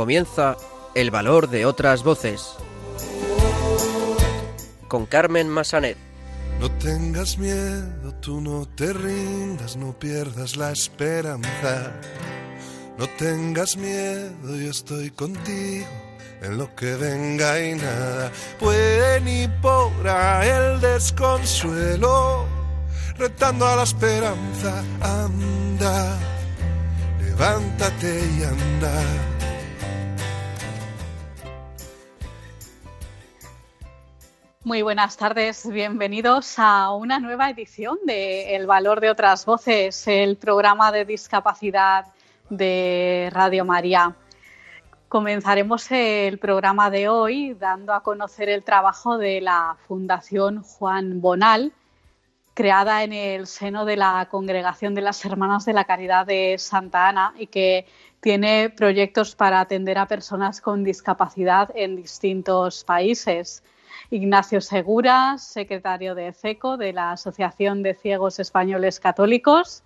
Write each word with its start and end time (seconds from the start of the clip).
Comienza 0.00 0.56
El 0.94 1.10
valor 1.10 1.50
de 1.50 1.66
otras 1.66 2.02
voces. 2.02 2.54
Con 4.88 5.04
Carmen 5.04 5.46
Massanet. 5.46 5.98
No 6.58 6.70
tengas 6.70 7.36
miedo, 7.36 8.14
tú 8.22 8.40
no 8.40 8.66
te 8.66 8.94
rindas, 8.94 9.76
no 9.76 9.92
pierdas 9.92 10.56
la 10.56 10.72
esperanza. 10.72 11.92
No 12.96 13.06
tengas 13.18 13.76
miedo, 13.76 14.56
yo 14.56 14.70
estoy 14.70 15.10
contigo 15.10 15.84
en 16.40 16.56
lo 16.56 16.74
que 16.74 16.94
venga 16.94 17.60
y 17.60 17.74
nada 17.74 18.32
puede 18.58 19.20
ni 19.20 19.48
podrá 19.60 20.46
el 20.46 20.80
desconsuelo, 20.80 22.46
retando 23.18 23.66
a 23.66 23.76
la 23.76 23.82
esperanza, 23.82 24.82
anda, 25.02 26.18
levántate 27.20 28.24
y 28.38 28.44
anda. 28.44 29.39
Muy 34.62 34.82
buenas 34.82 35.16
tardes, 35.16 35.66
bienvenidos 35.70 36.58
a 36.58 36.90
una 36.90 37.18
nueva 37.18 37.48
edición 37.48 37.98
de 38.04 38.54
El 38.54 38.66
Valor 38.66 39.00
de 39.00 39.08
otras 39.08 39.46
Voces, 39.46 40.06
el 40.06 40.36
programa 40.36 40.92
de 40.92 41.06
discapacidad 41.06 42.04
de 42.50 43.30
Radio 43.32 43.64
María. 43.64 44.14
Comenzaremos 45.08 45.90
el 45.90 46.38
programa 46.38 46.90
de 46.90 47.08
hoy 47.08 47.54
dando 47.54 47.94
a 47.94 48.02
conocer 48.02 48.50
el 48.50 48.62
trabajo 48.62 49.16
de 49.16 49.40
la 49.40 49.78
Fundación 49.88 50.62
Juan 50.62 51.22
Bonal, 51.22 51.72
creada 52.52 53.02
en 53.02 53.14
el 53.14 53.46
seno 53.46 53.86
de 53.86 53.96
la 53.96 54.28
Congregación 54.30 54.94
de 54.94 55.00
las 55.00 55.24
Hermanas 55.24 55.64
de 55.64 55.72
la 55.72 55.84
Caridad 55.84 56.26
de 56.26 56.56
Santa 56.58 57.08
Ana 57.08 57.32
y 57.38 57.46
que 57.46 57.86
tiene 58.20 58.68
proyectos 58.68 59.34
para 59.34 59.60
atender 59.60 59.96
a 59.96 60.04
personas 60.04 60.60
con 60.60 60.84
discapacidad 60.84 61.70
en 61.74 61.96
distintos 61.96 62.84
países. 62.84 63.62
Ignacio 64.10 64.60
Segura, 64.60 65.38
secretario 65.38 66.14
de 66.14 66.32
CECO, 66.32 66.76
de 66.76 66.92
la 66.92 67.12
Asociación 67.12 67.82
de 67.82 67.94
Ciegos 67.94 68.38
Españoles 68.38 69.00
Católicos, 69.00 69.82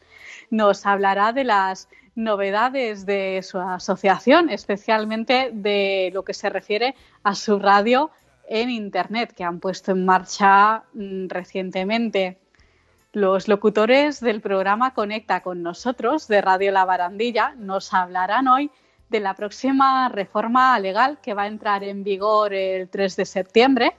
nos 0.51 0.87
hablará 0.87 1.33
de 1.33 1.45
las 1.45 1.89
novedades 2.15 3.07
de 3.07 3.41
su 3.43 3.59
asociación, 3.59 4.49
especialmente 4.51 5.51
de 5.53 6.11
lo 6.13 6.25
que 6.25 6.35
se 6.35 6.49
refiere 6.49 6.95
a 7.23 7.35
su 7.35 7.59
radio 7.59 8.11
en 8.49 8.71
Internet, 8.71 9.33
que 9.35 9.45
han 9.45 9.61
puesto 9.61 9.93
en 9.93 10.05
marcha 10.05 10.85
mm, 10.93 11.29
recientemente. 11.29 12.39
Los 13.13 13.47
locutores 13.47 14.21
del 14.21 14.41
programa 14.41 14.93
Conecta 14.93 15.41
con 15.41 15.63
nosotros 15.63 16.27
de 16.29 16.41
Radio 16.41 16.73
La 16.73 16.85
Barandilla 16.85 17.55
nos 17.57 17.95
hablarán 17.95 18.49
hoy 18.49 18.71
de 19.15 19.21
la 19.21 19.35
próxima 19.35 20.09
reforma 20.09 20.77
legal 20.81 21.19
que 21.23 21.35
va 21.35 21.43
a 21.43 21.47
entrar 21.47 21.85
en 21.85 22.03
vigor 22.03 22.53
el 22.53 22.89
3 22.89 23.15
de 23.15 23.25
septiembre 23.25 23.93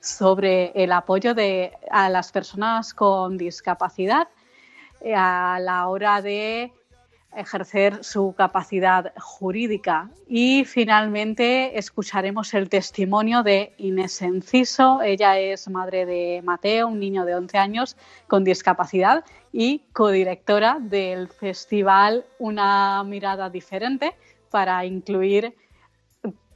sobre 0.00 0.72
el 0.74 0.90
apoyo 0.90 1.34
de, 1.34 1.70
a 1.88 2.08
las 2.08 2.32
personas 2.32 2.92
con 2.92 3.38
discapacidad 3.38 4.26
eh, 5.00 5.14
a 5.14 5.60
la 5.60 5.86
hora 5.86 6.20
de 6.20 6.72
ejercer 7.36 8.02
su 8.02 8.34
capacidad 8.36 9.12
jurídica. 9.20 10.10
Y 10.26 10.64
finalmente 10.64 11.78
escucharemos 11.78 12.52
el 12.52 12.68
testimonio 12.68 13.44
de 13.44 13.72
Inés 13.78 14.20
Enciso. 14.20 15.00
Ella 15.00 15.38
es 15.38 15.68
madre 15.68 16.06
de 16.06 16.40
Mateo, 16.42 16.88
un 16.88 16.98
niño 16.98 17.24
de 17.24 17.36
11 17.36 17.58
años 17.58 17.96
con 18.26 18.42
discapacidad 18.42 19.24
y 19.52 19.84
codirectora 19.92 20.78
del 20.80 21.28
festival 21.28 22.24
Una 22.40 23.04
mirada 23.04 23.48
diferente 23.48 24.16
para 24.50 24.84
incluir 24.84 25.54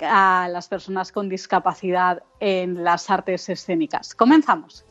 a 0.00 0.48
las 0.50 0.68
personas 0.68 1.12
con 1.12 1.28
discapacidad 1.28 2.22
en 2.40 2.82
las 2.82 3.10
artes 3.10 3.48
escénicas. 3.48 4.14
Comenzamos. 4.14 4.84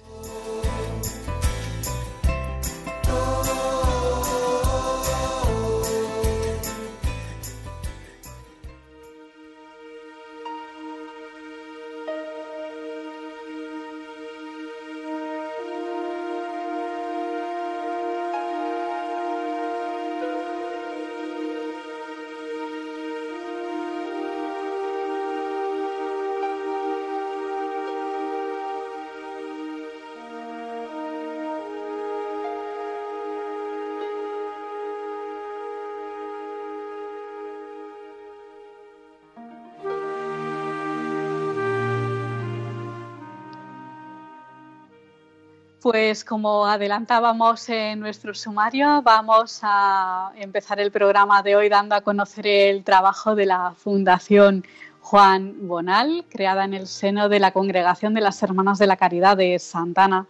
Pues 45.91 46.23
como 46.23 46.67
adelantábamos 46.67 47.67
en 47.67 47.99
nuestro 47.99 48.35
sumario, 48.35 49.01
vamos 49.01 49.61
a 49.63 50.31
empezar 50.35 50.79
el 50.79 50.91
programa 50.91 51.41
de 51.41 51.55
hoy 51.55 51.67
dando 51.67 51.95
a 51.95 52.01
conocer 52.01 52.45
el 52.45 52.83
trabajo 52.83 53.33
de 53.33 53.47
la 53.47 53.73
Fundación 53.75 54.63
Juan 55.01 55.67
Bonal, 55.67 56.25
creada 56.29 56.65
en 56.65 56.75
el 56.75 56.85
seno 56.85 57.27
de 57.27 57.39
la 57.39 57.53
Congregación 57.53 58.13
de 58.13 58.21
las 58.21 58.43
Hermanas 58.43 58.77
de 58.77 58.85
la 58.85 58.97
Caridad 58.97 59.35
de 59.35 59.57
Santana, 59.57 60.27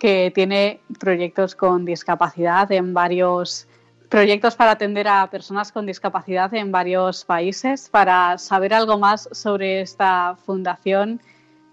que 0.00 0.32
tiene 0.34 0.80
proyectos 0.98 1.54
con 1.54 1.84
discapacidad 1.84 2.72
en 2.72 2.92
varios 2.92 3.68
proyectos 4.08 4.56
para 4.56 4.72
atender 4.72 5.06
a 5.06 5.30
personas 5.30 5.70
con 5.70 5.86
discapacidad 5.86 6.52
en 6.52 6.72
varios 6.72 7.24
países. 7.24 7.88
Para 7.90 8.38
saber 8.38 8.74
algo 8.74 8.98
más 8.98 9.28
sobre 9.30 9.82
esta 9.82 10.36
fundación, 10.44 11.20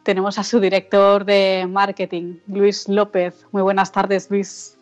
tenemos 0.04 0.38
a 0.38 0.44
su 0.44 0.60
director 0.60 1.26
de 1.26 1.66
marketing, 1.70 2.40
Luis 2.48 2.88
López. 2.88 3.46
Muy 3.52 3.62
buenas 3.62 3.92
tardes, 3.92 4.30
Luis. 4.30 4.78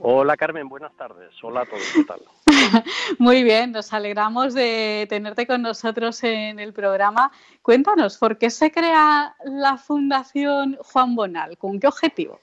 Hola 0.00 0.36
Carmen, 0.36 0.68
buenas 0.68 0.94
tardes. 0.96 1.30
Hola 1.42 1.62
a 1.62 1.66
todos, 1.66 1.82
¿qué 1.92 2.04
tal? 2.04 2.20
Muy 3.18 3.42
bien, 3.42 3.72
nos 3.72 3.92
alegramos 3.92 4.54
de 4.54 5.06
tenerte 5.08 5.46
con 5.46 5.62
nosotros 5.62 6.22
en 6.22 6.60
el 6.60 6.72
programa. 6.72 7.32
Cuéntanos, 7.62 8.16
¿por 8.16 8.38
qué 8.38 8.48
se 8.50 8.70
crea 8.70 9.34
la 9.44 9.76
Fundación 9.76 10.78
Juan 10.80 11.16
Bonal? 11.16 11.58
¿Con 11.58 11.80
qué 11.80 11.88
objetivo? 11.88 12.38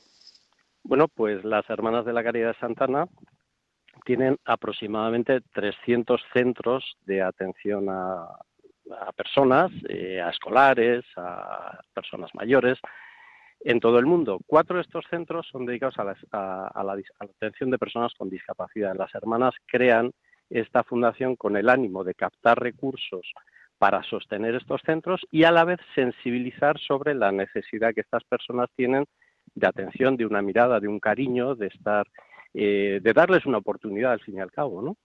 Bueno, 0.83 1.07
pues 1.07 1.45
las 1.45 1.67
Hermanas 1.69 2.05
de 2.05 2.13
la 2.13 2.23
Caridad 2.23 2.49
de 2.49 2.59
Santana 2.59 3.07
tienen 4.03 4.37
aproximadamente 4.43 5.39
300 5.53 6.21
centros 6.33 6.83
de 7.05 7.21
atención 7.21 7.87
a, 7.89 8.27
a 8.91 9.11
personas, 9.11 9.71
eh, 9.89 10.21
a 10.21 10.29
escolares, 10.29 11.03
a 11.17 11.79
personas 11.93 12.29
mayores, 12.33 12.79
en 13.61 13.79
todo 13.79 13.97
el 13.99 14.05
mundo. 14.05 14.39
Cuatro 14.45 14.75
de 14.75 14.83
estos 14.83 15.05
centros 15.09 15.47
son 15.51 15.65
dedicados 15.65 15.97
a 15.97 16.83
la, 16.83 16.97
atención 17.19 17.71
de 17.71 17.79
personas 17.79 18.13
con 18.13 18.29
discapacidad. 18.29 18.95
Las 18.95 19.13
hermanas 19.15 19.55
crean 19.65 20.11
esta 20.49 20.83
fundación 20.83 21.35
con 21.35 21.57
el 21.57 21.69
ánimo 21.69 22.03
de 22.03 22.13
captar 22.13 22.59
recursos 22.59 23.31
para 23.79 24.03
sostener 24.03 24.55
estos 24.55 24.81
centros 24.85 25.21
y 25.31 25.43
a 25.43 25.51
la 25.51 25.65
vez 25.65 25.79
sensibilizar 25.95 26.77
sobre 26.79 27.15
la 27.15 27.31
necesidad 27.31 27.93
que 27.93 28.01
estas 28.01 28.23
personas 28.23 28.69
tienen 28.75 29.05
de 29.55 29.67
atención, 29.67 30.15
de 30.15 30.25
una 30.25 30.41
mirada, 30.41 30.79
de 30.79 30.87
un 30.87 30.99
cariño, 30.99 31.55
de 31.55 31.67
estar, 31.67 32.07
eh, 32.53 32.99
de 33.01 33.13
darles 33.13 33.45
una 33.45 33.57
oportunidad 33.57 34.11
al 34.11 34.21
fin 34.21 34.35
y 34.35 34.41
al 34.41 34.51
cabo, 34.51 34.81
¿no? 34.81 34.95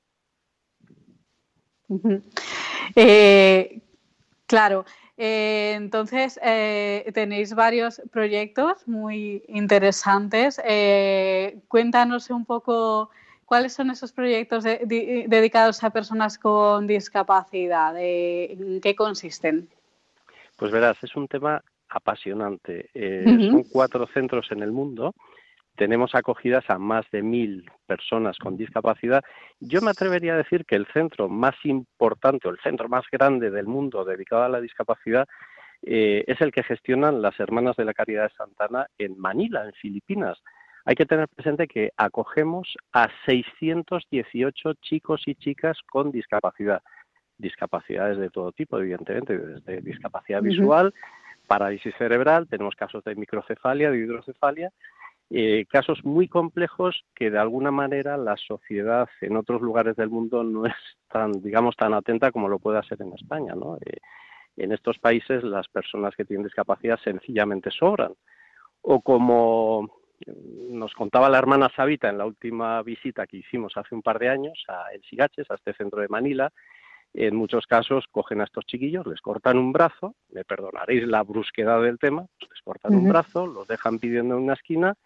Eh, 2.94 3.80
claro, 4.46 4.84
eh, 5.16 5.74
entonces 5.76 6.38
eh, 6.42 7.10
tenéis 7.14 7.54
varios 7.54 8.00
proyectos 8.12 8.86
muy 8.86 9.42
interesantes. 9.48 10.60
cuéntanos 11.68 12.30
un 12.30 12.44
poco 12.44 13.10
cuáles 13.44 13.72
son 13.72 13.90
esos 13.90 14.12
proyectos 14.12 14.64
dedicados 14.64 15.82
a 15.82 15.90
personas 15.90 16.38
con 16.38 16.86
discapacidad, 16.86 17.94
en 17.98 18.80
qué 18.80 18.94
consisten. 18.94 19.68
Pues 20.56 20.70
verás, 20.70 20.96
es 21.02 21.16
un 21.16 21.26
tema 21.26 21.62
apasionante. 21.88 22.90
Son 23.50 23.64
cuatro 23.64 24.06
centros 24.06 24.50
en 24.52 24.62
el 24.62 24.70
mundo 24.70 25.14
tenemos 25.76 26.14
acogidas 26.14 26.68
a 26.68 26.78
más 26.78 27.06
de 27.10 27.22
mil 27.22 27.70
personas 27.86 28.36
con 28.38 28.56
discapacidad. 28.56 29.22
Yo 29.60 29.80
me 29.80 29.90
atrevería 29.90 30.34
a 30.34 30.38
decir 30.38 30.64
que 30.64 30.76
el 30.76 30.86
centro 30.92 31.28
más 31.28 31.54
importante 31.64 32.48
o 32.48 32.50
el 32.50 32.58
centro 32.60 32.88
más 32.88 33.04
grande 33.10 33.50
del 33.50 33.66
mundo 33.66 34.04
dedicado 34.04 34.42
a 34.42 34.48
la 34.48 34.60
discapacidad 34.60 35.26
eh, 35.82 36.24
es 36.26 36.40
el 36.40 36.52
que 36.52 36.62
gestionan 36.62 37.22
las 37.22 37.38
Hermanas 37.40 37.76
de 37.76 37.86
la 37.86 37.94
Caridad 37.94 38.24
de 38.24 38.36
Santana 38.36 38.86
en 38.98 39.18
Manila, 39.18 39.64
en 39.64 39.72
Filipinas. 39.72 40.38
Hay 40.84 40.94
que 40.94 41.06
tener 41.06 41.28
presente 41.28 41.66
que 41.66 41.90
acogemos 41.96 42.76
a 42.92 43.08
618 43.26 44.74
chicos 44.74 45.22
y 45.26 45.34
chicas 45.34 45.78
con 45.90 46.10
discapacidad. 46.10 46.82
discapacidades 47.38 48.18
de 48.18 48.28
todo 48.28 48.52
tipo, 48.52 48.78
evidentemente, 48.78 49.38
desde 49.38 49.80
discapacidad 49.80 50.42
visual, 50.42 50.92
parálisis 51.46 51.94
cerebral, 51.96 52.46
tenemos 52.48 52.76
casos 52.76 53.02
de 53.02 53.14
microcefalia, 53.14 53.90
de 53.90 53.96
hidrocefalia, 53.98 54.70
eh, 55.32 55.64
casos 55.68 56.04
muy 56.04 56.26
complejos 56.26 57.04
que 57.14 57.30
de 57.30 57.38
alguna 57.38 57.70
manera 57.70 58.16
la 58.16 58.36
sociedad 58.36 59.08
en 59.20 59.36
otros 59.36 59.62
lugares 59.62 59.94
del 59.94 60.10
mundo 60.10 60.42
no 60.42 60.66
es 60.66 60.74
tan, 61.08 61.30
digamos, 61.40 61.76
tan 61.76 61.94
atenta 61.94 62.32
como 62.32 62.48
lo 62.48 62.58
puede 62.58 62.82
ser 62.82 63.00
en 63.02 63.12
España, 63.12 63.54
¿no? 63.54 63.76
Eh, 63.76 63.98
en 64.56 64.72
estos 64.72 64.98
países 64.98 65.44
las 65.44 65.68
personas 65.68 66.16
que 66.16 66.24
tienen 66.24 66.44
discapacidad 66.44 66.98
sencillamente 66.98 67.70
sobran. 67.70 68.12
O 68.82 69.00
como 69.02 70.00
nos 70.68 70.92
contaba 70.94 71.30
la 71.30 71.38
hermana 71.38 71.70
Sabita 71.74 72.08
en 72.08 72.18
la 72.18 72.26
última 72.26 72.82
visita 72.82 73.26
que 73.26 73.38
hicimos 73.38 73.76
hace 73.76 73.94
un 73.94 74.02
par 74.02 74.18
de 74.18 74.28
años 74.28 74.64
a 74.68 74.92
El 74.92 75.02
Sigaches, 75.04 75.50
a 75.50 75.54
este 75.54 75.74
centro 75.74 76.00
de 76.02 76.08
Manila, 76.08 76.52
en 77.14 77.36
muchos 77.36 77.66
casos 77.66 78.04
cogen 78.10 78.40
a 78.40 78.44
estos 78.44 78.66
chiquillos, 78.66 79.06
les 79.06 79.20
cortan 79.20 79.58
un 79.58 79.72
brazo, 79.72 80.14
me 80.30 80.44
perdonaréis 80.44 81.06
la 81.06 81.22
brusquedad 81.22 81.80
del 81.82 81.98
tema, 81.98 82.26
les 82.40 82.62
cortan 82.62 82.94
un 82.94 83.08
brazo, 83.08 83.46
los 83.46 83.66
dejan 83.66 83.98
pidiendo 83.98 84.36
en 84.36 84.42
una 84.42 84.54
esquina 84.54 84.96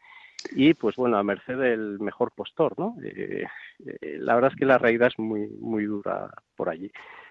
y 0.52 0.74
pues 0.74 0.96
bueno, 0.96 1.16
a 1.16 1.22
merced 1.22 1.58
del 1.58 1.98
mejor 2.00 2.32
postor, 2.32 2.78
¿no? 2.78 2.96
Eh, 3.02 3.44
eh, 3.86 4.18
la 4.18 4.34
verdad 4.34 4.52
es 4.52 4.58
que 4.58 4.66
la 4.66 4.78
realidad 4.78 5.08
es 5.08 5.18
muy, 5.18 5.48
muy 5.48 5.84
dura 5.84 6.30
por 6.56 6.68
allí. 6.68 6.90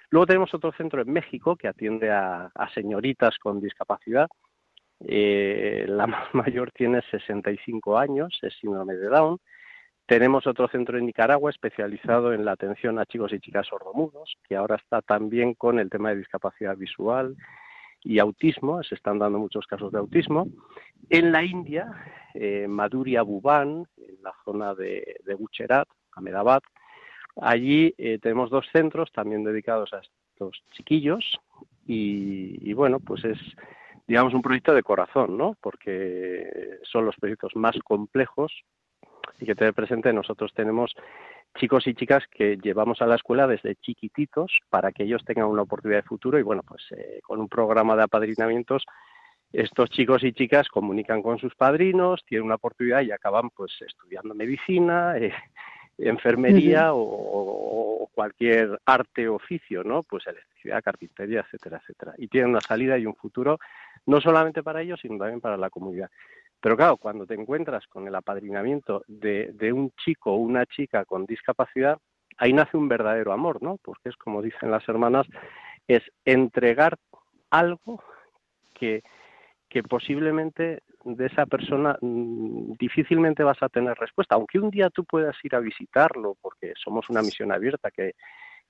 Luego 0.09 0.25
tenemos 0.25 0.53
otro 0.53 0.71
centro 0.73 1.01
en 1.01 1.11
México 1.11 1.55
que 1.55 1.67
atiende 1.67 2.11
a, 2.11 2.51
señoritas 2.73 3.37
con 3.39 3.59
discapacidad. 3.59 4.27
Eh, 4.99 5.85
la 5.87 6.07
más 6.07 6.33
mayor 6.33 6.71
tiene 6.71 7.01
65 7.09 7.97
años, 7.97 8.37
es 8.41 8.53
síndrome 8.59 8.95
de 8.95 9.07
Down. 9.07 9.39
Tenemos 10.05 10.45
otro 10.47 10.67
centro 10.67 10.97
en 10.97 11.05
Nicaragua 11.05 11.49
especializado 11.49 12.33
en 12.33 12.43
la 12.43 12.51
atención 12.51 12.99
a 12.99 13.05
chicos 13.05 13.31
y 13.33 13.39
chicas 13.39 13.67
sordomudos, 13.67 14.35
que 14.47 14.55
ahora 14.55 14.75
está 14.75 15.01
también 15.01 15.53
con 15.53 15.79
el 15.79 15.89
tema 15.89 16.09
de 16.09 16.17
discapacidad 16.17 16.75
visual 16.75 17.35
y 18.03 18.19
autismo, 18.19 18.83
se 18.83 18.95
están 18.95 19.19
dando 19.19 19.39
muchos 19.39 19.65
casos 19.67 19.91
de 19.91 19.99
autismo. 19.99 20.47
En 21.09 21.31
la 21.31 21.43
India, 21.43 21.91
eh, 22.33 22.67
Madhurya 22.67 23.21
Bhuban, 23.21 23.85
en 23.97 24.23
la 24.23 24.33
zona 24.43 24.73
de, 24.73 25.17
de 25.25 25.37
Ahmedabad, 26.11 26.61
allí 27.41 27.93
eh, 27.97 28.19
tenemos 28.21 28.49
dos 28.49 28.65
centros 28.71 29.11
también 29.11 29.43
dedicados 29.43 29.93
a 29.93 29.99
estos 29.99 30.63
chiquillos 30.71 31.39
y, 31.85 32.69
y, 32.69 32.73
bueno, 32.73 32.99
pues 32.99 33.23
es 33.25 33.39
digamos 34.07 34.33
un 34.33 34.41
proyecto 34.41 34.73
de 34.73 34.83
corazón, 34.83 35.37
¿no? 35.37 35.55
Porque 35.61 36.79
son 36.83 37.05
los 37.05 37.15
proyectos 37.15 37.55
más 37.55 37.75
complejos 37.83 38.51
y 39.39 39.45
que 39.45 39.55
tener 39.55 39.73
presente 39.73 40.11
nosotros 40.11 40.53
tenemos 40.53 40.93
chicos 41.57 41.87
y 41.87 41.93
chicas 41.93 42.23
que 42.31 42.57
llevamos 42.57 43.01
a 43.01 43.05
la 43.05 43.15
escuela 43.15 43.47
desde 43.47 43.75
chiquititos 43.75 44.59
para 44.69 44.91
que 44.91 45.03
ellos 45.03 45.23
tengan 45.25 45.47
una 45.47 45.61
oportunidad 45.61 45.99
de 46.01 46.07
futuro 46.07 46.39
y 46.39 46.43
bueno, 46.43 46.63
pues 46.67 46.83
eh, 46.91 47.19
con 47.23 47.39
un 47.39 47.47
programa 47.47 47.95
de 47.95 48.03
apadrinamientos 48.03 48.85
estos 49.53 49.91
chicos 49.91 50.23
y 50.23 50.33
chicas 50.33 50.67
comunican 50.67 51.21
con 51.21 51.37
sus 51.37 51.53
padrinos, 51.53 52.25
tienen 52.25 52.45
una 52.45 52.55
oportunidad 52.55 53.01
y 53.01 53.11
acaban 53.11 53.51
pues 53.51 53.71
estudiando 53.87 54.33
medicina, 54.33 55.15
eh, 55.15 55.31
enfermería 55.99 56.89
o, 56.93 58.09
cualquier 58.13 58.79
arte 58.85 59.27
o 59.27 59.35
oficio, 59.35 59.83
¿no? 59.83 60.01
Pues 60.03 60.25
electricidad, 60.27 60.83
carpintería, 60.83 61.41
etcétera, 61.41 61.79
etcétera. 61.81 62.13
Y 62.17 62.27
tienen 62.27 62.51
una 62.51 62.61
salida 62.61 62.97
y 62.97 63.05
un 63.05 63.15
futuro 63.15 63.59
no 64.05 64.21
solamente 64.21 64.63
para 64.63 64.81
ellos, 64.81 64.99
sino 65.01 65.17
también 65.17 65.41
para 65.41 65.57
la 65.57 65.69
comunidad. 65.69 66.09
Pero 66.63 66.77
claro, 66.77 66.95
cuando 66.95 67.27
te 67.27 67.33
encuentras 67.33 67.85
con 67.87 68.07
el 68.07 68.15
apadrinamiento 68.15 69.03
de, 69.05 69.73
un 69.73 69.91
chico 70.01 70.31
o 70.31 70.37
una 70.37 70.65
chica 70.65 71.03
con 71.03 71.25
discapacidad, 71.25 71.97
ahí 72.37 72.53
nace 72.53 72.77
un 72.77 72.87
verdadero 72.87 73.33
amor, 73.33 73.61
¿no? 73.61 73.79
Porque 73.83 74.07
es 74.07 74.15
como 74.15 74.41
dicen 74.41 74.71
las 74.71 74.87
hermanas, 74.87 75.27
es 75.89 76.01
entregar 76.23 76.97
algo 77.49 78.01
que, 78.73 79.03
que 79.67 79.83
posiblemente 79.83 80.83
de 81.03 81.25
esa 81.25 81.45
persona 81.47 81.97
mm, 81.99 82.75
difícilmente 82.79 83.43
vas 83.43 83.61
a 83.61 83.67
tener 83.67 83.97
respuesta, 83.97 84.35
aunque 84.35 84.57
un 84.57 84.69
día 84.69 84.89
tú 84.89 85.03
puedas 85.03 85.35
ir 85.43 85.55
a 85.55 85.59
visitarlo, 85.59 86.37
porque 86.39 86.71
somos 86.81 87.09
una 87.09 87.21
misión 87.21 87.51
abierta 87.51 87.91
que, 87.91 88.13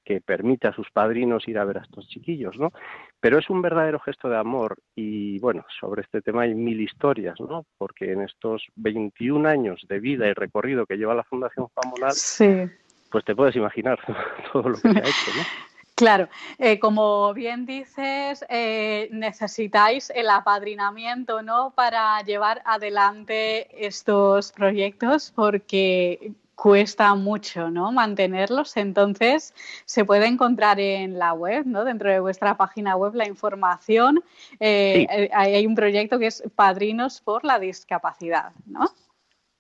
que 0.03 0.21
permite 0.21 0.67
a 0.67 0.73
sus 0.73 0.89
padrinos 0.91 1.47
ir 1.47 1.57
a 1.57 1.65
ver 1.65 1.77
a 1.79 1.81
estos 1.81 2.07
chiquillos, 2.07 2.57
¿no? 2.57 2.71
Pero 3.19 3.39
es 3.39 3.50
un 3.50 3.61
verdadero 3.61 4.00
gesto 4.00 4.29
de 4.29 4.38
amor 4.38 4.77
y 4.95 5.39
bueno, 5.39 5.65
sobre 5.79 6.01
este 6.01 6.21
tema 6.21 6.44
hay 6.44 6.53
mil 6.53 6.81
historias, 6.81 7.39
¿no? 7.39 7.65
Porque 7.77 8.11
en 8.11 8.21
estos 8.21 8.65
21 8.75 9.47
años 9.47 9.85
de 9.88 10.00
vida 10.00 10.27
y 10.27 10.33
recorrido 10.33 10.85
que 10.85 10.97
lleva 10.97 11.15
la 11.15 11.23
Fundación 11.23 11.67
Famonal, 11.69 12.13
sí. 12.13 12.69
pues 13.09 13.23
te 13.25 13.35
puedes 13.35 13.55
imaginar 13.55 14.00
todo 14.53 14.69
lo 14.69 14.75
que 14.75 14.91
se 14.91 15.00
ha 15.00 15.01
hecho, 15.01 15.31
¿no? 15.38 15.44
Claro, 15.95 16.27
eh, 16.57 16.79
como 16.79 17.31
bien 17.35 17.67
dices, 17.67 18.44
eh, 18.50 19.09
necesitáis 19.11 20.11
el 20.15 20.27
apadrinamiento, 20.31 21.44
¿no? 21.44 21.71
Para 21.75 22.19
llevar 22.23 22.63
adelante 22.65 23.85
estos 23.85 24.51
proyectos, 24.53 25.31
porque 25.35 26.33
cuesta 26.55 27.13
mucho 27.15 27.69
¿no? 27.69 27.91
mantenerlos, 27.91 28.77
entonces 28.77 29.53
se 29.85 30.05
puede 30.05 30.27
encontrar 30.27 30.79
en 30.79 31.17
la 31.19 31.33
web, 31.33 31.65
¿no? 31.65 31.83
dentro 31.83 32.09
de 32.09 32.19
vuestra 32.19 32.55
página 32.57 32.95
web, 32.95 33.15
la 33.15 33.27
información. 33.27 34.23
Eh, 34.59 35.05
eh, 35.09 35.29
hay 35.33 35.65
un 35.65 35.75
proyecto 35.75 36.19
que 36.19 36.27
es 36.27 36.44
Padrinos 36.55 37.21
por 37.21 37.44
la 37.44 37.59
Discapacidad, 37.59 38.53
¿no? 38.65 38.85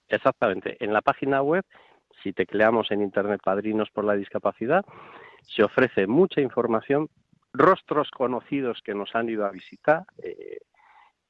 Exactamente. 0.07 0.77
En 0.79 0.93
la 0.93 1.01
página 1.01 1.41
web, 1.41 1.63
si 2.21 2.33
tecleamos 2.33 2.91
en 2.91 3.01
Internet 3.01 3.41
Padrinos 3.43 3.89
por 3.91 4.05
la 4.05 4.13
Discapacidad, 4.13 4.85
se 5.47 5.63
ofrece 5.63 6.07
mucha 6.07 6.41
información, 6.41 7.09
rostros 7.53 8.09
conocidos 8.11 8.81
que 8.83 8.93
nos 8.93 9.13
han 9.15 9.29
ido 9.29 9.45
a 9.45 9.51
visitar, 9.51 10.05
eh, 10.21 10.59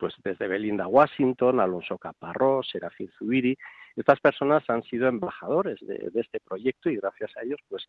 pues 0.03 0.15
desde 0.21 0.49
Belinda 0.49 0.85
Washington, 0.85 1.61
Alonso 1.61 1.97
Caparrós, 1.97 2.67
Serafín 2.69 3.09
Zubiri, 3.17 3.57
estas 3.95 4.19
personas 4.19 4.69
han 4.69 4.83
sido 4.83 5.07
embajadores 5.07 5.79
de, 5.79 6.11
este 6.15 6.41
proyecto 6.41 6.89
y 6.89 6.97
gracias 6.97 7.31
a 7.37 7.43
ellos 7.43 7.61
pues 7.69 7.87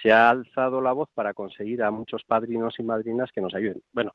se 0.00 0.10
ha 0.10 0.30
alzado 0.30 0.80
la 0.80 0.92
voz 0.92 1.10
para 1.12 1.34
conseguir 1.34 1.82
a 1.82 1.90
muchos 1.90 2.24
padrinos 2.24 2.76
y 2.78 2.84
madrinas 2.84 3.30
que 3.32 3.42
nos 3.42 3.54
ayuden. 3.54 3.82
Bueno, 3.92 4.12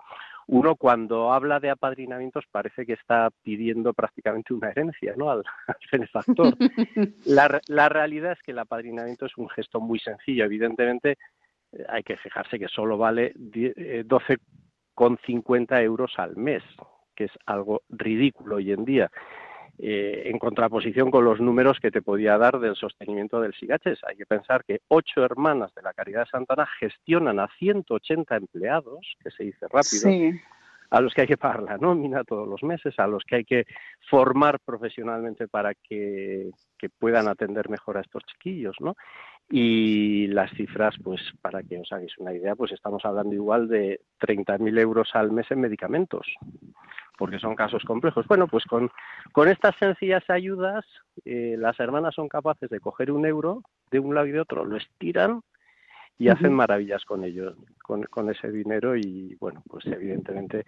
uno 0.48 0.76
cuando 0.78 1.32
habla 1.32 1.60
de 1.60 1.70
apadrinamientos 1.70 2.46
parece 2.52 2.88
que 2.88 2.94
está 2.94 3.30
pidiendo 3.44 3.94
prácticamente 3.94 4.56
una 4.56 4.72
herencia 4.72 5.14
¿no? 5.16 5.30
al, 5.30 5.44
benefactor. 5.92 6.56
La, 7.26 7.62
la 7.68 7.88
realidad 7.88 8.32
es 8.32 8.42
que 8.42 8.50
el 8.50 8.58
apadrinamiento 8.58 9.28
es 9.28 9.38
un 9.38 9.48
gesto 9.50 9.80
muy 9.80 10.00
sencillo. 10.00 10.44
Evidentemente 10.44 11.20
eh, 11.72 11.86
hay 11.88 12.02
que 12.02 12.18
fijarse 12.18 12.58
que 12.58 12.68
solo 12.68 12.98
vale 12.98 13.36
12,50 13.36 15.80
eh, 15.80 15.84
euros 15.84 16.18
al 16.18 16.36
mes, 16.36 16.64
que 17.18 17.26
es 17.26 17.32
algo 17.46 17.82
ridículo 17.90 18.58
hoy 18.58 18.72
en 18.72 18.86
día. 18.86 19.12
Eh, 19.80 20.24
en 20.26 20.40
contraposición 20.40 21.12
con 21.12 21.24
los 21.24 21.40
números 21.40 21.78
que 21.80 21.92
te 21.92 22.02
podía 22.02 22.36
dar 22.40 22.60
del 22.60 22.76
sostenimiento 22.76 23.40
del 23.40 23.54
SIGACHES. 23.54 24.00
Hay 24.08 24.16
que 24.16 24.26
pensar 24.26 24.64
que 24.66 24.80
ocho 24.88 25.24
hermanas 25.24 25.72
de 25.76 25.84
la 25.84 25.94
Caridad 25.94 26.22
de 26.22 26.32
Santana 26.32 26.68
gestionan 26.80 27.40
a 27.40 27.48
180 27.60 28.36
empleados, 28.38 29.16
que 29.24 29.30
se 29.30 29.44
dice 29.44 29.68
rápido, 29.70 30.40
a 30.90 31.02
los 31.02 31.14
que 31.14 31.22
hay 31.22 31.28
que 31.28 31.38
pagar 31.38 31.62
la 31.62 31.78
nómina 31.78 32.24
todos 32.24 32.48
los 32.48 32.64
meses, 32.64 32.98
a 32.98 33.06
los 33.06 33.24
que 33.24 33.36
hay 33.36 33.46
que 33.46 33.66
formar 34.10 34.60
profesionalmente 34.60 35.48
para 35.48 35.76
que, 35.76 36.50
que 36.80 36.90
puedan 36.90 37.28
atender 37.28 37.70
mejor 37.70 37.98
a 37.98 38.02
estos 38.02 38.24
chiquillos, 38.24 38.78
¿no? 38.80 38.96
Y 39.48 40.26
las 40.28 40.50
cifras, 40.54 40.96
pues 41.04 41.22
para 41.40 41.62
que 41.62 41.78
os 41.78 41.92
hagáis 41.92 42.18
una 42.18 42.34
idea, 42.34 42.56
pues 42.56 42.72
estamos 42.72 43.06
hablando 43.06 43.36
igual 43.36 43.68
de 43.68 44.02
30.000 44.20 44.80
euros 44.80 45.12
al 45.14 45.32
mes 45.32 45.46
en 45.52 45.62
medicamentos 45.62 46.26
porque 47.18 47.40
son 47.40 47.56
casos 47.56 47.84
complejos. 47.84 48.28
Bueno, 48.28 48.48
pues 48.48 48.66
con, 48.66 48.90
con 49.32 49.50
estas 49.50 49.76
sencillas 49.78 50.24
ayudas, 50.30 50.86
eh, 51.26 51.56
las 51.58 51.80
hermanas 51.80 52.16
son 52.16 52.30
capaces 52.30 52.70
de 52.70 52.80
coger 52.80 53.12
un 53.12 53.26
euro 53.26 53.64
de 53.92 54.00
un 54.00 54.16
lado 54.16 54.28
y 54.28 54.32
de 54.32 54.40
otro, 54.40 54.64
lo 54.64 54.78
estiran 54.78 55.42
y 56.20 56.30
hacen 56.30 56.54
maravillas 56.54 57.04
con 57.06 57.24
ello, 57.24 57.56
con, 57.84 58.04
con, 58.04 58.30
ese 58.30 58.52
dinero 58.52 58.96
y 58.96 59.36
bueno, 59.40 59.64
pues 59.70 59.86
evidentemente 59.86 60.64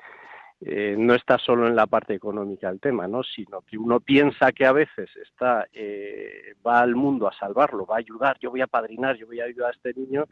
eh, 0.61 0.95
no 0.97 1.15
está 1.15 1.37
solo 1.37 1.67
en 1.67 1.75
la 1.75 1.87
parte 1.87 2.13
económica 2.13 2.69
el 2.69 2.79
tema, 2.79 3.07
¿no? 3.07 3.23
Sino 3.23 3.61
que 3.61 3.77
uno 3.77 3.99
piensa 3.99 4.51
que 4.51 4.65
a 4.65 4.73
veces 4.73 5.09
está, 5.17 5.67
eh, 5.73 6.53
va 6.65 6.81
al 6.81 6.95
mundo 6.95 7.27
a 7.27 7.33
salvarlo, 7.33 7.85
va 7.85 7.95
a 7.95 7.99
ayudar, 7.99 8.37
yo 8.39 8.51
voy 8.51 8.61
a 8.61 8.67
padrinar, 8.67 9.15
yo 9.15 9.25
voy 9.25 9.39
a 9.39 9.45
ayudar 9.45 9.69
a 9.69 9.75
este 9.75 9.93
niño 9.93 10.25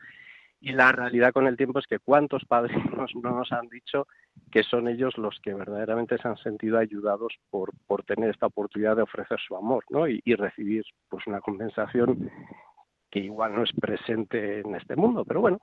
y 0.60 0.72
la 0.74 0.92
realidad 0.92 1.34
con 1.34 1.48
el 1.48 1.58
tiempo 1.58 1.80
es 1.80 1.88
que 1.88 2.00
cuántos 2.00 2.44
padres 2.46 2.76
no 3.16 3.32
nos 3.32 3.52
han 3.52 3.68
dicho 3.70 4.08
que 4.52 4.64
son 4.64 4.88
ellos 4.88 5.18
los 5.18 5.40
que 5.42 5.54
verdaderamente 5.54 6.18
se 6.18 6.28
han 6.28 6.38
sentido 6.38 6.78
ayudados 6.78 7.34
por, 7.50 7.72
por 7.86 8.04
tener 8.04 8.30
esta 8.30 8.48
oportunidad 8.48 8.96
de 8.96 9.04
ofrecer 9.04 9.40
su 9.40 9.56
amor 9.56 9.84
¿no? 9.90 10.08
y, 10.08 10.22
recibir 10.36 10.84
pues 11.10 11.26
una 11.28 11.42
compensación 11.42 12.30
que 13.10 13.20
igual 13.20 13.56
no 13.56 13.64
es 13.64 13.72
presente 13.74 14.60
en 14.60 14.76
este 14.76 14.96
mundo, 14.96 15.24
pero 15.26 15.42
bueno, 15.42 15.60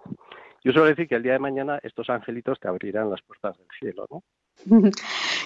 yo 0.64 0.72
suelo 0.72 0.88
decir 0.88 1.06
que 1.06 1.14
el 1.14 1.22
día 1.22 1.34
de 1.34 1.38
mañana 1.38 1.78
estos 1.82 2.08
angelitos 2.08 2.58
te 2.58 2.68
abrirán 2.68 3.10
las 3.10 3.20
puertas 3.22 3.56
del 3.58 3.66
cielo, 3.78 4.06
¿no? 4.10 4.22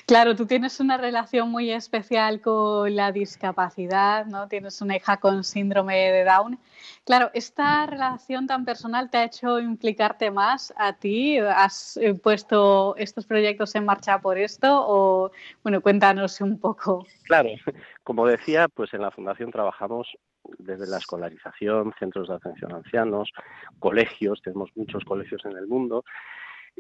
Claro, 0.09 0.35
tú 0.35 0.47
tienes 0.47 0.81
una 0.81 0.97
relación 0.97 1.51
muy 1.51 1.71
especial 1.71 2.41
con 2.41 2.97
la 2.97 3.13
discapacidad, 3.13 4.25
¿no? 4.25 4.49
Tienes 4.49 4.81
una 4.81 4.97
hija 4.97 5.19
con 5.19 5.45
síndrome 5.45 5.97
de 6.11 6.25
Down. 6.25 6.59
Claro, 7.05 7.31
¿esta 7.35 7.85
relación 7.85 8.47
tan 8.47 8.65
personal 8.65 9.11
te 9.11 9.19
ha 9.19 9.25
hecho 9.25 9.61
implicarte 9.61 10.31
más 10.31 10.73
a 10.79 10.95
ti? 10.95 11.37
¿Has 11.37 11.99
eh, 11.99 12.15
puesto 12.15 12.97
estos 12.97 13.27
proyectos 13.27 13.75
en 13.75 13.85
marcha 13.85 14.19
por 14.19 14.39
esto? 14.39 14.83
O, 14.89 15.31
bueno, 15.63 15.83
cuéntanos 15.83 16.41
un 16.41 16.59
poco. 16.59 17.07
Claro, 17.25 17.51
como 18.03 18.27
decía, 18.27 18.67
pues 18.69 18.95
en 18.95 19.03
la 19.03 19.11
Fundación 19.11 19.51
trabajamos 19.51 20.09
desde 20.57 20.87
la 20.87 20.97
escolarización, 20.97 21.93
centros 21.99 22.29
de 22.29 22.35
atención 22.35 22.73
a 22.73 22.77
ancianos, 22.77 23.31
colegios, 23.79 24.41
tenemos 24.41 24.71
muchos 24.75 25.05
colegios 25.05 25.45
en 25.45 25.59
el 25.59 25.67
mundo, 25.67 26.03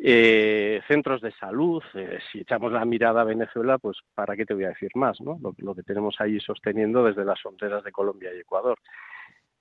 eh, 0.00 0.80
centros 0.86 1.20
de 1.20 1.32
salud, 1.32 1.82
eh, 1.94 2.18
si 2.30 2.40
echamos 2.40 2.72
la 2.72 2.84
mirada 2.84 3.22
a 3.22 3.24
Venezuela, 3.24 3.78
pues 3.78 3.98
para 4.14 4.36
qué 4.36 4.46
te 4.46 4.54
voy 4.54 4.64
a 4.64 4.68
decir 4.68 4.90
más, 4.94 5.20
¿no? 5.20 5.38
Lo, 5.58 5.74
que 5.74 5.82
tenemos 5.82 6.16
ahí 6.20 6.38
sosteniendo 6.40 7.04
desde 7.04 7.24
las 7.24 7.40
fronteras 7.40 7.82
de 7.82 7.90
Colombia 7.90 8.32
y 8.32 8.38
Ecuador. 8.38 8.78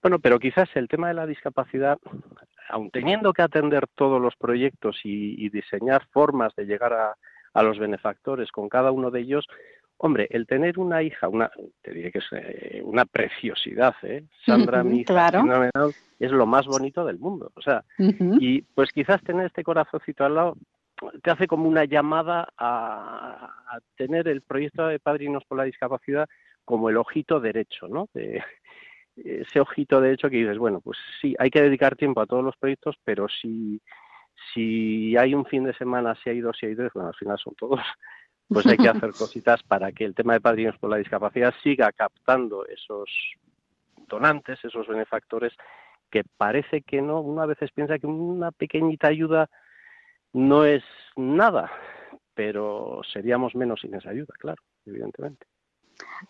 Bueno, 0.02 0.20
pero 0.20 0.38
quizás 0.38 0.70
el 0.76 0.88
tema 0.88 1.08
de 1.08 1.16
la 1.16 1.26
discapacidad, 1.26 1.98
aun 2.70 2.92
teniendo 2.92 3.34
que 3.34 3.42
atender 3.42 3.88
todos 3.96 4.22
los 4.22 4.36
proyectos 4.36 5.00
y, 5.04 5.50
diseñar 5.50 6.06
formas 6.12 6.56
de 6.56 6.66
llegar 6.66 6.94
a, 6.94 7.16
los 7.64 7.80
benefactores 7.80 8.52
con 8.52 8.70
cada 8.70 8.92
uno 8.92 9.10
de 9.10 9.22
ellos, 9.22 9.48
Hombre, 10.00 10.28
el 10.30 10.46
tener 10.46 10.78
una 10.78 11.02
hija, 11.02 11.28
una, 11.28 11.50
te 11.82 11.92
diré 11.92 12.12
que 12.12 12.20
es 12.20 12.26
eh, 12.32 12.82
una 12.84 13.06
preciosidad, 13.06 13.96
¿eh? 14.04 14.26
Sandra, 14.46 14.84
mi 14.84 15.00
hija, 15.02 15.32
es 16.20 16.32
lo 16.32 16.46
más 16.46 16.68
bonito 16.68 17.06
del 17.06 17.18
mundo. 17.18 17.52
O 17.56 17.62
sea, 17.62 17.84
y 17.98 18.62
pues 18.62 18.92
quizás 18.92 19.22
tener 19.24 19.48
este 19.48 19.64
corazoncito 19.64 20.24
al 20.24 20.36
lado 20.36 20.58
te 21.22 21.32
hace 21.32 21.48
como 21.48 21.68
una 21.68 21.86
llamada 21.86 22.48
a, 22.58 23.80
tener 23.96 24.28
el 24.28 24.42
proyecto 24.42 24.88
de 24.88 25.00
Padrinos 25.00 25.44
por 25.46 25.58
la 25.58 25.64
Discapacidad 25.64 26.28
como 26.66 26.90
el 26.90 26.98
ojito 26.98 27.40
derecho, 27.40 27.88
¿no? 27.88 28.10
De, 28.14 28.44
ese 29.16 29.60
ojito 29.60 30.00
derecho 30.00 30.30
que 30.30 30.38
dices, 30.38 30.58
bueno, 30.58 30.80
pues 30.80 30.98
sí, 31.22 31.36
hay 31.40 31.50
que 31.50 31.62
dedicar 31.62 31.96
tiempo 31.96 32.22
a 32.22 32.28
todos 32.28 32.44
los 32.44 32.56
proyectos, 32.56 32.96
pero 33.04 33.28
si, 33.28 33.82
si 34.54 35.18
hay 35.18 35.34
un 35.34 35.46
fin 35.46 35.64
de 35.64 35.74
semana, 35.74 36.16
si 36.24 36.30
hay 36.30 36.40
dos, 36.40 36.56
si 36.60 36.68
hay 36.68 36.76
tres, 36.76 36.92
bueno, 36.94 37.10
al 37.10 37.16
final 37.16 37.38
son 37.40 37.56
todos, 37.56 37.80
pues 38.50 38.66
hay 38.66 38.78
que 38.78 38.90
hacer 38.90 39.12
cositas 39.12 39.62
para 39.64 39.92
que 39.92 40.06
el 40.06 40.16
tema 40.16 40.34
de 40.34 40.42
padrinos 40.42 40.78
por 40.78 40.90
la 40.90 40.98
discapacidad 40.98 41.54
siga 41.64 41.92
captando 41.92 42.66
esos 42.66 43.10
donantes, 44.08 44.64
esos 44.64 44.88
benefactores, 44.88 45.54
que 46.10 46.24
parece 46.38 46.82
que 46.82 47.02
no, 47.02 47.20
una 47.22 47.46
veces 47.46 47.72
piensa 47.72 48.00
que 48.00 48.08
una 48.08 48.52
pequeñita 48.52 49.10
ayuda 49.10 49.50
no 50.34 50.66
es 50.66 50.84
nada, 51.16 51.72
pero 52.34 53.02
seríamos 53.12 53.56
menos 53.56 53.82
sin 53.82 53.96
esa 53.96 54.12
ayuda, 54.12 54.34
claro, 54.40 54.62
evidentemente. 54.86 55.46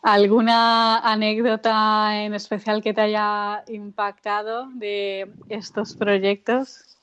¿Alguna 0.02 1.00
anécdota 1.00 2.24
en 2.24 2.34
especial 2.34 2.82
que 2.82 2.94
te 2.94 3.02
haya 3.02 3.64
impactado 3.68 4.70
de 4.74 5.32
estos 5.50 5.96
proyectos? 5.96 6.98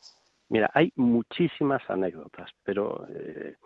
Mira, 0.49 0.71
hay 0.75 0.93
muchísimas 0.97 1.83
anécdotas, 1.89 2.51
pero 2.63 3.07
eh, 3.11 3.57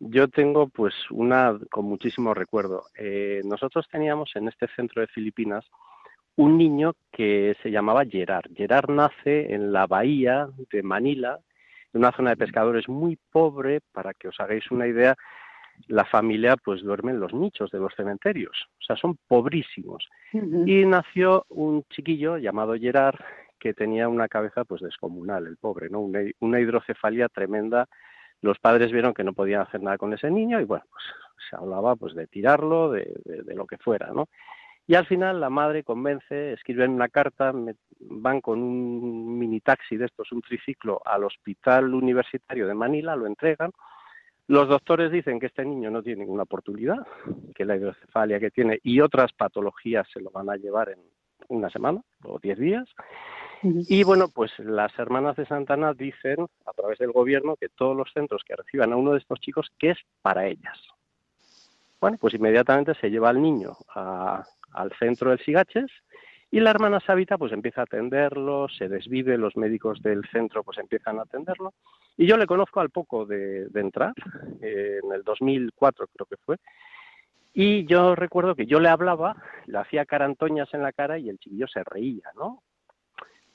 yo 0.00 0.28
tengo 0.28 0.68
pues 0.68 0.94
una 1.10 1.58
con 1.70 1.86
muchísimo 1.86 2.34
recuerdo. 2.34 2.84
Eh, 2.96 3.40
nosotros 3.44 3.86
teníamos 3.90 4.30
en 4.34 4.48
este 4.48 4.68
centro 4.68 5.00
de 5.00 5.08
Filipinas 5.08 5.64
un 6.36 6.58
niño 6.58 6.92
que 7.10 7.56
se 7.62 7.70
llamaba 7.70 8.04
Gerard. 8.04 8.52
Gerard 8.54 8.90
nace 8.90 9.54
en 9.54 9.72
la 9.72 9.86
bahía 9.86 10.48
de 10.70 10.82
Manila, 10.82 11.38
en 11.92 12.00
una 12.00 12.12
zona 12.12 12.30
de 12.30 12.36
pescadores 12.36 12.88
muy 12.88 13.18
pobre, 13.32 13.80
para 13.92 14.12
que 14.12 14.28
os 14.28 14.38
hagáis 14.38 14.70
una 14.70 14.86
idea, 14.86 15.16
la 15.88 16.04
familia 16.04 16.56
pues 16.56 16.82
duerme 16.82 17.12
en 17.12 17.20
los 17.20 17.32
nichos 17.32 17.70
de 17.70 17.78
los 17.78 17.94
cementerios, 17.94 18.66
o 18.80 18.84
sea, 18.84 18.96
son 18.96 19.18
pobrísimos. 19.28 20.06
Y 20.32 20.84
nació 20.84 21.44
un 21.48 21.84
chiquillo 21.90 22.38
llamado 22.38 22.74
Gerard 22.74 23.18
que 23.58 23.72
tenía 23.72 24.08
una 24.08 24.28
cabeza 24.28 24.64
pues 24.64 24.82
descomunal, 24.82 25.46
el 25.46 25.56
pobre, 25.56 25.88
¿no? 25.88 26.00
una 26.40 26.60
hidrocefalia 26.60 27.28
tremenda 27.28 27.88
los 28.42 28.58
padres 28.58 28.92
vieron 28.92 29.14
que 29.14 29.24
no 29.24 29.32
podían 29.32 29.62
hacer 29.62 29.82
nada 29.82 29.98
con 29.98 30.12
ese 30.12 30.30
niño 30.30 30.60
y 30.60 30.64
bueno, 30.64 30.84
pues 30.90 31.04
se 31.48 31.56
hablaba 31.56 31.96
pues 31.96 32.14
de 32.14 32.26
tirarlo, 32.26 32.90
de, 32.90 33.06
lo 33.54 33.66
que 33.66 33.78
fuera, 33.78 34.10
¿no? 34.12 34.28
Y 34.88 34.94
al 34.94 35.06
final 35.06 35.40
la 35.40 35.50
madre 35.50 35.82
convence, 35.82 36.52
escriben 36.52 36.92
una 36.92 37.08
carta, 37.08 37.52
van 38.00 38.40
con 38.40 38.62
un 38.62 39.36
mini 39.36 39.60
taxi 39.60 39.96
de 39.96 40.04
estos, 40.04 40.30
un 40.30 40.42
triciclo, 40.42 41.00
al 41.04 41.24
hospital 41.24 41.92
universitario 41.92 42.68
de 42.68 42.74
Manila, 42.74 43.16
lo 43.16 43.26
entregan. 43.26 43.72
Los 44.46 44.68
doctores 44.68 45.10
dicen 45.10 45.40
que 45.40 45.46
este 45.46 45.64
niño 45.64 45.90
no 45.90 46.04
tiene 46.04 46.20
ninguna 46.20 46.44
oportunidad, 46.44 47.04
que 47.52 47.64
la 47.64 47.74
hidrocefalia 47.74 48.38
que 48.38 48.52
tiene 48.52 48.78
y 48.84 49.00
otras 49.00 49.32
patologías 49.32 50.06
se 50.12 50.20
lo 50.20 50.30
van 50.30 50.50
a 50.50 50.56
llevar 50.56 50.90
en 50.90 51.00
una 51.48 51.68
semana 51.68 52.00
o 52.22 52.38
diez 52.38 52.56
días. 52.56 52.88
Y 53.88 54.04
bueno, 54.04 54.28
pues 54.28 54.52
las 54.58 54.96
hermanas 54.98 55.36
de 55.36 55.46
Santana 55.46 55.92
dicen 55.94 56.46
a 56.66 56.72
través 56.72 56.98
del 56.98 57.12
gobierno 57.12 57.56
que 57.56 57.68
todos 57.68 57.96
los 57.96 58.12
centros 58.12 58.42
que 58.44 58.56
reciban 58.56 58.92
a 58.92 58.96
uno 58.96 59.12
de 59.12 59.18
estos 59.18 59.40
chicos 59.40 59.70
que 59.78 59.90
es 59.90 59.98
para 60.22 60.46
ellas. 60.46 60.78
Bueno, 62.00 62.18
pues 62.20 62.34
inmediatamente 62.34 62.94
se 63.00 63.10
lleva 63.10 63.30
al 63.30 63.40
niño 63.40 63.76
al 63.94 64.92
centro 64.98 65.30
del 65.30 65.40
Sigaches 65.40 65.90
y 66.50 66.60
la 66.60 66.70
hermana 66.70 67.00
Sabita 67.00 67.38
pues 67.38 67.52
empieza 67.52 67.80
a 67.80 67.84
atenderlo, 67.84 68.68
se 68.68 68.88
desvive, 68.88 69.38
los 69.38 69.56
médicos 69.56 70.00
del 70.02 70.22
centro 70.30 70.62
pues 70.62 70.78
empiezan 70.78 71.18
a 71.18 71.22
atenderlo. 71.22 71.74
Y 72.16 72.26
yo 72.26 72.36
le 72.36 72.46
conozco 72.46 72.80
al 72.80 72.90
poco 72.90 73.26
de, 73.26 73.68
entrar, 73.74 74.14
eh, 74.62 75.00
en 75.02 75.12
el 75.12 75.22
2004 75.22 76.06
creo 76.06 76.26
que 76.26 76.36
fue, 76.36 76.56
y 77.58 77.86
yo 77.86 78.14
recuerdo 78.14 78.54
que 78.54 78.66
yo 78.66 78.80
le 78.80 78.90
hablaba, 78.90 79.34
le 79.64 79.78
hacía 79.78 80.04
carantoñas 80.04 80.68
en 80.74 80.82
la 80.82 80.92
cara 80.92 81.18
y 81.18 81.30
el 81.30 81.38
chiquillo 81.38 81.66
se 81.66 81.82
reía, 81.84 82.30
¿no? 82.36 82.62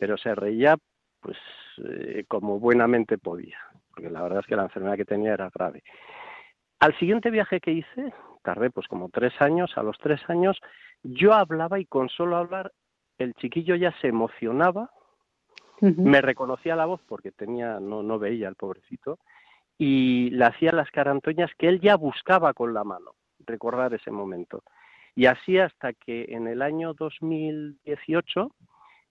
Pero 0.01 0.17
se 0.17 0.34
reía 0.34 0.77
pues 1.20 1.38
eh, 1.77 2.25
como 2.27 2.60
buenamente 2.60 3.20
podía, 3.20 3.60
porque 3.91 4.10
la 4.10 4.24
verdad 4.24 4.39
es 4.39 4.48
que 4.48 4.55
la 4.55 4.63
enfermedad 4.63 4.98
que 4.98 5.05
tenía 5.05 5.34
era 5.34 5.51
grave. 5.53 5.84
Al 6.79 6.98
siguiente 6.98 7.29
viaje 7.29 7.60
que 7.60 7.72
hice, 7.72 8.12
tardé 8.41 8.72
pues 8.72 8.88
como 8.88 9.10
tres 9.10 9.39
años, 9.39 9.77
a 9.77 9.84
los 9.84 10.00
tres 10.00 10.20
años, 10.27 10.60
yo 11.03 11.34
hablaba 11.34 11.79
y 11.79 11.86
con 11.86 12.10
solo 12.10 12.38
hablar 12.38 12.72
el 13.20 13.36
chiquillo 13.36 13.75
ya 13.75 13.93
se 14.01 14.08
emocionaba, 14.08 14.89
me 15.81 16.20
reconocía 16.20 16.75
la 16.75 16.88
voz 16.88 17.01
porque 17.08 17.31
tenía, 17.31 17.79
no, 17.79 18.01
no 18.01 18.17
veía 18.17 18.48
al 18.48 18.55
pobrecito, 18.55 19.20
y 19.77 20.31
le 20.31 20.46
hacía 20.46 20.72
las 20.72 20.89
carantoñas 20.89 21.51
que 21.60 21.67
él 21.67 21.79
ya 21.79 21.96
buscaba 21.96 22.55
con 22.55 22.74
la 22.74 22.84
mano, 22.84 23.13
recordar 23.46 23.93
ese 23.93 24.10
momento. 24.10 24.63
Y 25.13 25.27
así 25.27 25.60
hasta 25.60 25.93
que 25.93 26.25
en 26.29 26.48
el 26.48 26.63
año 26.63 26.96
2018 26.96 28.50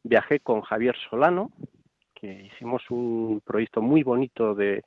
viajé 0.02 0.40
con 0.40 0.60
Javier 0.62 0.96
Solano, 1.08 1.50
que 2.14 2.46
hicimos 2.46 2.82
un 2.90 3.42
proyecto 3.44 3.80
muy 3.80 4.02
bonito 4.02 4.54
de 4.54 4.82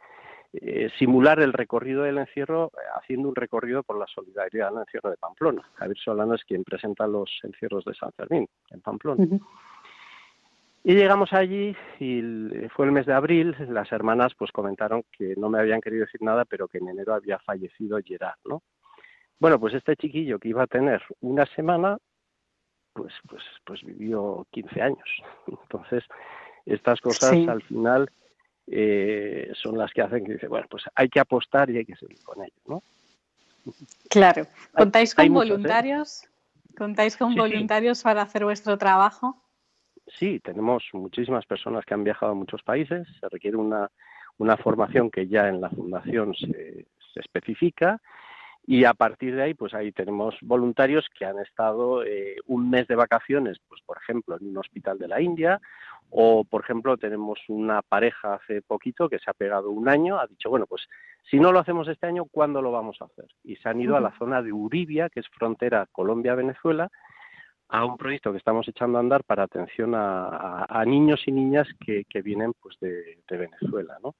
eh, 0.53 0.89
simular 0.99 1.39
el 1.39 1.51
recorrido 1.51 2.03
del 2.03 2.19
encierro 2.19 2.71
eh, 2.75 2.85
haciendo 2.95 3.29
un 3.29 3.35
recorrido 3.35 3.81
por 3.81 3.97
la 3.97 4.05
solidaridad 4.05 4.69
del 4.69 4.81
encierro 4.81 5.09
de 5.09 5.17
Pamplona. 5.17 5.63
Javier 5.75 5.97
Solano 5.97 6.35
es 6.35 6.43
quien 6.43 6.63
presenta 6.63 7.07
los 7.07 7.29
encierros 7.43 7.83
de 7.85 7.95
San 7.95 8.11
Fermín 8.11 8.47
en 8.69 8.81
Pamplona. 8.81 9.25
Y 10.85 10.93
llegamos 10.93 11.31
allí 11.31 11.75
y 11.99 12.21
fue 12.75 12.85
el 12.85 12.91
mes 12.91 13.05
de 13.05 13.13
abril, 13.13 13.55
las 13.69 13.91
hermanas 13.91 14.33
pues 14.37 14.51
comentaron 14.51 15.03
que 15.17 15.33
no 15.37 15.49
me 15.49 15.57
habían 15.59 15.79
querido 15.79 16.05
decir 16.05 16.21
nada, 16.21 16.43
pero 16.45 16.67
que 16.67 16.79
en 16.79 16.89
enero 16.89 17.13
había 17.13 17.39
fallecido 17.39 17.97
Gerard, 18.03 18.37
¿no? 18.45 18.61
Bueno, 19.39 19.59
pues 19.59 19.73
este 19.73 19.95
chiquillo 19.95 20.39
que 20.39 20.49
iba 20.49 20.63
a 20.63 20.67
tener 20.67 21.01
una 21.21 21.45
semana 21.47 21.97
pues, 22.93 23.13
pues, 23.27 23.43
pues 23.65 23.83
vivió 23.83 24.45
15 24.51 24.81
años. 24.81 25.23
Entonces, 25.47 26.03
estas 26.65 27.01
cosas 27.01 27.33
al 27.47 27.61
final 27.63 28.09
eh, 28.67 29.51
son 29.55 29.77
las 29.77 29.91
que 29.91 30.01
hacen 30.01 30.25
que 30.25 30.33
dice, 30.33 30.47
bueno, 30.47 30.67
pues 30.69 30.83
hay 30.95 31.09
que 31.09 31.19
apostar 31.19 31.69
y 31.69 31.77
hay 31.77 31.85
que 31.85 31.95
seguir 31.95 32.21
con 32.23 32.43
ello, 32.43 32.61
¿no? 32.67 32.83
Claro. 34.09 34.45
¿Contáis 34.75 35.15
con 35.15 35.25
¿eh? 35.25 35.29
voluntarios? 35.29 36.27
¿Contáis 36.77 37.17
con 37.17 37.35
voluntarios 37.35 38.01
para 38.01 38.21
hacer 38.21 38.43
vuestro 38.43 38.77
trabajo? 38.77 39.41
Sí, 40.19 40.39
tenemos 40.39 40.83
muchísimas 40.93 41.45
personas 41.45 41.85
que 41.85 41.93
han 41.93 42.03
viajado 42.03 42.33
a 42.33 42.35
muchos 42.35 42.61
países. 42.63 43.07
Se 43.19 43.29
requiere 43.29 43.57
una, 43.57 43.89
una 44.37 44.57
formación 44.57 45.09
que 45.09 45.27
ya 45.27 45.47
en 45.47 45.61
la 45.61 45.69
fundación 45.69 46.33
se, 46.35 46.87
se 47.13 47.19
especifica 47.19 48.01
y 48.65 48.85
a 48.85 48.93
partir 48.93 49.35
de 49.35 49.43
ahí, 49.43 49.53
pues 49.53 49.73
ahí 49.73 49.91
tenemos 49.91 50.35
voluntarios 50.41 51.05
que 51.17 51.25
han 51.25 51.37
estado 51.39 52.03
eh, 52.03 52.37
un 52.47 52.69
mes 52.69 52.87
de 52.87 52.95
vacaciones, 52.95 53.59
pues 53.67 53.81
por 53.81 53.97
ejemplo, 53.97 54.37
en 54.39 54.47
un 54.47 54.57
hospital 54.57 54.97
de 54.97 55.09
la 55.09 55.19
India, 55.19 55.59
o 56.09 56.45
por 56.45 56.61
ejemplo, 56.61 56.95
tenemos 56.95 57.39
una 57.49 57.81
pareja 57.81 58.35
hace 58.35 58.61
poquito 58.61 59.09
que 59.09 59.19
se 59.19 59.29
ha 59.29 59.33
pegado 59.33 59.69
un 59.69 59.89
año, 59.89 60.17
ha 60.17 60.27
dicho, 60.27 60.49
bueno, 60.49 60.65
pues 60.65 60.87
si 61.29 61.39
no 61.39 61.51
lo 61.51 61.59
hacemos 61.59 61.87
este 61.89 62.07
año, 62.07 62.25
¿cuándo 62.25 62.61
lo 62.61 62.71
vamos 62.71 63.01
a 63.01 63.05
hacer? 63.05 63.25
Y 63.43 63.57
se 63.57 63.67
han 63.67 63.81
ido 63.81 63.97
a 63.97 64.01
la 64.01 64.17
zona 64.17 64.41
de 64.41 64.53
Uribia, 64.53 65.09
que 65.09 65.19
es 65.19 65.27
frontera 65.27 65.87
Colombia-Venezuela, 65.91 66.89
a 67.67 67.85
un 67.85 67.97
proyecto 67.97 68.31
que 68.31 68.37
estamos 68.37 68.67
echando 68.67 68.97
a 68.97 69.01
andar 69.01 69.23
para 69.25 69.43
atención 69.43 69.93
a, 69.95 70.83
niños 70.85 71.21
y 71.25 71.31
niñas 71.31 71.67
que, 71.85 72.21
vienen 72.21 72.53
pues 72.61 72.77
de, 72.79 73.23
de 73.27 73.37
Venezuela, 73.37 73.97
¿no? 74.01 74.15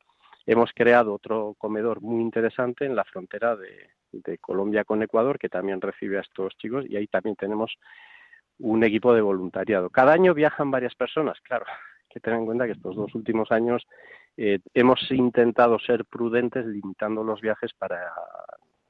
Hemos 0.45 0.71
creado 0.73 1.13
otro 1.13 1.55
comedor 1.57 2.01
muy 2.01 2.21
interesante 2.21 2.85
en 2.85 2.95
la 2.95 3.05
frontera 3.05 3.55
de, 3.55 3.89
de 4.13 4.37
Colombia 4.37 4.83
con 4.83 5.01
Ecuador, 5.01 5.39
que 5.39 5.49
también 5.49 5.81
recibe 5.81 6.17
a 6.17 6.21
estos 6.21 6.55
chicos, 6.57 6.85
y 6.87 6.95
ahí 6.95 7.07
también 7.07 7.35
tenemos 7.35 7.73
un 8.59 8.83
equipo 8.83 9.13
de 9.13 9.21
voluntariado. 9.21 9.89
Cada 9.89 10.13
año 10.13 10.33
viajan 10.33 10.71
varias 10.71 10.95
personas, 10.95 11.39
claro, 11.41 11.65
hay 11.67 12.07
que 12.09 12.19
tener 12.19 12.39
en 12.39 12.45
cuenta 12.45 12.65
que 12.65 12.73
estos 12.73 12.95
dos 12.95 13.13
últimos 13.15 13.51
años 13.51 13.85
eh, 14.37 14.59
hemos 14.73 14.99
intentado 15.11 15.79
ser 15.79 16.05
prudentes 16.05 16.65
limitando 16.65 17.23
los 17.23 17.41
viajes 17.41 17.71
para, 17.73 18.11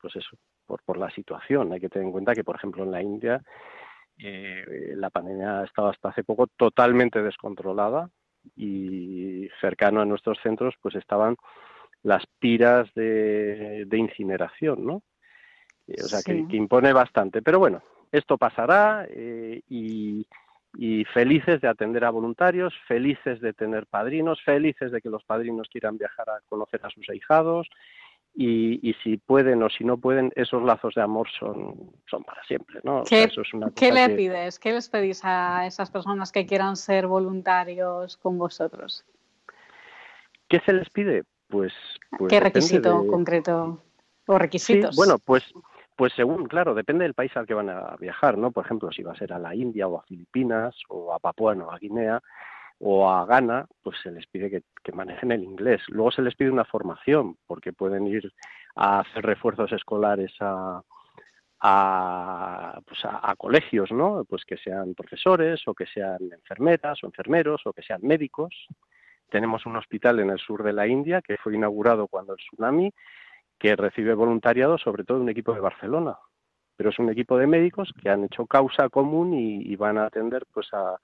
pues 0.02 0.16
eso, 0.16 0.38
por, 0.66 0.82
por 0.84 0.98
la 0.98 1.10
situación. 1.12 1.72
Hay 1.74 1.80
que 1.80 1.90
tener 1.90 2.06
en 2.06 2.12
cuenta 2.12 2.34
que, 2.34 2.44
por 2.44 2.56
ejemplo, 2.56 2.84
en 2.84 2.92
la 2.92 3.02
India 3.02 3.42
eh, 4.18 4.94
la 4.96 5.10
pandemia 5.10 5.64
estaba 5.64 5.90
hasta 5.90 6.10
hace 6.10 6.24
poco 6.24 6.48
totalmente 6.48 7.22
descontrolada 7.22 8.10
y 8.56 9.50
cercano 9.60 10.02
a 10.02 10.06
nuestros 10.06 10.38
centros 10.44 10.76
pues 10.82 10.96
estaban 10.96 11.36
las 12.04 12.26
piras 12.40 12.94
de, 12.94 13.88
incineración, 13.92 14.86
¿no? 14.86 15.02
Eh, 15.88 16.02
o 16.04 16.08
sea, 16.08 16.22
que, 16.22 16.46
impone 16.56 16.94
bastante. 16.94 17.42
Pero 17.42 17.60
bueno, 17.60 17.82
esto 18.12 18.38
pasará 18.38 19.06
eh, 19.10 19.62
y, 19.70 20.26
y, 20.78 21.06
felices 21.06 21.62
de 21.62 21.68
atender 21.68 22.06
a 22.06 22.10
voluntarios, 22.10 22.74
felices 22.88 23.42
de 23.42 23.54
tener 23.54 23.88
padrinos, 23.88 24.42
felices 24.44 24.92
de 24.92 25.02
que 25.02 25.10
los 25.10 25.24
padrinos 25.24 25.70
quieran 25.70 25.98
viajar 25.98 26.30
a 26.30 26.40
conocer 26.50 26.82
a 26.84 26.90
sus 26.90 27.10
ahijados 27.10 27.70
y, 28.36 28.96
si 29.04 29.18
pueden 29.18 29.62
o 29.62 29.70
si 29.70 29.84
no 29.84 29.98
pueden, 29.98 30.32
esos 30.36 30.64
lazos 30.64 30.96
de 30.96 31.02
amor 31.02 31.28
son, 31.40 31.92
son 32.10 32.24
para 32.24 32.44
siempre, 32.46 32.80
¿no? 32.84 33.04
¿Qué, 33.04 33.28
le 33.92 34.10
pides? 34.10 34.58
¿Qué 34.58 34.74
les 34.74 34.90
pedís 34.90 35.22
a 35.24 35.68
esas 35.68 35.92
personas 35.92 36.32
que 36.32 36.46
quieran 36.46 36.76
ser 36.76 37.06
voluntarios 37.06 38.18
con 38.18 38.40
vosotros? 38.40 39.06
¿Qué 40.48 40.60
se 40.66 40.74
les 40.74 40.90
pide? 40.90 41.24
Pues... 41.48 41.74
pues 42.18 42.30
¿Qué 42.30 42.40
requisito 42.40 43.06
concreto 43.06 43.84
o 44.26 44.38
requisitos? 44.40 44.96
bueno, 44.96 45.18
pues 45.20 45.44
pues 45.96 46.14
según, 46.14 46.46
claro, 46.46 46.74
depende 46.74 47.04
del 47.04 47.14
país 47.14 47.36
al 47.36 47.46
que 47.46 47.54
van 47.54 47.70
a 47.70 47.96
viajar, 48.00 48.38
¿no? 48.38 48.52
Por 48.52 48.66
ejemplo, 48.66 48.92
si 48.92 49.04
va 49.04 49.14
a 49.14 49.18
ser 49.18 49.34
a 49.34 49.40
la 49.40 49.56
India 49.56 49.88
o 49.88 50.00
a 50.00 50.04
Filipinas 50.04 50.76
o 50.90 51.14
a 51.14 51.20
Papua 51.20 51.56
Nueva 51.56 51.78
Guinea, 51.78 52.22
o 52.86 53.10
a 53.10 53.26
Ghana, 53.26 53.66
pues 53.82 53.98
se 54.02 54.12
les 54.12 54.28
pide 54.28 54.50
que, 54.84 54.92
manejen 54.92 55.32
el 55.32 55.44
inglés. 55.44 55.82
Luego 55.88 56.12
se 56.12 56.22
les 56.22 56.36
pide 56.36 56.52
una 56.52 56.66
formación, 56.66 57.38
porque 57.48 57.72
pueden 57.72 58.08
ir 58.08 58.34
a 58.76 59.00
hacer 59.00 59.26
refuerzos 59.26 59.72
escolares 59.72 60.34
a, 60.42 60.82
a, 61.62 62.82
pues 62.86 63.00
a, 63.06 63.34
colegios, 63.38 63.90
¿no? 63.92 64.26
Pues 64.26 64.44
que 64.44 64.58
sean 64.58 64.96
profesores 64.96 65.66
o 65.66 65.74
que 65.74 65.86
sean 65.86 66.20
enfermeras 66.32 67.02
o 67.04 67.08
enfermeros 67.08 67.62
o 67.66 67.72
que 67.72 67.84
sean 67.84 68.02
médicos. 68.04 68.68
Tenemos 69.30 69.66
un 69.66 69.78
hospital 69.78 70.20
en 70.20 70.32
el 70.32 70.40
sur 70.40 70.62
de 70.62 70.74
la 70.74 70.86
India 70.86 71.22
que 71.22 71.38
fue 71.38 71.56
inaugurado 71.56 72.08
cuando 72.08 72.34
el 72.34 72.40
tsunami, 72.40 72.94
que 73.60 73.76
recibe 73.76 74.14
voluntariado 74.14 74.78
sobre 74.78 75.04
todo 75.04 75.22
un 75.22 75.30
equipo 75.30 75.54
de 75.54 75.62
Barcelona. 75.62 76.18
Pero 76.76 76.90
es 76.90 77.00
un 77.00 77.10
equipo 77.10 77.38
de 77.38 77.48
médicos 77.48 77.94
que 78.02 78.10
han 78.10 78.24
hecho 78.24 78.46
causa 78.46 78.90
común 78.90 79.34
y, 79.34 79.62
y 79.62 79.76
van 79.76 79.98
a 79.98 80.06
atender 80.06 80.46
pues 80.52 80.68
a, 80.74 80.98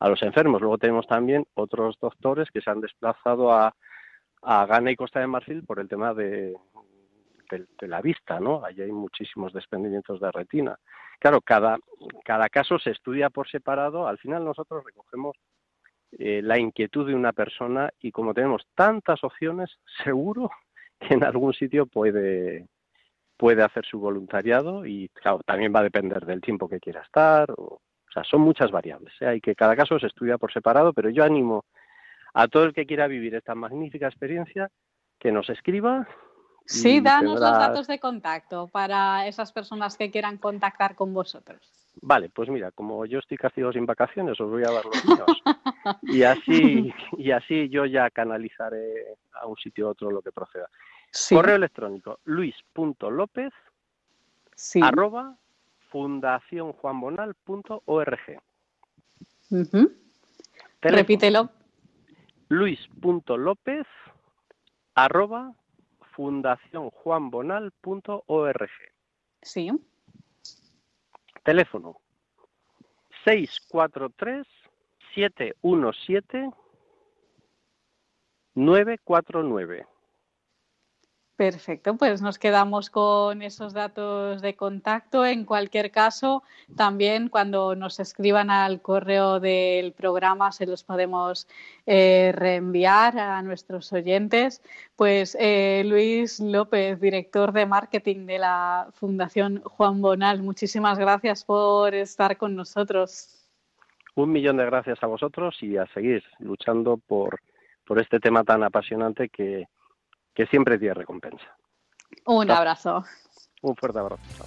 a 0.00 0.08
los 0.08 0.22
enfermos. 0.22 0.60
Luego 0.60 0.78
tenemos 0.78 1.06
también 1.06 1.46
otros 1.54 1.98
doctores 2.00 2.50
que 2.50 2.60
se 2.60 2.70
han 2.70 2.80
desplazado 2.80 3.52
a, 3.52 3.74
a 4.42 4.66
Ghana 4.66 4.90
y 4.90 4.96
Costa 4.96 5.20
de 5.20 5.26
Marfil 5.26 5.64
por 5.64 5.78
el 5.78 5.88
tema 5.88 6.14
de, 6.14 6.56
la 7.80 8.00
vista, 8.00 8.40
¿no? 8.40 8.64
Allí 8.64 8.82
hay 8.82 8.92
muchísimos 8.92 9.52
desprendimientos 9.52 10.20
de 10.20 10.30
retina. 10.30 10.78
Claro, 11.18 11.40
cada, 11.40 11.78
cada 12.24 12.48
caso 12.48 12.78
se 12.78 12.90
estudia 12.90 13.28
por 13.28 13.48
separado. 13.48 14.06
Al 14.06 14.18
final 14.18 14.44
nosotros 14.44 14.84
recogemos 14.84 15.36
eh, 16.12 16.40
la 16.42 16.58
inquietud 16.58 17.06
de 17.06 17.14
una 17.14 17.32
persona 17.32 17.90
y 18.00 18.12
como 18.12 18.32
tenemos 18.32 18.66
tantas 18.74 19.22
opciones, 19.24 19.70
seguro 20.02 20.50
que 21.00 21.10
en 21.14 21.24
algún 21.24 21.52
sitio 21.52 21.86
puede, 21.86 22.68
puede 23.36 23.62
hacer 23.62 23.84
su 23.84 23.98
voluntariado 23.98 24.86
y 24.86 25.08
claro, 25.08 25.40
también 25.44 25.72
va 25.74 25.80
a 25.80 25.84
depender 25.84 26.24
del 26.24 26.40
tiempo 26.40 26.68
que 26.68 26.80
quiera 26.80 27.00
estar 27.00 27.50
o, 27.52 27.80
o 28.10 28.12
sea, 28.12 28.24
son 28.24 28.40
muchas 28.40 28.70
variables. 28.70 29.14
¿eh? 29.20 29.26
Hay 29.26 29.40
que 29.40 29.54
cada 29.54 29.76
caso 29.76 29.98
se 29.98 30.08
estudia 30.08 30.36
por 30.36 30.52
separado, 30.52 30.92
pero 30.92 31.10
yo 31.10 31.22
animo 31.22 31.64
a 32.34 32.48
todo 32.48 32.64
el 32.64 32.74
que 32.74 32.86
quiera 32.86 33.06
vivir 33.06 33.34
esta 33.34 33.54
magnífica 33.54 34.08
experiencia 34.08 34.68
que 35.18 35.30
nos 35.30 35.48
escriba. 35.48 36.08
Sí, 36.66 37.00
danos 37.00 37.40
los 37.40 37.50
datos 37.50 37.86
de 37.86 37.98
contacto 37.98 38.68
para 38.68 39.26
esas 39.26 39.52
personas 39.52 39.96
que 39.96 40.10
quieran 40.10 40.38
contactar 40.38 40.94
con 40.94 41.14
vosotros. 41.14 41.79
Vale, 42.02 42.30
pues 42.30 42.48
mira, 42.48 42.70
como 42.70 43.04
yo 43.04 43.18
estoy 43.18 43.36
castigo 43.36 43.72
sin 43.72 43.84
vacaciones, 43.84 44.40
os 44.40 44.50
voy 44.50 44.62
a 44.64 44.70
dar 44.70 44.84
los 44.84 45.04
míos. 45.04 45.42
y 46.02 46.22
así, 46.22 46.92
y 47.18 47.30
así 47.30 47.68
yo 47.68 47.84
ya 47.84 48.08
canalizaré 48.10 49.16
a 49.32 49.46
un 49.46 49.56
sitio 49.56 49.86
u 49.86 49.90
otro 49.90 50.10
lo 50.10 50.22
que 50.22 50.32
proceda. 50.32 50.68
Correo 51.30 51.56
electrónico 51.56 52.20
luis.lópez 52.24 53.52
sí. 54.54 54.80
arroba 54.82 55.36
fundacionjuanbonal.org. 55.90 58.40
Repítelo. 60.80 61.50
Luis.lópez 62.48 63.86
arroba 64.94 65.52
fundacionjuanbonal.org. 66.14 68.70
Sí. 69.42 69.70
Teléfono 71.42 72.00
643 73.24 74.46
717 75.14 76.50
949. 78.54 79.86
Perfecto, 81.40 81.96
pues 81.96 82.20
nos 82.20 82.38
quedamos 82.38 82.90
con 82.90 83.40
esos 83.40 83.72
datos 83.72 84.42
de 84.42 84.56
contacto. 84.56 85.24
En 85.24 85.46
cualquier 85.46 85.90
caso, 85.90 86.42
también 86.76 87.30
cuando 87.30 87.74
nos 87.74 87.98
escriban 87.98 88.50
al 88.50 88.82
correo 88.82 89.40
del 89.40 89.94
programa 89.94 90.52
se 90.52 90.66
los 90.66 90.84
podemos 90.84 91.48
eh, 91.86 92.32
reenviar 92.36 93.18
a 93.18 93.40
nuestros 93.40 93.90
oyentes. 93.94 94.60
Pues 94.96 95.34
eh, 95.40 95.82
Luis 95.86 96.40
López, 96.40 97.00
director 97.00 97.52
de 97.52 97.64
marketing 97.64 98.26
de 98.26 98.38
la 98.38 98.88
Fundación 98.92 99.62
Juan 99.64 100.02
Bonal, 100.02 100.42
muchísimas 100.42 100.98
gracias 100.98 101.46
por 101.46 101.94
estar 101.94 102.36
con 102.36 102.54
nosotros. 102.54 103.48
Un 104.14 104.30
millón 104.30 104.58
de 104.58 104.66
gracias 104.66 105.02
a 105.02 105.06
vosotros 105.06 105.56
y 105.62 105.78
a 105.78 105.86
seguir 105.94 106.22
luchando 106.38 106.98
por, 106.98 107.40
por 107.86 107.98
este 107.98 108.20
tema 108.20 108.44
tan 108.44 108.62
apasionante 108.62 109.30
que 109.30 109.68
que 110.40 110.46
siempre 110.46 110.78
tiene 110.78 110.94
recompensa. 110.94 111.44
Un 112.24 112.50
abrazo. 112.50 113.04
Un 113.60 113.76
fuerte 113.76 113.98
abrazo. 113.98 114.46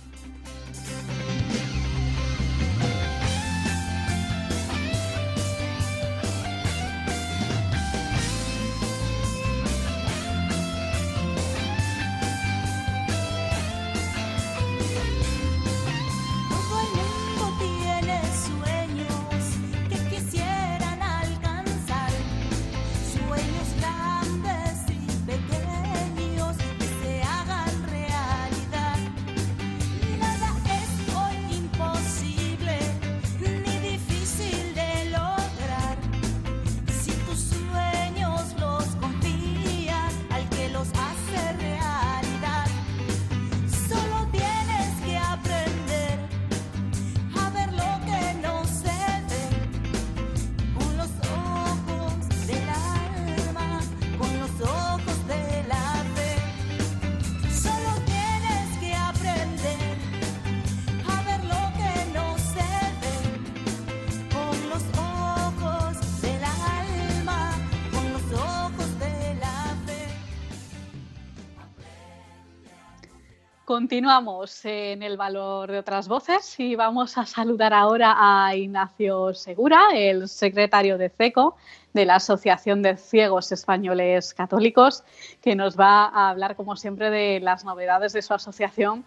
Continuamos 73.84 74.64
en 74.64 75.04
el 75.04 75.18
valor 75.18 75.70
de 75.70 75.78
otras 75.78 76.08
voces 76.08 76.58
y 76.58 76.74
vamos 76.78 77.18
a 77.18 77.26
saludar 77.26 77.74
ahora 77.74 78.16
a 78.18 78.56
Ignacio 78.56 79.34
Segura, 79.34 79.90
el 79.94 80.30
secretario 80.30 80.98
de 80.98 81.10
CECO, 81.10 81.58
de 81.92 82.06
la 82.06 82.16
Asociación 82.16 82.82
de 82.82 82.96
Ciegos 82.96 83.52
Españoles 83.52 84.34
Católicos, 84.34 85.04
que 85.42 85.58
nos 85.58 85.78
va 85.78 86.06
a 86.06 86.30
hablar, 86.30 86.56
como 86.56 86.78
siempre, 86.78 87.10
de 87.10 87.42
las 87.42 87.66
novedades 87.66 88.14
de 88.14 88.22
su 88.22 88.34
asociación, 88.34 89.04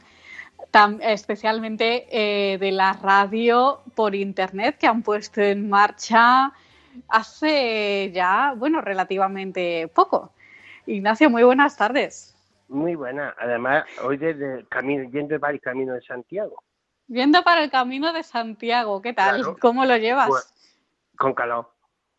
especialmente 1.00 2.06
eh, 2.10 2.58
de 2.58 2.70
la 2.70 2.92
radio 2.92 3.80
por 3.94 4.14
Internet 4.14 4.76
que 4.78 4.86
han 4.86 5.02
puesto 5.02 5.40
en 5.40 5.70
marcha 5.70 6.52
hace 7.08 8.12
ya, 8.12 8.52
bueno, 8.54 8.82
relativamente 8.82 9.88
poco. 9.88 10.32
Ignacio, 10.84 11.30
muy 11.30 11.44
buenas 11.44 11.78
tardes. 11.78 12.35
Muy 12.68 12.94
buena. 12.94 13.34
Además, 13.38 13.84
hoy 14.02 14.16
desde 14.16 14.60
el 14.60 14.68
camino, 14.68 15.08
yendo 15.10 15.38
para 15.38 15.52
el 15.52 15.60
camino 15.60 15.94
de 15.94 16.02
Santiago. 16.02 16.62
Yendo 17.08 17.42
para 17.44 17.62
el 17.62 17.70
camino 17.70 18.12
de 18.12 18.22
Santiago, 18.22 19.00
¿qué 19.00 19.12
tal? 19.12 19.58
¿Cómo 19.60 19.84
lo 19.84 19.96
llevas? 19.96 20.28
Pues, 20.28 20.76
con 21.16 21.34
calor. 21.34 21.70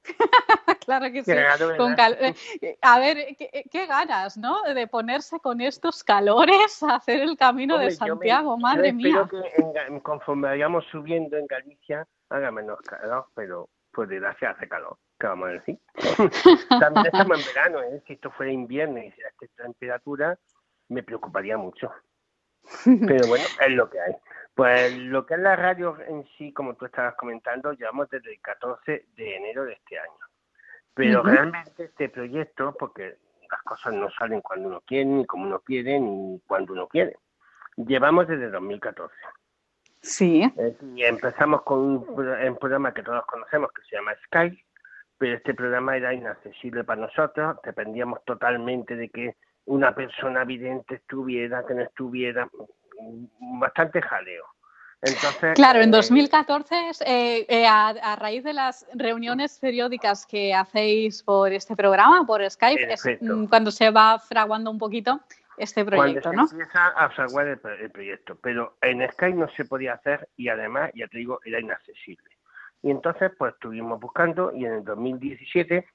claro 0.85 1.11
que 1.11 1.23
sí. 1.23 1.31
Eh, 1.31 2.77
a 2.81 2.99
ver, 2.99 3.35
¿qué, 3.35 3.85
ganas, 3.87 4.37
¿no? 4.37 4.61
De 4.63 4.87
ponerse 4.87 5.39
con 5.39 5.59
estos 5.59 6.03
calores 6.03 6.81
a 6.83 6.95
hacer 6.95 7.21
el 7.21 7.37
camino 7.37 7.77
de 7.77 7.91
Santiago, 7.91 8.57
madre 8.57 8.93
mía. 8.93 9.27
Espero 9.29 9.73
que 9.73 10.01
conforme 10.01 10.47
vayamos 10.47 10.85
subiendo 10.89 11.37
en 11.37 11.45
Galicia 11.47 12.07
haga 12.29 12.51
menos 12.51 12.79
calor, 12.81 13.27
pero 13.33 13.69
pues 13.91 14.09
desgracia 14.09 14.51
hace 14.51 14.67
calor. 14.67 14.97
¿Qué 15.19 15.27
vamos 15.27 15.49
a 15.49 15.51
decir? 15.53 15.79
También 16.79 17.05
estamos 17.07 17.39
en 17.39 17.53
verano, 17.55 17.81
¿eh? 17.83 18.03
Si 18.05 18.13
esto 18.13 18.31
fuera 18.31 18.51
invierno 18.51 18.99
y 18.99 19.07
esta 19.07 19.63
temperatura, 19.63 20.37
me 20.89 21.03
preocuparía 21.03 21.57
mucho. 21.57 21.91
Pero 22.85 23.27
bueno, 23.27 23.45
es 23.61 23.71
lo 23.71 23.89
que 23.89 23.99
hay. 23.99 24.13
Pues 24.53 24.97
lo 24.97 25.25
que 25.25 25.35
es 25.35 25.39
la 25.39 25.55
radio 25.55 25.97
en 26.07 26.25
sí, 26.37 26.51
como 26.51 26.75
tú 26.75 26.85
estabas 26.85 27.15
comentando, 27.15 27.73
llevamos 27.73 28.09
desde 28.09 28.33
el 28.33 28.41
14 28.41 29.05
de 29.15 29.35
enero 29.35 29.65
de 29.65 29.73
este 29.73 29.99
año. 29.99 30.17
Pero 30.93 31.21
realmente 31.21 31.83
este 31.83 32.09
proyecto, 32.09 32.75
porque 32.77 33.17
las 33.51 33.61
cosas 33.61 33.93
no 33.93 34.09
salen 34.09 34.41
cuando 34.41 34.67
uno 34.67 34.81
quiere, 34.81 35.05
ni 35.05 35.25
como 35.25 35.45
uno 35.45 35.59
quiere, 35.59 35.99
ni 35.99 36.39
cuando 36.47 36.73
uno 36.73 36.87
quiere. 36.87 37.17
Llevamos 37.75 38.27
desde 38.27 38.49
2014. 38.49 39.13
Sí. 40.01 40.51
y 40.95 41.03
empezamos 41.03 41.63
con 41.63 41.79
un, 41.79 42.57
programa 42.59 42.93
que 42.93 43.03
todos 43.03 43.25
conocemos 43.25 43.71
que 43.73 43.81
se 43.83 43.95
llama 43.95 44.13
Skype, 44.25 44.63
pero 45.17 45.35
este 45.35 45.53
programa 45.53 45.97
era 45.97 46.13
inaccesible 46.13 46.83
para 46.83 47.01
nosotros, 47.01 47.57
dependíamos 47.63 48.23
totalmente 48.25 48.95
de 48.95 49.09
que 49.09 49.35
una 49.65 49.93
persona 49.93 50.43
vidente 50.43 50.95
estuviera, 50.95 51.65
que 51.65 51.73
no 51.73 51.81
estuviera, 51.81 52.49
bastante 53.59 54.01
jaleo. 54.01 54.45
Entonces, 55.01 55.53
claro, 55.53 55.79
en 55.79 55.91
2014, 55.91 56.75
eh, 57.05 57.45
eh, 57.47 57.67
a, 57.67 58.15
raíz 58.15 58.43
de 58.43 58.53
las 58.53 58.87
reuniones 58.95 59.59
periódicas 59.59 60.25
que 60.25 60.55
hacéis 60.55 61.21
por 61.21 61.53
este 61.53 61.75
programa, 61.75 62.25
por 62.25 62.49
Skype, 62.49 62.93
es 62.93 63.03
mm, 63.21 63.45
cuando 63.45 63.69
se 63.69 63.91
va 63.91 64.17
fraguando 64.17 64.71
un 64.71 64.79
poquito 64.79 65.19
este 65.57 65.85
proyecto, 65.85 66.21
cuando 66.23 66.47
se 66.47 66.55
empieza 66.55 66.87
a 66.87 67.09
fraguar 67.09 67.47
el, 67.47 67.91
proyecto, 67.91 68.37
pero 68.41 68.77
en 68.81 69.07
Skype 69.11 69.37
no 69.37 69.47
se 69.49 69.65
podía 69.65 69.93
hacer 69.93 70.27
y 70.35 70.49
además, 70.49 70.89
ya 70.95 71.07
te 71.07 71.19
digo, 71.19 71.39
era 71.45 71.59
inaccesible. 71.59 72.36
Y 72.81 72.91
entonces, 72.91 73.31
pues 73.37 73.53
estuvimos 73.53 73.99
buscando 73.99 74.51
y 74.53 74.65
en 74.65 74.73
el 74.73 74.83
2017, 74.83 75.87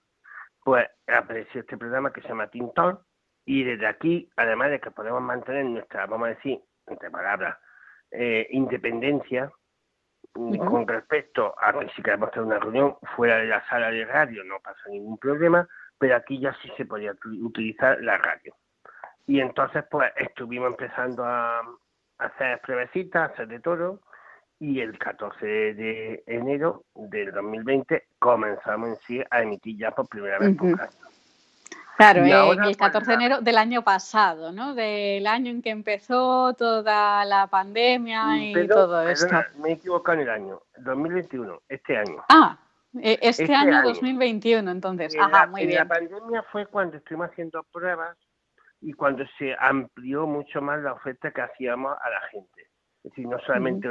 pues 0.64 0.86
apareció 1.06 1.60
este 1.60 1.76
programa 1.76 2.12
que 2.12 2.22
se 2.22 2.28
llama 2.28 2.48
Tintón 2.48 2.98
y 3.44 3.64
desde 3.64 3.86
aquí, 3.86 4.30
además 4.36 4.70
de 4.70 4.80
que 4.80 4.90
podemos 4.90 5.22
mantener 5.22 5.64
nuestra, 5.64 6.06
vamos 6.06 6.26
a 6.26 6.34
decir, 6.34 6.60
entre 6.86 7.10
palabras, 7.10 7.58
eh, 8.10 8.46
independencia 8.50 9.50
con 10.32 10.86
respecto 10.86 11.54
a 11.60 11.78
que 11.78 11.88
si 11.90 12.02
queremos 12.02 12.30
hacer 12.30 12.42
una 12.42 12.58
reunión 12.58 12.96
fuera 13.16 13.36
de 13.36 13.46
la 13.46 13.66
sala 13.68 13.90
de 13.90 14.04
radio 14.04 14.42
no 14.44 14.60
pasa 14.60 14.80
ningún 14.88 15.18
problema, 15.18 15.68
pero 15.98 16.16
aquí 16.16 16.40
ya 16.40 16.54
sí 16.62 16.70
se 16.76 16.86
podía 16.86 17.14
utilizar 17.42 18.00
la 18.02 18.16
radio. 18.16 18.54
Y 19.26 19.40
entonces 19.40 19.84
pues 19.90 20.10
estuvimos 20.16 20.70
empezando 20.70 21.24
a, 21.24 21.62
hacer 22.18 22.60
pruebecitas, 22.60 23.32
hacer 23.32 23.48
de 23.48 23.60
todo, 23.60 24.00
y 24.62 24.78
el 24.78 24.96
14 24.96 25.44
de 25.44 26.22
enero 26.24 26.84
del 26.94 27.32
2020 27.32 28.04
comenzamos 28.20 28.90
en 28.90 28.96
sí 29.04 29.20
a 29.28 29.42
emitir 29.42 29.76
ya 29.76 29.90
por 29.90 30.06
primera 30.06 30.38
vez 30.38 30.56
por 30.56 30.78
radio. 30.78 30.92
Claro, 31.96 32.52
el 32.68 32.76
14 32.76 33.10
de 33.10 33.14
enero 33.14 33.40
del 33.40 33.58
año 33.58 33.82
pasado, 33.82 34.52
¿no? 34.52 34.76
Del 34.76 35.26
año 35.26 35.50
en 35.50 35.62
que 35.62 35.70
empezó 35.70 36.54
toda 36.54 37.24
la 37.24 37.48
pandemia 37.48 38.36
y 38.38 38.68
todo 38.68 39.02
esto. 39.08 39.34
me 39.58 39.70
he 39.70 39.72
equivocado 39.72 40.20
en 40.20 40.28
el 40.28 40.30
año, 40.30 40.62
2021, 40.78 41.62
este 41.68 41.96
año. 41.96 42.24
Ah, 42.28 42.56
e, 42.94 43.18
este, 43.20 43.42
este 43.42 43.54
año, 43.56 43.82
2021, 43.82 44.70
entonces. 44.70 45.16
Ajá, 45.18 45.48
muy 45.48 45.66
bien. 45.66 45.80
La 45.80 45.88
pandemia 45.88 46.44
fue 46.52 46.66
cuando 46.66 46.98
estuvimos 46.98 47.30
haciendo 47.30 47.64
pruebas 47.72 48.16
y 48.80 48.92
cuando 48.92 49.24
se 49.38 49.56
amplió 49.58 50.24
mucho 50.28 50.62
más 50.62 50.80
la 50.80 50.92
oferta 50.92 51.32
que 51.32 51.40
hacíamos 51.40 51.96
a 52.00 52.10
la 52.10 52.20
gente. 52.30 52.71
Es 53.04 53.10
decir, 53.10 53.26
no 53.26 53.38
solamente 53.40 53.88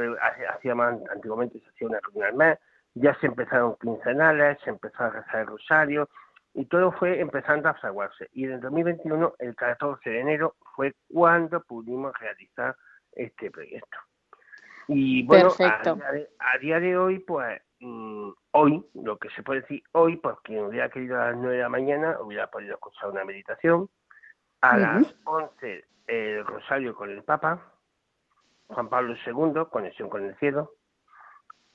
hacíamos, 0.50 1.02
antiguamente 1.10 1.60
se 1.60 1.68
hacía 1.68 1.88
una 1.88 2.00
reunión 2.00 2.26
al 2.26 2.34
mes, 2.34 2.58
ya 2.94 3.14
se 3.20 3.26
empezaron 3.26 3.76
quincenales, 3.80 4.58
se 4.64 4.70
empezó 4.70 5.04
a 5.04 5.10
rezar 5.10 5.40
el 5.40 5.46
rosario, 5.48 6.08
y 6.54 6.66
todo 6.66 6.92
fue 6.92 7.20
empezando 7.20 7.68
a 7.68 7.74
fraguarse. 7.74 8.28
Y 8.32 8.44
en 8.44 8.52
el 8.52 8.60
2021, 8.60 9.34
el 9.38 9.54
14 9.54 10.10
de 10.10 10.20
enero, 10.20 10.56
fue 10.74 10.94
cuando 11.12 11.62
pudimos 11.62 12.12
realizar 12.18 12.76
este 13.12 13.50
proyecto. 13.50 13.98
Y 14.88 15.22
bueno, 15.24 15.50
a 15.58 16.58
día, 16.58 16.80
de, 16.80 16.96
hoy, 16.96 17.20
pues 17.20 17.60
mm, 17.80 18.30
hoy, 18.52 18.84
lo 18.94 19.16
que 19.18 19.30
se 19.30 19.42
puede 19.42 19.60
decir 19.60 19.82
hoy, 19.92 20.16
pues 20.16 20.36
quien 20.42 20.64
hubiera 20.64 20.90
querido 20.90 21.20
a 21.20 21.26
las 21.30 21.36
9 21.36 21.56
de 21.56 21.62
la 21.62 21.68
mañana 21.68 22.20
hubiera 22.20 22.48
podido 22.48 22.74
escuchar 22.74 23.10
una 23.10 23.24
meditación. 23.24 23.88
A 24.60 24.76
las 24.76 25.14
11, 25.24 25.84
el 26.06 26.46
Rosario 26.46 26.94
con 26.94 27.10
el 27.10 27.24
Papa, 27.24 27.71
Juan 28.72 28.88
Pablo 28.88 29.14
II, 29.26 29.66
Conexión 29.70 30.08
con 30.08 30.24
el 30.24 30.36
Cielo. 30.36 30.72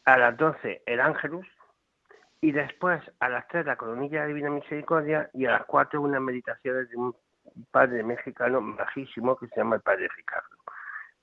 A 0.06 0.18
las 0.18 0.38
12, 0.38 0.84
el 0.86 1.00
Ángelus, 1.02 1.48
y 2.42 2.52
después 2.52 3.02
a 3.20 3.30
las 3.30 3.48
3 3.48 3.66
la 3.66 3.76
coronilla 3.76 4.22
de 4.22 4.28
Divina 4.28 4.50
Misericordia 4.50 5.30
y 5.34 5.46
a 5.46 5.52
las 5.52 5.66
4 5.66 6.02
unas 6.02 6.22
meditaciones 6.22 6.90
de 6.90 6.98
un 6.98 7.16
padre 7.72 8.04
mexicano 8.04 8.62
bajísimo 8.62 9.36
que 9.38 9.48
se 9.48 9.58
llama 9.58 9.78
el 9.78 9.82
padre 9.82 10.08
Ricardo. 10.16 10.56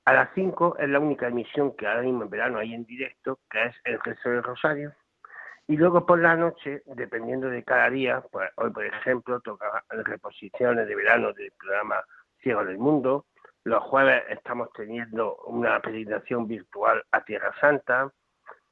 A 0.06 0.12
las 0.12 0.28
5 0.34 0.76
es 0.78 0.88
la 0.88 0.98
única 0.98 1.28
emisión 1.28 1.74
que 1.76 1.87
ahora 1.87 2.02
mismo 2.02 2.24
en 2.24 2.30
verano 2.30 2.58
hay 2.58 2.74
en 2.74 2.84
directo, 2.84 3.38
que 3.50 3.64
es 3.64 3.76
el 3.84 4.00
Jesús 4.02 4.24
del 4.24 4.42
Rosario. 4.42 4.92
Y 5.66 5.76
luego 5.76 6.04
por 6.04 6.18
la 6.18 6.37
noche, 6.37 6.82
dependiendo 6.84 7.48
de 7.48 7.64
cada 7.64 7.88
día, 7.88 8.22
pues 8.30 8.50
hoy 8.56 8.70
por 8.70 8.84
ejemplo 8.84 9.40
toca 9.40 9.82
reposiciones 9.88 10.87
de 10.87 10.94
verano 10.94 11.32
del 11.32 11.50
programa 11.52 12.04
Ciego 12.42 12.64
del 12.64 12.76
Mundo. 12.76 13.24
Los 13.64 13.83
jueves 13.85 14.22
estamos 14.29 14.68
teniendo 14.72 15.37
una 15.46 15.81
peregrinación 15.81 16.46
virtual 16.46 17.03
a 17.11 17.24
Tierra 17.24 17.53
Santa 17.61 18.12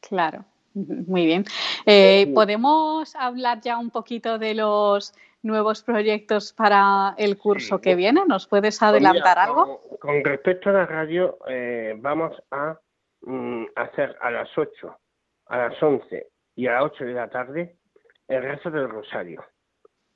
Claro, 0.00 0.44
muy 0.74 1.26
bien. 1.26 1.44
Eh, 1.86 2.30
¿Podemos 2.34 3.14
hablar 3.16 3.60
ya 3.60 3.78
un 3.78 3.90
poquito 3.90 4.38
de 4.38 4.54
los 4.54 5.14
nuevos 5.42 5.82
proyectos 5.82 6.52
para 6.52 7.14
el 7.18 7.36
curso 7.38 7.80
que 7.80 7.94
viene? 7.94 8.22
¿Nos 8.26 8.46
puedes 8.46 8.78
pues 8.78 8.88
adelantar 8.88 9.38
algo? 9.38 9.80
Con, 10.00 10.24
respecto 10.24 10.70
a 10.70 10.72
la 10.72 10.86
radio, 10.86 11.38
eh, 11.48 11.94
vamos 11.98 12.34
a 12.50 12.78
mm, 13.22 13.64
hacer 13.76 14.16
a 14.20 14.30
las 14.30 14.48
8, 14.56 14.98
a 15.46 15.56
las 15.58 15.82
11 15.82 16.26
y 16.56 16.66
a 16.66 16.72
las 16.72 16.84
8 16.84 17.04
de 17.04 17.12
la 17.12 17.28
tarde 17.28 17.76
el 18.28 18.42
resto 18.42 18.70
del 18.70 18.88
rosario 18.88 19.44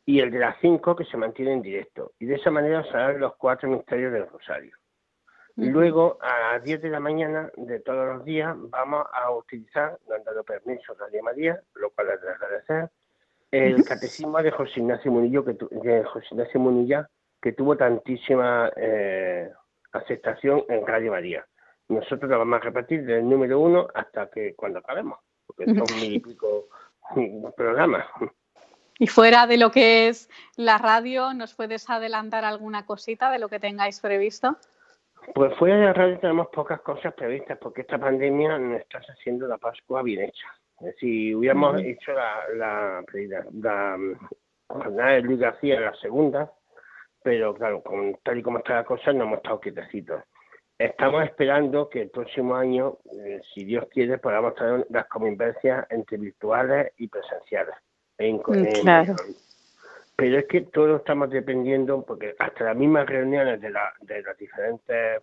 y 0.09 0.21
el 0.21 0.31
de 0.31 0.39
las 0.39 0.57
5 0.63 0.97
que 0.97 1.05
se 1.05 1.19
mantiene 1.19 1.53
en 1.53 1.61
directo. 1.61 2.13
Y 2.19 2.25
de 2.25 2.37
esa 2.37 2.51
manera 2.51 2.83
se 2.83 3.19
los 3.19 3.37
cuatro 3.37 3.69
misterios 3.69 4.11
del 4.11 4.27
rosario. 4.27 4.75
Luego, 5.55 6.17
a 6.23 6.55
las 6.55 6.65
10 6.65 6.81
de 6.81 6.89
la 6.89 6.99
mañana 6.99 7.51
de 7.59 7.81
todos 7.81 8.17
los 8.17 8.25
días, 8.25 8.57
vamos 8.71 9.05
a 9.13 9.31
utilizar, 9.33 9.99
no 10.09 10.15
han 10.15 10.25
dado 10.25 10.45
permiso 10.45 10.95
Radio 10.95 11.23
María, 11.23 11.61
lo 11.75 11.91
cual 11.91 12.09
es 12.15 12.23
de 12.23 12.31
agradecer, 12.31 12.91
el 13.51 13.85
catecismo 13.85 14.43
de 14.43 14.51
José 14.51 14.81
Ignacio 14.81 15.13
Munillo, 15.13 15.45
que 15.45 15.59
de 15.73 16.05
José 16.05 16.29
Ignacio 16.31 16.59
Munilla, 16.59 17.07
que 17.43 17.53
tuvo 17.53 17.77
tantísima 17.77 18.73
eh, 18.77 19.53
aceptación 19.93 20.65
en 20.71 20.87
Radio 20.87 21.11
María. 21.11 21.47
Nosotros 21.89 22.31
lo 22.31 22.39
vamos 22.39 22.63
a 22.63 22.65
repetir 22.65 23.05
del 23.05 23.29
número 23.29 23.61
uno 23.61 23.89
hasta 23.93 24.31
que 24.31 24.55
cuando 24.55 24.79
acabemos, 24.79 25.19
porque 25.47 25.67
son 25.67 25.85
mil 26.01 26.15
y 26.15 26.21
pico 26.21 26.69
programas. 27.55 28.07
Y 28.99 29.07
fuera 29.07 29.47
de 29.47 29.59
lo 29.59 29.71
que 29.71 30.09
es 30.09 30.29
la 30.57 30.77
radio, 30.77 31.33
¿nos 31.33 31.55
puedes 31.55 31.89
adelantar 31.89 32.45
alguna 32.45 32.85
cosita 32.85 33.31
de 33.31 33.39
lo 33.39 33.49
que 33.49 33.61
tengáis 33.61 34.01
previsto? 34.01 34.57
Pues 35.35 35.55
fuera 35.57 35.77
de 35.77 35.85
la 35.85 35.93
radio 35.93 36.19
tenemos 36.19 36.49
pocas 36.49 36.81
cosas 36.81 37.15
previstas 37.15 37.59
porque 37.59 37.83
esta 37.83 37.99
pandemia 37.99 38.59
nos 38.59 38.81
está 38.81 38.99
haciendo 38.99 39.47
la 39.47 39.59
Pascua 39.59 40.03
bien 40.03 40.23
hecha. 40.23 40.49
Si 40.99 41.35
hubiéramos 41.35 41.81
hecho 41.81 42.13
la, 42.13 42.41
la, 42.55 43.05
la, 43.61 43.99
jornada 44.69 45.13
de 45.13 45.23
Luis 45.23 45.39
García 45.39 45.81
la 45.81 45.95
segunda, 45.97 46.53
pero 47.23 47.55
claro, 47.55 47.83
con, 47.83 48.17
tal 48.23 48.39
y 48.39 48.43
como 48.43 48.59
está 48.59 48.77
la 48.77 48.85
cosa, 48.85 49.13
no 49.13 49.25
hemos 49.25 49.39
estado 49.39 49.61
quietecitos. 49.61 50.23
Estamos 50.79 51.25
esperando 51.25 51.89
que 51.89 52.03
el 52.03 52.11
próximo 52.11 52.55
año, 52.55 52.99
eh, 53.13 53.41
si 53.53 53.65
Dios 53.65 53.87
quiere, 53.91 54.19
podamos 54.19 54.55
tener 54.55 54.87
las 54.91 55.07
convivencias 55.07 55.87
entre 55.91 56.17
virtuales 56.17 56.93
y 56.97 57.09
presenciales. 57.09 57.75
Mm, 58.19 58.81
claro. 58.81 59.17
Pero 60.17 60.39
es 60.39 60.47
que 60.47 60.63
todos 60.63 61.01
estamos 61.01 61.31
dependiendo, 61.31 62.03
porque 62.03 62.35
hasta 62.39 62.65
las 62.65 62.77
mismas 62.77 63.07
reuniones 63.07 63.61
de, 63.61 63.71
la, 63.71 63.95
de 64.01 64.23
las 64.23 64.37
diferentes 64.37 65.23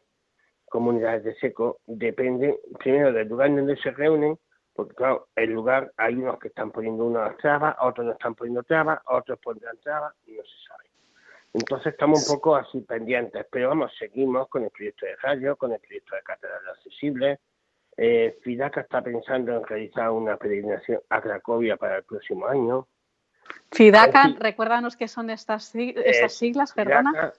comunidades 0.70 1.24
de 1.26 1.36
seco 1.36 1.80
dependen 1.86 2.56
primero 2.80 3.12
del 3.12 3.28
lugar 3.28 3.54
donde 3.54 3.76
se 3.78 3.92
reúnen, 3.92 4.38
porque 4.74 4.96
claro, 4.96 5.28
el 5.36 5.52
lugar 5.52 5.92
hay 5.98 6.16
unos 6.16 6.40
que 6.40 6.48
están 6.48 6.72
poniendo 6.72 7.06
unas 7.06 7.38
trabas, 7.38 7.76
otros 7.82 8.06
no 8.06 8.14
están 8.14 8.36
poniendo 8.36 8.64
trabas, 8.64 9.00
otros 9.06 9.40
pondrán 9.40 9.78
trabas 9.80 10.14
y 10.26 10.34
no 10.34 10.44
se 10.44 10.68
sabe. 10.68 10.86
Entonces 11.54 11.94
estamos 11.94 12.30
un 12.30 12.36
poco 12.36 12.56
así 12.56 12.82
pendientes, 12.82 13.46
pero 13.50 13.70
vamos, 13.70 13.92
seguimos 13.98 14.50
con 14.50 14.64
el 14.64 14.70
proyecto 14.72 15.06
de 15.06 15.16
radio, 15.18 15.56
con 15.56 15.72
el 15.72 15.80
proyecto 15.80 16.16
de 16.16 16.22
catedral 16.22 16.68
accesible. 16.70 17.40
Eh, 17.98 18.38
Fidaca 18.42 18.82
está 18.82 19.02
pensando 19.02 19.56
en 19.56 19.66
realizar 19.66 20.12
una 20.12 20.36
peregrinación 20.38 21.00
a 21.10 21.22
Cracovia 21.22 21.78
para 21.78 21.98
el 21.98 22.04
próximo 22.04 22.48
año. 22.48 22.88
Fidaca, 23.72 24.34
recuérdanos 24.38 24.98
qué 24.98 25.08
son 25.08 25.30
estas, 25.30 25.74
estas 25.76 26.34
siglas, 26.34 26.74
perdona. 26.74 27.34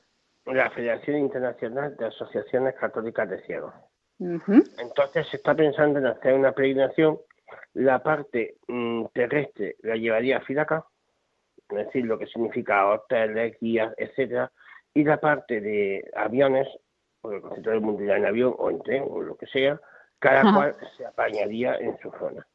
la 0.47 0.71
Federación 0.71 1.19
Internacional 1.19 1.97
de 1.97 2.07
Asociaciones 2.07 2.75
Católicas 2.77 3.29
de 3.29 3.43
Ciegos. 3.43 3.75
Entonces 4.19 5.27
se 5.29 5.37
está 5.37 5.55
pensando 5.55 5.99
en 5.99 6.07
hacer 6.07 6.35
una 6.35 6.53
peregrinación. 6.53 7.19
La 7.75 8.03
parte 8.03 8.57
mm, 8.67 9.07
terrestre 9.13 9.77
la 9.83 9.97
llevaría 9.97 10.39
a 10.39 10.41
Fidaca, 10.41 10.87
es 11.69 11.77
decir, 11.77 12.05
lo 12.07 12.19
que 12.19 12.27
significa 12.27 12.89
hoteles, 12.89 13.59
guías, 13.61 13.93
etcétera, 13.99 14.51
y 14.95 15.05
la 15.05 15.21
parte 15.21 15.61
de 15.61 16.11
aviones, 16.15 16.67
porque 17.21 17.61
todo 17.61 17.75
el 17.75 17.81
mundo 17.83 18.03
irá 18.03 18.17
en 18.17 18.25
avión 18.25 18.55
o 18.57 18.71
en 18.71 18.81
tren 18.83 19.05
o 19.07 19.21
lo 19.21 19.37
que 19.37 19.47
sea, 19.47 19.79
cada 20.19 20.53
cual 20.55 20.77
se 20.97 21.07
apañaría 21.07 21.77
en 21.77 21.99
su 21.99 22.11
zona. 22.13 22.47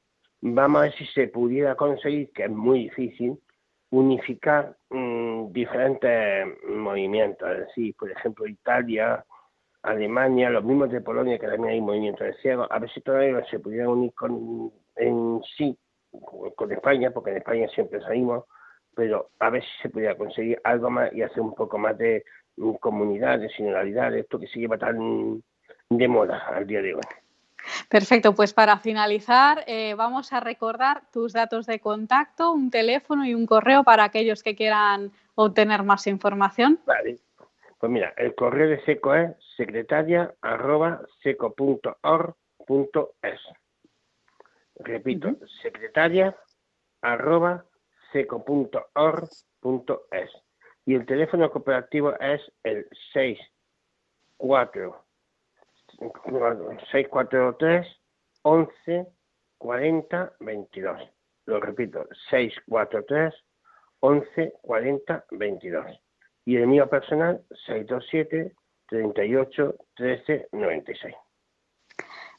Vamos 0.41 0.79
a 0.79 0.83
ver 0.83 0.93
si 0.93 1.05
se 1.07 1.27
pudiera 1.27 1.75
conseguir, 1.75 2.31
que 2.31 2.45
es 2.45 2.49
muy 2.49 2.83
difícil, 2.83 3.37
unificar 3.91 4.75
mm, 4.89 5.51
diferentes 5.51 6.47
movimientos, 6.67 7.49
es 7.51 7.67
decir, 7.67 7.95
por 7.97 8.09
ejemplo, 8.09 8.47
Italia, 8.47 9.23
Alemania, 9.83 10.49
los 10.49 10.63
mismos 10.63 10.91
de 10.91 11.01
Polonia, 11.01 11.37
que 11.37 11.47
también 11.47 11.73
hay 11.73 11.81
movimientos 11.81 12.25
de 12.25 12.33
ciegos, 12.35 12.67
a 12.71 12.79
ver 12.79 12.89
si 12.91 13.01
todavía 13.01 13.43
se 13.45 13.59
pudiera 13.59 13.89
unir 13.89 14.13
con, 14.13 14.71
en 14.95 15.41
sí 15.57 15.77
con 16.55 16.71
España, 16.71 17.11
porque 17.11 17.31
en 17.31 17.37
España 17.37 17.67
siempre 17.69 18.01
salimos, 18.01 18.45
pero 18.95 19.29
a 19.39 19.49
ver 19.49 19.63
si 19.63 19.81
se 19.81 19.89
pudiera 19.89 20.15
conseguir 20.15 20.59
algo 20.63 20.89
más 20.89 21.13
y 21.13 21.21
hacer 21.21 21.41
un 21.41 21.55
poco 21.55 21.77
más 21.77 21.97
de 21.97 22.23
mm, 22.57 22.73
comunidad, 22.75 23.39
de 23.39 23.49
sinodalidad, 23.49 24.15
esto 24.15 24.39
que 24.39 24.47
se 24.47 24.59
lleva 24.59 24.77
tan 24.77 25.43
de 25.89 26.07
moda 26.07 26.47
al 26.47 26.65
día 26.65 26.81
de 26.81 26.95
hoy. 26.95 27.01
Perfecto, 27.89 28.33
pues 28.33 28.53
para 28.53 28.77
finalizar 28.77 29.63
eh, 29.67 29.93
vamos 29.95 30.33
a 30.33 30.39
recordar 30.39 31.03
tus 31.11 31.33
datos 31.33 31.65
de 31.65 31.79
contacto, 31.79 32.51
un 32.51 32.69
teléfono 32.71 33.25
y 33.25 33.33
un 33.33 33.45
correo 33.45 33.83
para 33.83 34.03
aquellos 34.03 34.43
que 34.43 34.55
quieran 34.55 35.11
obtener 35.35 35.83
más 35.83 36.07
información. 36.07 36.79
Vale, 36.85 37.19
pues 37.79 37.91
mira, 37.91 38.13
el 38.17 38.35
correo 38.35 38.69
de 38.69 38.83
SECO 38.85 39.15
es 39.15 39.31
secretaria 39.57 40.33
arroba 40.41 41.01
Repito, 44.75 45.35
secretaria 45.61 46.35
arroba 47.01 47.65
seco.org.es. 48.11 49.29
Y 50.85 50.95
el 50.95 51.05
teléfono 51.05 51.51
cooperativo 51.51 52.13
es 52.19 52.41
el 52.63 52.87
64 53.13 55.10
643 56.91 57.87
11 58.43 59.07
40 59.57 60.33
22. 60.39 61.01
Lo 61.45 61.59
repito, 61.59 62.07
643 62.29 63.33
11 63.99 64.53
40 64.61 65.25
22. 65.31 65.85
Y 66.45 66.57
el 66.57 66.67
mío 66.67 66.89
personal, 66.89 67.43
627 67.67 68.53
38 68.87 69.75
13 69.95 70.47
96. 70.51 71.15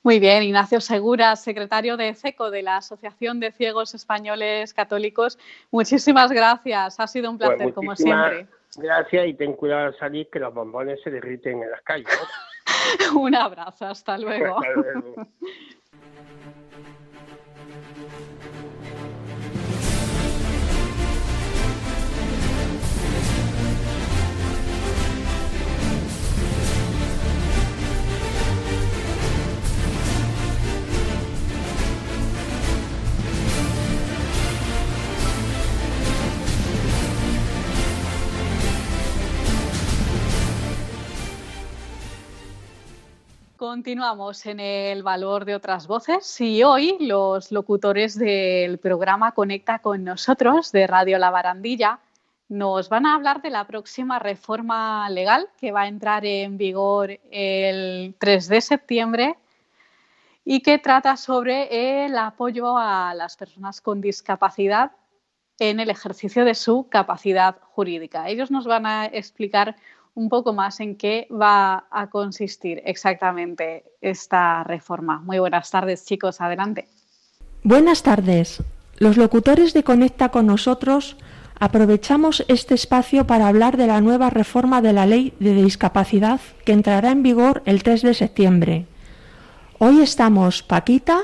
Muy 0.05 0.19
bien, 0.19 0.43
Ignacio 0.43 0.81
Segura, 0.81 1.37
secretario 1.37 1.97
de 1.97 2.13
CECO 2.15 2.51
de 2.51 2.63
la 2.63 2.79
Asociación 2.79 3.39
de 3.39 3.53
Ciegos 3.53 3.95
Españoles 3.95 4.75
Católicos. 4.75 5.39
Muchísimas 5.71 6.33
gracias, 6.33 6.99
ha 6.99 7.07
sido 7.07 7.31
un 7.31 7.39
pues 7.39 7.51
placer, 7.51 7.73
como 7.73 7.95
siempre. 7.95 8.49
Gracias 8.77 9.27
y 9.29 9.35
ten 9.35 9.53
cuidado 9.53 9.87
al 9.87 9.99
salir 9.99 10.29
que 10.31 10.41
los 10.41 10.53
bombones 10.53 11.01
se 11.05 11.11
derriten 11.11 11.63
en 11.63 11.71
las 11.71 11.83
calles. 11.83 12.09
un 13.15 13.35
abrazo, 13.35 13.87
hasta 13.87 14.19
luego. 14.19 14.59
Hasta 14.59 14.73
luego. 14.75 15.15
Continuamos 43.73 44.45
en 44.45 44.61
el 44.61 45.03
valor 45.03 45.47
de 45.47 45.55
otras 45.55 45.87
voces 45.87 46.39
y 46.43 46.63
hoy 46.63 46.99
los 47.01 47.51
locutores 47.51 48.19
del 48.19 48.77
programa 48.77 49.33
Conecta 49.33 49.79
con 49.79 50.05
nosotros 50.05 50.73
de 50.73 50.87
Radio 50.87 51.19
La 51.19 51.31
Barandilla 51.31 51.99
nos 52.51 52.91
van 52.91 53.07
a 53.07 53.15
hablar 53.15 53.41
de 53.41 53.49
la 53.49 53.67
próxima 53.67 54.19
reforma 54.19 55.09
legal 55.09 55.49
que 55.59 55.73
va 55.73 55.85
a 55.85 55.89
entrar 55.89 56.27
en 56.27 56.59
vigor 56.59 57.19
el 57.31 58.15
3 58.19 58.49
de 58.49 58.61
septiembre 58.61 59.37
y 60.45 60.61
que 60.61 60.77
trata 60.77 61.17
sobre 61.17 62.05
el 62.05 62.19
apoyo 62.19 62.77
a 62.77 63.15
las 63.15 63.39
personas 63.39 63.81
con 63.81 64.03
discapacidad 64.03 64.93
en 65.59 65.81
el 65.81 65.89
ejercicio 65.89 66.45
de 66.45 66.55
su 66.55 66.91
capacidad 66.91 67.57
jurídica. 67.71 68.29
Ellos 68.29 68.51
nos 68.51 68.67
van 68.67 68.85
a 68.85 69.07
explicar 69.07 69.77
un 70.15 70.29
poco 70.29 70.53
más 70.53 70.81
en 70.81 70.97
qué 70.97 71.27
va 71.31 71.87
a 71.91 72.11
consistir 72.11 72.83
exactamente 72.85 73.85
esta 74.01 74.65
reforma. 74.65 75.21
Muy 75.21 75.39
buenas 75.39 75.71
tardes, 75.71 76.05
chicos, 76.05 76.41
adelante. 76.41 76.89
Buenas 77.63 78.03
tardes. 78.03 78.63
Los 78.99 79.17
locutores 79.17 79.73
de 79.73 79.85
Conecta 79.85 80.31
con 80.31 80.47
nosotros 80.47 81.17
Aprovechamos 81.63 82.45
este 82.49 82.75
espacio 82.75 83.25
para 83.25 83.47
hablar 83.47 83.77
de 83.77 83.87
la 83.87 84.01
nueva 84.01 84.31
reforma 84.31 84.83
de 84.83 84.93
la 84.93 85.07
Ley 85.07 85.33
de 85.39 85.55
Discapacidad 85.55 86.41
que 86.65 86.73
entrará 86.73 87.13
en 87.13 87.23
vigor 87.23 87.63
el 87.67 87.85
3 87.85 88.03
de 88.03 88.15
septiembre. 88.15 88.87
Hoy 89.79 90.01
estamos 90.01 90.65
Paquita, 90.65 91.21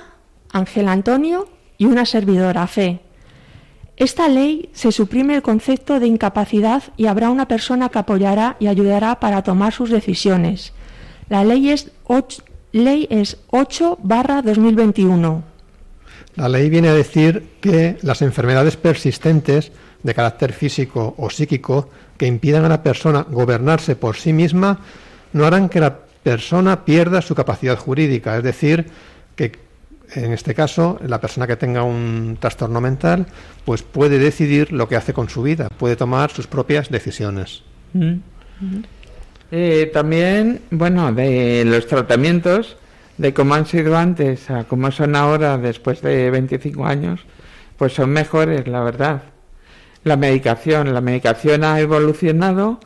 Ángel 0.52 0.86
Antonio 0.86 1.48
y 1.76 1.86
una 1.86 2.06
servidora, 2.06 2.68
Fe. 2.68 3.00
Esta 3.98 4.28
ley 4.28 4.70
se 4.74 4.92
suprime 4.92 5.34
el 5.34 5.42
concepto 5.42 5.98
de 5.98 6.06
incapacidad 6.06 6.84
y 6.96 7.06
habrá 7.06 7.30
una 7.30 7.48
persona 7.48 7.88
que 7.88 7.98
apoyará 7.98 8.56
y 8.60 8.68
ayudará 8.68 9.18
para 9.18 9.42
tomar 9.42 9.72
sus 9.72 9.90
decisiones. 9.90 10.72
La 11.28 11.42
ley 11.42 11.70
es 11.70 11.90
8, 12.04 12.44
ley 12.70 13.08
es 13.10 13.38
8 13.48 13.98
barra 14.00 14.40
2021. 14.40 15.42
La 16.36 16.48
ley 16.48 16.70
viene 16.70 16.90
a 16.90 16.94
decir 16.94 17.56
que 17.60 17.98
las 18.02 18.22
enfermedades 18.22 18.76
persistentes 18.76 19.72
de 20.04 20.14
carácter 20.14 20.52
físico 20.52 21.16
o 21.18 21.28
psíquico 21.28 21.88
que 22.16 22.26
impidan 22.28 22.64
a 22.64 22.68
la 22.68 22.84
persona 22.84 23.26
gobernarse 23.28 23.96
por 23.96 24.16
sí 24.16 24.32
misma 24.32 24.78
no 25.32 25.44
harán 25.44 25.68
que 25.68 25.80
la 25.80 25.98
persona 26.22 26.84
pierda 26.84 27.20
su 27.20 27.34
capacidad 27.34 27.76
jurídica, 27.76 28.36
es 28.36 28.44
decir, 28.44 28.86
que 29.34 29.67
en 30.14 30.32
este 30.32 30.54
caso 30.54 30.98
la 31.04 31.20
persona 31.20 31.46
que 31.46 31.56
tenga 31.56 31.82
un 31.82 32.36
trastorno 32.40 32.80
mental 32.80 33.26
pues 33.64 33.82
puede 33.82 34.18
decidir 34.18 34.72
lo 34.72 34.88
que 34.88 34.96
hace 34.96 35.12
con 35.12 35.28
su 35.28 35.42
vida, 35.42 35.68
puede 35.68 35.96
tomar 35.96 36.30
sus 36.30 36.46
propias 36.46 36.90
decisiones. 36.90 37.62
Mm. 37.92 38.14
Eh, 39.50 39.90
también, 39.92 40.60
bueno, 40.70 41.12
de 41.12 41.64
los 41.64 41.86
tratamientos, 41.86 42.76
de 43.16 43.32
cómo 43.32 43.54
han 43.54 43.66
sido 43.66 43.96
antes 43.96 44.50
a 44.50 44.64
cómo 44.64 44.90
son 44.90 45.16
ahora 45.16 45.58
después 45.58 46.02
de 46.02 46.30
25 46.30 46.84
años, 46.84 47.20
pues 47.76 47.94
son 47.94 48.10
mejores, 48.10 48.66
la 48.66 48.82
verdad 48.82 49.22
la 50.04 50.16
medicación. 50.16 50.92
La 50.92 51.00
medicación 51.00 51.64
ha 51.64 51.78
evolucionado 51.80 52.80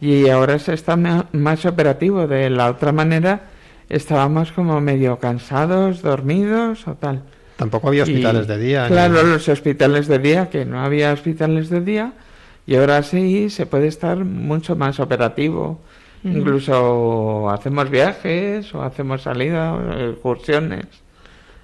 y 0.00 0.28
ahora 0.28 0.58
se 0.58 0.74
está 0.74 0.96
más 0.96 1.66
operativo. 1.66 2.26
De 2.26 2.48
la 2.50 2.70
otra 2.70 2.92
manera 2.92 3.42
estábamos 3.88 4.52
como 4.52 4.80
medio 4.80 5.18
cansados, 5.18 6.02
dormidos 6.02 6.86
o 6.86 6.94
tal. 6.94 7.22
Tampoco 7.56 7.88
había 7.88 8.04
hospitales 8.04 8.46
de 8.46 8.58
día. 8.58 8.86
Claro, 8.86 9.22
los 9.22 9.48
hospitales 9.48 10.06
de 10.06 10.18
día, 10.18 10.48
que 10.48 10.64
no 10.64 10.80
había 10.80 11.12
hospitales 11.12 11.70
de 11.70 11.80
día, 11.80 12.12
y 12.66 12.76
ahora 12.76 13.02
sí 13.02 13.50
se 13.50 13.66
puede 13.66 13.88
estar 13.88 14.24
mucho 14.24 14.76
más 14.76 15.00
operativo. 15.00 15.80
Incluso 16.24 17.48
hacemos 17.48 17.90
viajes 17.90 18.74
o 18.74 18.82
hacemos 18.82 19.22
salidas, 19.22 19.78
excursiones. 20.10 20.86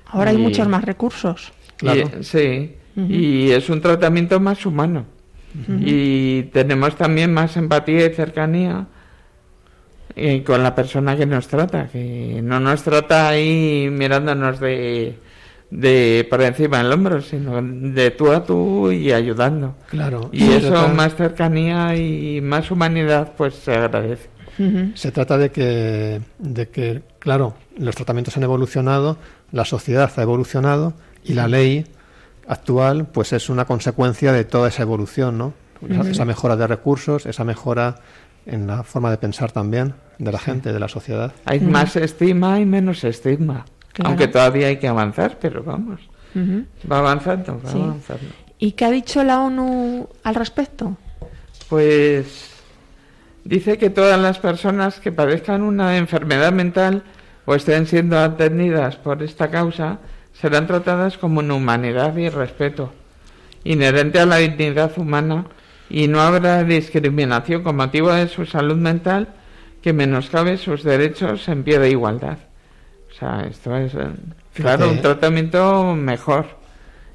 Ahora 0.07 0.31
hay 0.31 0.39
muchos 0.39 0.69
más 0.69 0.85
recursos. 0.85 1.53
Claro. 1.77 2.09
sí 2.23 2.77
y 2.97 3.51
es 3.51 3.69
un 3.71 3.81
tratamiento 3.81 4.41
más 4.41 4.65
humano. 4.67 5.07
Y 5.81 6.45
tenemos 6.45 6.97
también 6.97 7.33
más 7.33 7.57
empatía 7.57 8.07
y 8.07 8.15
cercanía 8.15 8.87
eh, 10.17 10.43
con 10.45 10.63
la 10.63 10.75
persona 10.75 11.17
que 11.17 11.27
nos 11.27 11.49
trata, 11.49 11.89
que 11.89 12.41
no 12.43 12.61
nos 12.61 12.83
trata 12.83 13.29
ahí 13.29 13.89
mirándonos 13.91 14.61
de, 14.61 15.19
de 15.71 16.27
por 16.31 16.43
encima 16.43 16.79
del 16.79 16.93
hombro, 16.93 17.21
sino 17.21 17.61
de 17.61 18.11
tú 18.13 18.31
a 18.31 18.45
tú 18.45 18.93
y 18.93 19.13
ayudando. 19.13 19.75
Claro. 19.91 20.31
Y 20.33 20.51
eso, 20.53 20.89
más 20.89 21.17
cercanía 21.17 21.97
y 21.97 22.41
más 22.41 22.71
humanidad, 22.71 23.33
pues 23.37 23.55
se 23.55 23.75
agradece. 23.75 24.29
Se 24.95 25.11
trata 25.11 25.37
de 25.37 25.51
que, 25.51 26.21
de 26.39 26.69
que, 26.69 27.03
claro, 27.19 27.55
los 27.77 27.97
tratamientos 27.97 28.37
han 28.37 28.45
evolucionado, 28.45 29.19
la 29.51 29.65
sociedad 29.65 30.13
ha 30.17 30.23
evolucionado 30.23 30.95
y 31.25 31.33
la 31.35 31.49
ley 31.49 31.87
actual 32.47 33.07
pues 33.07 33.33
es 33.33 33.49
una 33.49 33.65
consecuencia 33.65 34.33
de 34.33 34.45
toda 34.45 34.69
esa 34.69 34.83
evolución, 34.83 35.39
¿no? 35.39 35.55
Esa 36.09 36.25
mejora 36.25 36.57
de 36.57 36.67
recursos, 36.67 37.27
esa 37.27 37.45
mejora 37.45 37.97
en 38.47 38.67
la 38.67 38.83
forma 38.83 39.11
de 39.11 39.19
pensar 39.19 39.53
también 39.53 39.95
de 40.19 40.33
la 40.33 40.39
gente, 40.39 40.73
de 40.73 40.81
la 40.81 40.89
sociedad. 40.89 41.33
Hay 41.45 41.61
más 41.61 41.97
estigma 41.97 42.61
y 42.61 42.67
menos 42.67 43.05
estigma, 43.05 43.65
aunque 44.03 44.29
todavía 44.29 44.69
hay 44.69 44.79
que 44.79 44.89
avanzar, 44.89 45.39
pero 45.41 45.63
vamos, 45.63 46.01
va 46.91 46.99
avanzando, 46.99 47.61
va 47.65 47.71
avanzando. 47.71 48.27
¿Y 48.59 48.73
qué 48.73 48.85
ha 48.85 48.91
dicho 48.91 49.23
la 49.25 49.41
ONU 49.41 50.09
al 50.23 50.35
respecto? 50.35 50.97
Pues 51.69 52.51
dice 53.45 53.79
que 53.79 53.91
todas 53.91 54.21
las 54.21 54.39
personas 54.39 55.01
que 55.01 55.13
padezcan 55.13 55.63
una 55.63 55.97
enfermedad 55.97 56.53
mental 56.53 57.03
o 57.45 57.55
estén 57.55 57.87
siendo 57.87 58.19
atendidas 58.19 58.97
por 58.97 59.23
esta 59.23 59.51
causa 59.51 59.99
serán 60.33 60.67
tratadas 60.67 61.19
como 61.19 61.41
en 61.41 61.51
humanidad 61.51 62.17
y 62.17 62.29
respeto, 62.29 62.93
inherente 63.65 64.19
a 64.19 64.27
la 64.27 64.37
dignidad 64.37 64.93
humana, 64.97 65.47
y 65.95 66.09
no 66.09 66.21
habrá 66.21 66.65
discriminación 66.65 67.63
con 67.63 67.77
motivo 67.77 68.13
de 68.13 68.27
su 68.27 68.47
salud 68.47 68.75
mental 68.75 69.29
que 69.81 69.93
menoscabe 69.93 70.57
sus 70.57 70.83
derechos 70.83 71.47
en 71.47 71.63
pie 71.63 71.79
de 71.79 71.91
igualdad. 71.91 72.39
O 73.09 73.15
sea, 73.15 73.47
esto 73.49 73.77
es, 73.77 73.95
eh, 73.95 74.09
claro, 74.55 74.91
un 74.91 75.01
tratamiento 75.01 75.95
mejor. 75.95 76.47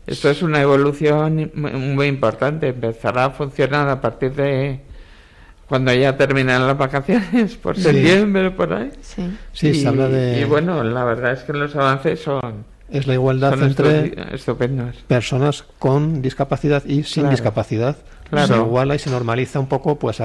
Esto 0.08 0.30
es 0.30 0.42
una 0.42 0.62
evolución 0.62 1.52
muy 1.56 2.08
importante. 2.08 2.70
Empezará 2.70 3.26
a 3.26 3.30
funcionar 3.32 3.90
a 3.90 4.00
partir 4.00 4.32
de 4.32 4.80
cuando 5.68 5.94
ya 5.94 6.16
terminan 6.16 6.66
las 6.66 6.78
vacaciones, 6.78 7.58
por 7.58 7.78
septiembre, 7.78 8.50
por 8.52 8.72
ahí. 8.72 8.92
Sí, 9.02 9.30
sí 9.52 9.76
se 9.76 9.90
habla 9.90 10.08
de... 10.08 10.40
Y 10.40 10.46
bueno, 10.46 10.86
la 10.86 11.04
verdad 11.04 11.34
es 11.34 11.44
que 11.44 11.52
los 11.52 11.76
avances 11.76 12.22
son 12.22 12.64
es 12.92 13.08
la 13.08 13.14
igualdad 13.14 13.62
entre 13.62 14.12
personas 15.08 15.64
con 15.78 16.22
discapacidad 16.22 16.84
y 16.86 17.04
sin 17.04 17.30
discapacidad. 17.30 17.98
Se 18.32 18.56
iguala 18.56 18.96
y 18.96 19.00
se 19.00 19.10
normaliza 19.10 19.60
un 19.60 19.68
poco 19.68 19.98
pues 19.98 20.22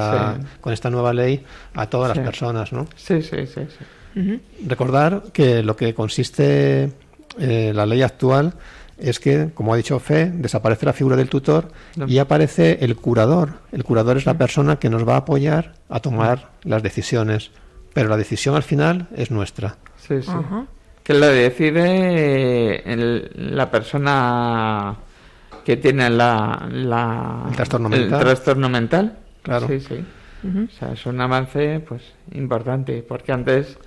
con 0.60 0.72
esta 0.72 0.90
nueva 0.90 1.12
ley 1.12 1.44
a 1.74 1.86
todas 1.86 2.16
las 2.16 2.24
personas, 2.24 2.72
¿no? 2.72 2.86
Sí, 2.96 3.22
sí, 3.22 3.46
sí. 3.46 4.40
Recordar 4.66 5.24
que 5.32 5.62
lo 5.62 5.76
que 5.76 5.94
consiste 5.94 6.92
eh, 7.38 7.72
la 7.74 7.86
ley 7.86 8.02
actual 8.02 8.54
es 8.96 9.18
que, 9.18 9.50
como 9.52 9.74
ha 9.74 9.76
dicho 9.76 9.98
Fe, 9.98 10.30
desaparece 10.30 10.86
la 10.86 10.92
figura 10.92 11.16
del 11.16 11.28
tutor 11.28 11.72
y 12.06 12.18
aparece 12.18 12.78
el 12.82 12.94
curador. 12.96 13.54
El 13.72 13.82
curador 13.82 14.16
es 14.16 14.26
la 14.26 14.38
persona 14.38 14.76
que 14.76 14.88
nos 14.88 15.06
va 15.06 15.14
a 15.14 15.18
apoyar 15.18 15.74
a 15.88 16.00
tomar 16.00 16.50
las 16.62 16.82
decisiones, 16.82 17.50
pero 17.92 18.08
la 18.08 18.16
decisión 18.16 18.54
al 18.54 18.62
final 18.62 19.08
es 19.16 19.30
nuestra. 19.32 19.76
Sí, 19.96 20.22
sí 20.22 20.30
que 21.04 21.12
lo 21.12 21.26
decide 21.26 22.82
la 23.36 23.70
persona 23.70 24.96
que 25.64 25.76
tiene 25.76 26.10
la, 26.10 26.68
el, 26.70 27.56
trastorno 27.56 28.68
mental. 28.68 29.16
Claro. 29.42 29.66
Sí, 29.68 29.80
sí. 29.80 30.04
O 30.44 30.78
sea, 30.78 30.92
es 30.92 31.06
un 31.06 31.20
avance 31.20 31.82
pues 31.88 32.02
importante, 32.32 33.02
porque 33.06 33.32
antes 33.32 33.78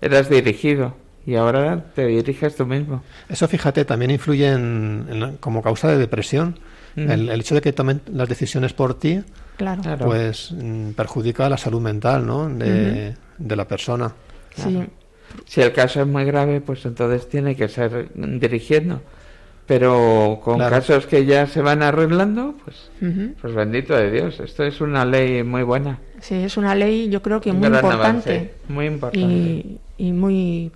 eras 0.00 0.28
dirigido 0.28 0.94
y 1.26 1.36
ahora 1.36 1.84
te 1.94 2.06
diriges 2.06 2.56
tú 2.56 2.66
mismo. 2.66 3.02
Eso, 3.28 3.48
fíjate, 3.48 3.84
también 3.84 4.10
influye 4.10 4.48
en, 4.52 5.38
como 5.40 5.62
causa 5.62 5.88
de 5.88 5.96
depresión. 5.96 6.58
el, 6.96 7.30
hecho 7.30 7.54
de 7.54 7.62
que 7.62 7.72
tomen 7.72 8.02
las 8.12 8.28
decisiones 8.28 8.74
por 8.74 8.98
ti, 8.98 9.22
claro. 9.56 9.82
pues 10.04 10.52
mm, 10.52 10.90
perjudica 10.90 11.48
la 11.48 11.56
salud 11.56 11.80
mental 11.80 12.26
¿no? 12.26 12.48
de, 12.48 13.14
de 13.38 13.56
la 13.56 13.66
persona. 13.66 14.12
Sí. 14.54 14.82
Si 15.46 15.62
el 15.62 15.72
caso 15.72 16.02
es 16.02 16.06
muy 16.06 16.24
grave, 16.24 16.60
pues 16.60 16.84
entonces 16.84 17.26
tiene 17.28 17.56
que 17.56 17.68
ser 17.68 18.10
dirigiendo. 18.14 19.00
Pero 19.72 20.40
con 20.42 20.58
casos 20.58 21.06
que 21.06 21.24
ya 21.24 21.46
se 21.46 21.60
van 21.62 21.82
arreglando, 21.82 22.54
pues, 22.64 22.90
pues 23.40 23.54
bendito 23.54 23.94
de 23.94 24.10
Dios. 24.10 24.40
Esto 24.40 24.64
es 24.64 24.80
una 24.80 25.04
ley 25.04 25.42
muy 25.42 25.62
buena. 25.62 25.98
Sí, 26.20 26.34
es 26.34 26.56
una 26.56 26.74
ley, 26.74 27.08
yo 27.08 27.22
creo 27.22 27.40
que 27.40 27.52
muy 27.52 27.68
importante. 27.68 28.54
muy 28.68 28.86
importante. 28.86 29.78
Y, 29.98 30.12
muy 30.12 30.70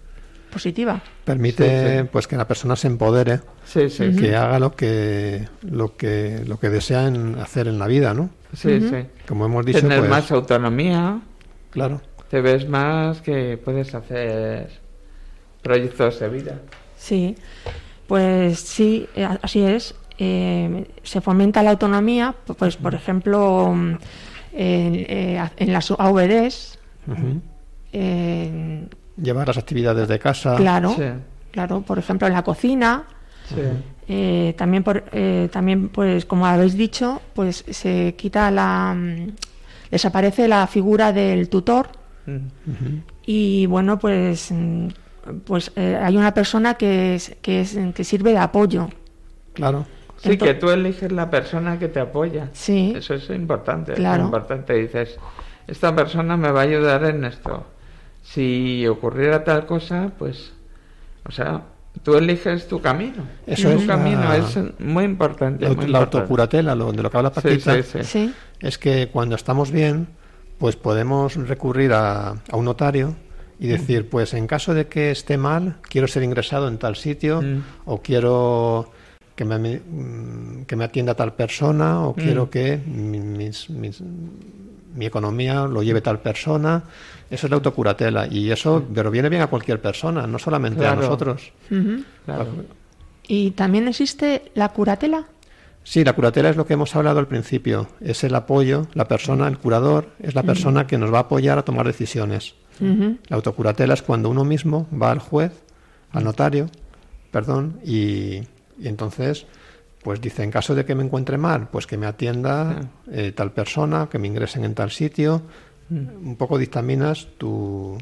positiva. 0.50 1.02
Permite 1.24 2.04
pues 2.04 2.26
que 2.26 2.37
la 2.37 2.46
persona 2.46 2.76
se 2.76 2.87
empodere, 2.87 3.40
que 3.72 4.37
haga 4.37 4.59
lo 4.59 4.74
que 4.74 5.48
lo 5.62 5.96
que 5.96 6.42
lo 6.46 6.59
que 6.59 6.70
desean 6.70 7.38
hacer 7.40 7.66
en 7.68 7.78
la 7.78 7.86
vida, 7.86 8.14
¿no? 8.14 8.30
Sí, 8.55 8.80
sí. 8.80 9.07
Como 9.26 9.47
hemos 9.47 9.66
dicho, 9.66 9.80
tener 9.80 9.99
pues 9.99 10.11
más 10.11 10.30
autonomía. 10.30 11.20
Claro 11.70 12.01
te 12.28 12.40
ves 12.40 12.68
más 12.68 13.20
que 13.20 13.59
puedes 13.62 13.94
hacer 13.94 14.68
proyectos 15.62 16.20
de 16.20 16.28
vida. 16.28 16.61
Sí, 16.97 17.36
pues 18.07 18.61
sí, 18.61 19.09
eh, 19.14 19.28
así 19.42 19.62
es. 19.62 19.94
Eh, 20.18 20.88
se 21.02 21.20
fomenta 21.20 21.62
la 21.62 21.70
autonomía, 21.72 22.34
pues 22.57 22.76
por 22.76 22.94
ejemplo, 22.94 23.74
en, 23.74 23.98
eh, 24.52 25.48
las 25.66 25.90
AVDs. 25.90 26.78
Llevar 27.92 29.48
las 29.48 29.59
actividades 29.59 30.09
de 30.09 30.18
casa. 30.18 30.57
Claro, 30.57 30.94
claro. 31.50 31.80
Por 31.82 31.98
ejemplo, 31.98 32.26
en 32.26 32.32
la 32.32 32.42
cocina. 32.42 33.04
también, 34.57 34.82
por, 34.82 35.04
también, 35.50 35.88
pues 35.88 36.24
como 36.24 36.46
habéis 36.46 36.76
dicho, 36.76 37.20
pues 37.34 37.64
se 37.70 38.14
quita 38.16 38.50
la, 38.50 38.94
mm, 38.94 39.32
desaparece 39.90 40.48
la 40.48 40.66
figura 40.66 41.12
del 41.12 41.48
tutor 41.48 41.88
y 43.26 43.66
bueno, 43.66 43.98
pues, 43.98 44.52
pues 45.45 45.72
eh, 45.77 45.99
hay 46.03 46.16
una 46.16 46.33
persona 46.35 46.74
que, 46.74 47.14
es, 47.14 47.37
que, 47.43 47.61
es, 47.61 47.77
que 47.95 48.05
sirve 48.05 48.33
de 48.33 48.39
apoyo. 48.39 48.89
Claro. 49.53 49.87
Sí, 50.18 50.39
que 50.39 50.55
tú 50.55 50.70
eliges 50.70 51.12
la 51.12 51.31
persona 51.31 51.79
que 51.79 51.89
te 51.89 52.01
apoya. 52.01 52.49
Sí. 52.53 52.95
Eso 52.97 53.14
es 53.14 53.29
importante. 53.31 53.93
Claro. 53.95 54.22
Es 54.22 54.27
importante. 54.27 54.74
Dices, 54.74 55.18
esta 55.66 55.95
persona 55.95 56.37
me 56.37 56.51
va 56.51 56.61
a 56.61 56.64
ayudar 56.64 57.05
en 57.05 57.24
esto. 57.24 57.66
Si 58.22 58.87
ocurriera 58.87 59.45
tal 59.45 59.66
cosa, 59.66 60.11
pues, 60.18 60.53
o 61.29 61.31
sea, 61.31 61.62
tú 62.03 62.16
eliges 62.16 62.66
tu 62.66 62.81
camino. 62.81 63.24
Eso 63.47 63.70
tu 63.70 63.79
es 63.81 63.87
camino 63.87 64.20
la- 64.24 64.37
es 64.39 64.59
muy 64.81 65.05
importante. 65.05 65.64
La, 65.64 65.68
muy 65.74 65.77
la 65.77 65.83
importante. 65.87 66.16
autocuratela, 66.18 66.74
lo, 66.74 66.93
de 66.93 67.03
lo 67.03 67.11
que 67.11 67.16
habla 67.16 67.31
Sí, 67.31 67.41
Paquita, 67.43 67.74
sí, 67.77 67.83
sí. 67.83 68.05
Sí. 68.05 68.35
es 68.61 68.79
que 68.79 69.09
cuando 69.09 69.37
estamos 69.37 69.70
bien, 69.70 70.09
pues 70.59 70.77
podemos 70.77 71.37
recurrir 71.37 71.93
a, 71.93 72.31
a 72.31 72.57
un 72.57 72.64
notario 72.64 73.14
y 73.59 73.66
decir, 73.68 74.09
pues 74.09 74.34
en 74.34 74.46
caso 74.46 74.74
de 74.74 74.86
que 74.86 75.11
esté 75.11 75.38
mal, 75.38 75.76
quiero 75.82 76.07
ser 76.09 76.22
ingresado 76.22 76.68
en 76.68 76.78
tal 76.78 76.96
sitio 76.96 77.40
Mm. 77.42 77.62
o 77.86 78.02
quiero 78.02 78.90
que 79.34 79.44
me, 79.44 79.59
mm, 79.59 80.64
que 80.66 80.76
me 80.76 80.84
atienda 80.84 81.14
tal 81.14 81.34
persona 81.34 82.02
o 82.07 82.14
quiero 82.14 82.46
Mm. 82.46 82.48
que 82.48 82.76
mi, 82.86 83.18
mis- 83.20 83.68
mis- 83.70 84.02
mi 84.94 85.04
economía 85.07 85.66
lo 85.66 85.82
lleve 85.82 86.00
tal 86.00 86.20
persona. 86.20 86.82
Eso 87.30 87.46
es 87.46 87.50
la 87.50 87.57
autocuratela 87.57 88.26
y 88.28 88.50
eso, 88.50 88.82
pero 88.94 89.11
viene 89.11 89.28
bien 89.28 89.42
a 89.42 89.48
cualquier 89.48 89.80
persona, 89.80 90.26
no 90.26 90.38
solamente 90.38 90.80
Claro. 90.80 90.98
a 90.98 91.02
nosotros. 91.02 91.52
Claro. 92.24 92.46
Y 93.28 93.50
también 93.52 93.88
existe 93.88 94.52
la 94.54 94.68
curatela. 94.70 95.24
Sí, 95.82 96.02
la 96.02 96.14
curatela 96.14 96.48
es 96.50 96.57
lo 96.57 96.66
que 96.66 96.74
hemos 96.74 96.94
hablado 96.96 97.18
al 97.18 97.26
principio. 97.28 97.88
Es 98.00 98.24
el 98.24 98.34
apoyo, 98.34 98.86
la 98.94 99.07
persona, 99.07 99.46
el 99.48 99.59
curador, 99.59 100.09
es 100.20 100.34
la 100.34 100.42
persona 100.42 100.86
que 100.86 100.98
nos 100.98 101.12
va 101.12 101.18
a 101.18 101.22
apoyar 101.22 101.59
a 101.59 101.62
tomar 101.64 101.86
decisiones. 101.86 102.54
Ujú. 102.81 103.18
La 103.29 103.37
autocuratela 103.37 103.95
es 103.95 104.03
cuando 104.03 104.29
uno 104.31 104.45
mismo 104.45 104.87
va 104.93 105.11
al 105.11 105.18
juez, 105.18 105.53
al 106.12 106.24
notario, 106.24 106.66
perdón, 107.31 107.81
y, 107.85 108.37
y 108.79 108.87
entonces, 108.89 109.47
pues 110.03 110.20
dice, 110.20 110.43
en 110.43 110.51
caso 110.51 110.74
de 110.74 110.85
que 110.85 110.95
me 110.95 111.03
encuentre 111.05 111.37
mal, 111.39 111.68
pues 111.68 111.87
que 111.87 111.97
me 111.97 112.07
atienda 112.07 112.81
eh, 113.11 113.33
tal 113.33 113.53
persona, 113.53 114.09
que 114.11 114.18
me 114.18 114.29
ingresen 114.29 114.64
en 114.64 114.74
tal 114.74 114.91
sitio. 114.91 115.43
Un 115.89 116.35
poco 116.37 116.59
dictaminas 116.59 117.29
tu, 117.39 117.97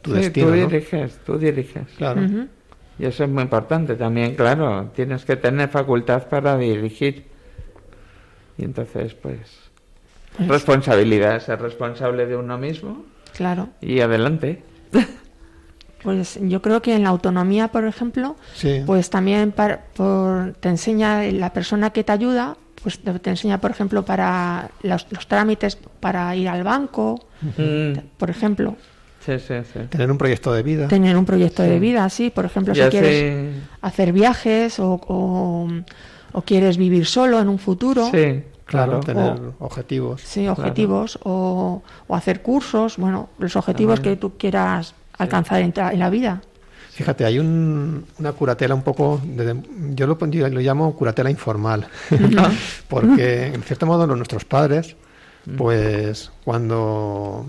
tu 0.00 0.12
Sí, 0.12 0.16
destino. 0.16 0.46
tú 0.46 0.54
¿no? 0.56 0.66
diriges, 0.66 1.18
tú 1.26 1.38
diriges. 1.38 1.86
Claro. 1.98 2.22
Y 2.98 3.04
eso 3.04 3.24
es 3.24 3.30
muy 3.30 3.42
importante 3.42 3.96
también, 3.96 4.34
claro. 4.34 4.90
Tienes 4.94 5.24
que 5.26 5.36
tener 5.36 5.68
facultad 5.68 6.28
para 6.28 6.56
dirigir. 6.56 7.24
Y 8.56 8.64
entonces, 8.64 9.12
pues, 9.14 9.40
responsabilidad, 10.38 11.40
ser 11.40 11.60
responsable 11.60 12.26
de 12.26 12.36
uno 12.36 12.56
mismo 12.58 13.04
Claro. 13.36 13.68
y 13.80 14.00
adelante. 14.00 14.62
Pues 16.02 16.36
yo 16.42 16.60
creo 16.62 16.82
que 16.82 16.96
en 16.96 17.04
la 17.04 17.10
autonomía, 17.10 17.68
por 17.68 17.84
ejemplo, 17.84 18.34
Sí. 18.54 18.82
pues 18.84 19.08
también 19.08 19.52
par- 19.52 19.84
por- 19.94 20.52
te 20.58 20.68
enseña 20.68 21.22
la 21.30 21.52
persona 21.52 21.90
que 21.90 22.02
te 22.02 22.10
ayuda, 22.10 22.56
pues 22.82 22.98
te, 22.98 23.16
te 23.20 23.30
enseña, 23.30 23.60
por 23.60 23.70
ejemplo, 23.70 24.04
para 24.04 24.70
los, 24.82 25.06
los 25.10 25.28
trámites 25.28 25.78
para 26.00 26.34
ir 26.34 26.48
al 26.48 26.64
banco, 26.64 27.24
por 28.18 28.30
ejemplo, 28.30 28.74
sí, 29.24 29.38
sí, 29.38 29.54
sí. 29.72 29.78
Tener 29.90 30.10
un 30.10 30.18
proyecto 30.18 30.52
de 30.52 30.64
vida. 30.64 30.88
tener 30.88 31.16
un 31.16 31.24
proyecto 31.24 31.62
de 31.62 31.78
vida, 31.78 32.08
sí, 32.10 32.30
por 32.30 32.46
ejemplo, 32.46 32.74
Ya 32.74 32.86
si 32.86 32.90
quieres 32.90 33.54
hacer 33.80 34.12
viajes 34.12 34.80
o, 34.80 34.94
o- 35.06 35.68
o 36.32 36.42
quieres 36.42 36.78
vivir 36.78 37.06
solo 37.06 37.38
en 37.40 37.48
un 37.48 37.60
futuro, 37.60 38.10
Sí, 38.10 38.42
Claro, 38.64 39.00
tener 39.00 39.38
objetivos. 39.58 40.20
sí, 40.22 40.46
objetivos 40.48 41.18
o, 41.24 41.82
o 42.06 42.14
hacer 42.16 42.42
cursos, 42.42 42.96
bueno, 42.96 43.28
los 43.38 43.56
objetivos 43.56 44.00
que 44.00 44.16
tú 44.16 44.32
quieras 44.38 44.94
alcanzar 45.18 45.60
en, 45.60 45.72
la 45.98 46.08
vida. 46.10 46.40
Fíjate, 46.90 47.24
hay 47.24 47.38
un- 47.38 48.04
una 48.18 48.32
curatela 48.32 48.74
un 48.74 48.82
poco, 48.82 49.20
de- 49.24 49.56
yo 49.94 50.06
lo, 50.06 50.18
yo 50.26 50.48
lo 50.48 50.60
llamo 50.60 50.94
curatela 50.94 51.30
informal, 51.30 51.86
porque 52.88 53.46
en 53.46 53.62
cierto 53.62 53.86
modo 53.86 54.06
los- 54.06 54.16
nuestros 54.16 54.44
padres, 54.44 54.96
pues 55.58 56.30
cuando, 56.44 57.46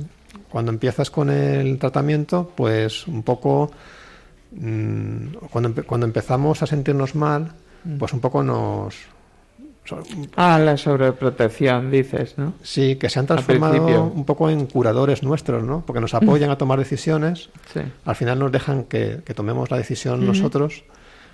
cuando 0.49 0.71
empiezas 0.71 1.09
con 1.11 1.29
el 1.29 1.77
tratamiento, 1.77 2.51
pues 2.55 3.07
un 3.07 3.21
poco, 3.23 3.69
mm, 4.51 5.35
cuando, 5.51 5.85
cuando 5.85 6.05
empezamos 6.05 6.61
a 6.63 6.65
sentirnos 6.67 7.15
mal, 7.15 7.51
pues 7.99 8.13
un 8.13 8.19
poco 8.19 8.43
nos... 8.43 8.95
Ah, 10.37 10.59
la 10.59 10.77
sobreprotección, 10.77 11.91
dices, 11.91 12.37
¿no? 12.37 12.53
Sí, 12.61 12.95
que 12.95 13.09
se 13.09 13.19
han 13.19 13.25
transformado 13.27 14.03
un 14.05 14.25
poco 14.25 14.49
en 14.49 14.65
curadores 14.65 15.23
nuestros, 15.23 15.63
¿no? 15.63 15.83
Porque 15.85 15.99
nos 15.99 16.13
apoyan 16.13 16.49
a 16.49 16.57
tomar 16.57 16.79
decisiones 16.79 17.49
Sí. 17.73 17.81
al 18.05 18.15
final 18.15 18.39
nos 18.39 18.51
dejan 18.51 18.85
que, 18.85 19.19
que 19.25 19.33
tomemos 19.33 19.69
la 19.71 19.77
decisión 19.77 20.25
nosotros, 20.25 20.83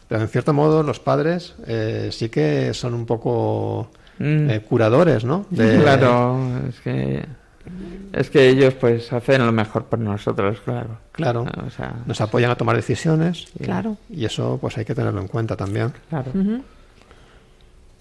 pero 0.07 0.21
en 0.21 0.27
cierto 0.29 0.53
modo 0.53 0.81
los 0.83 0.99
padres 0.99 1.53
eh, 1.67 2.09
sí 2.11 2.29
que 2.29 2.73
son 2.73 2.93
un 2.93 3.05
poco 3.05 3.89
Mm. 4.21 4.49
eh, 4.49 4.59
curadores, 4.67 5.23
¿no? 5.23 5.45
De- 5.49 5.79
Claro, 5.81 6.39
es 6.67 6.79
que 6.81 7.25
es 8.11 8.29
que 8.29 8.49
ellos 8.49 8.73
pues 8.73 9.13
hacen 9.13 9.45
lo 9.45 9.51
mejor 9.51 9.85
por 9.85 9.99
nosotros, 9.99 10.59
claro. 10.65 10.97
Claro, 11.13 11.45
Ah, 11.47 11.63
O 11.67 11.69
sea, 11.69 11.95
nos 12.05 12.19
apoyan 12.19 12.49
a 12.51 12.55
tomar 12.55 12.75
decisiones 12.75 13.45
Claro. 13.63 13.95
y 14.09 14.25
eso 14.25 14.57
pues 14.59 14.77
hay 14.77 14.83
que 14.85 14.95
tenerlo 14.95 15.21
en 15.21 15.27
cuenta 15.27 15.55
también. 15.55 15.93
claro. 16.09 16.31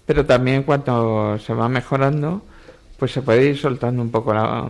Pero 0.09 0.25
también 0.25 0.63
cuando 0.63 1.37
se 1.37 1.53
va 1.53 1.69
mejorando, 1.69 2.41
pues 2.97 3.11
se 3.11 3.21
puede 3.21 3.45
ir 3.45 3.57
soltando 3.59 4.01
un 4.01 4.09
poco 4.09 4.33
la 4.33 4.67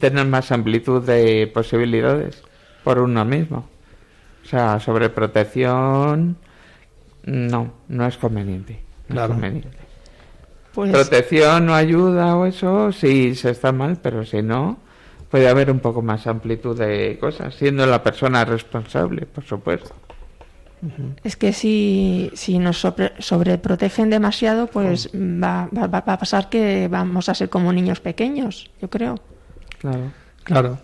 tener 0.00 0.26
más 0.26 0.50
amplitud 0.50 1.02
de 1.04 1.46
posibilidades 1.54 2.42
por 2.82 2.98
uno 2.98 3.24
mismo. 3.24 3.68
O 4.44 4.48
sea, 4.48 4.80
sobreprotección 4.80 6.36
no, 7.26 7.74
no 7.88 8.06
es 8.08 8.16
conveniente. 8.16 8.80
no 9.08 9.20
es 9.22 9.26
Claro. 9.26 9.34
conveniente. 9.34 9.78
Pues, 10.74 10.90
Protección 10.90 11.68
o 11.70 11.74
ayuda 11.74 12.36
o 12.36 12.44
eso, 12.46 12.90
sí 12.90 13.36
se 13.36 13.50
está 13.50 13.70
mal, 13.70 13.98
pero 14.02 14.24
si 14.24 14.42
no, 14.42 14.78
puede 15.30 15.48
haber 15.48 15.70
un 15.70 15.78
poco 15.78 16.02
más 16.02 16.26
amplitud 16.26 16.76
de 16.76 17.18
cosas, 17.20 17.54
siendo 17.54 17.86
la 17.86 18.02
persona 18.02 18.44
responsable, 18.44 19.26
por 19.26 19.44
supuesto. 19.44 19.94
Es 21.24 21.36
que 21.36 21.52
si, 21.52 22.30
si 22.34 22.58
nos 22.58 22.80
sobre- 22.80 23.12
sobreprotegen 23.18 24.10
demasiado, 24.10 24.66
pues 24.66 25.08
va, 25.14 25.68
va- 25.76 25.86
va 25.88 25.98
a 26.14 26.18
pasar 26.18 26.48
que 26.48 26.88
vamos 26.88 27.28
a 27.28 27.34
ser 27.34 27.48
como 27.48 27.72
niños 27.72 28.00
pequeños, 28.00 28.70
yo 28.80 28.88
creo. 28.90 29.16
Claro. 29.78 30.12
Claro, 30.44 30.78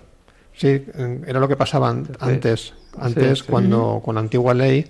sí, 0.54 0.84
era 1.26 1.38
lo 1.40 1.46
que 1.48 1.56
pasaba 1.56 1.88
an- 1.90 2.08
antes. 2.20 2.74
Antes, 2.98 3.38
sí. 3.38 3.44
cuando 3.48 4.02
con 4.04 4.16
la 4.16 4.20
antigua 4.20 4.52
ley, 4.54 4.84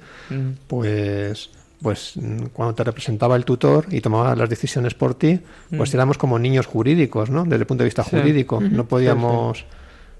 pues 0.67 1.51
pues 1.83 2.15
cuando 2.53 2.75
te 2.77 2.85
representaba 2.85 3.35
el 3.35 3.45
tutor 3.45 3.87
y 3.91 4.01
tomaba 4.01 4.37
las 4.37 4.49
decisiones 4.49 4.95
por 4.95 5.15
ti, 5.15 5.41
pues 5.77 5.93
éramos 5.95 6.17
como 6.17 6.39
niños 6.39 6.67
jurídicos, 6.67 7.29
¿no? 7.29 7.43
Desde 7.43 7.57
el 7.57 7.67
punto 7.67 7.83
de 7.83 7.87
vista. 7.87 8.05
Sí. 8.05 8.11
jurídico, 8.17 8.61
no 8.61 8.87
podíamos 8.87 9.65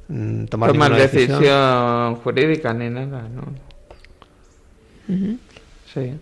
mm, 0.09 0.45
tomar, 0.47 0.73
Tomar 0.73 0.95
decisión. 0.97 1.39
decisión. 1.41 2.15
jurídica 2.17 2.75
ni 2.75 2.91
nada, 2.91 3.29
¿no? 3.29 3.43
Sí, 5.93 6.13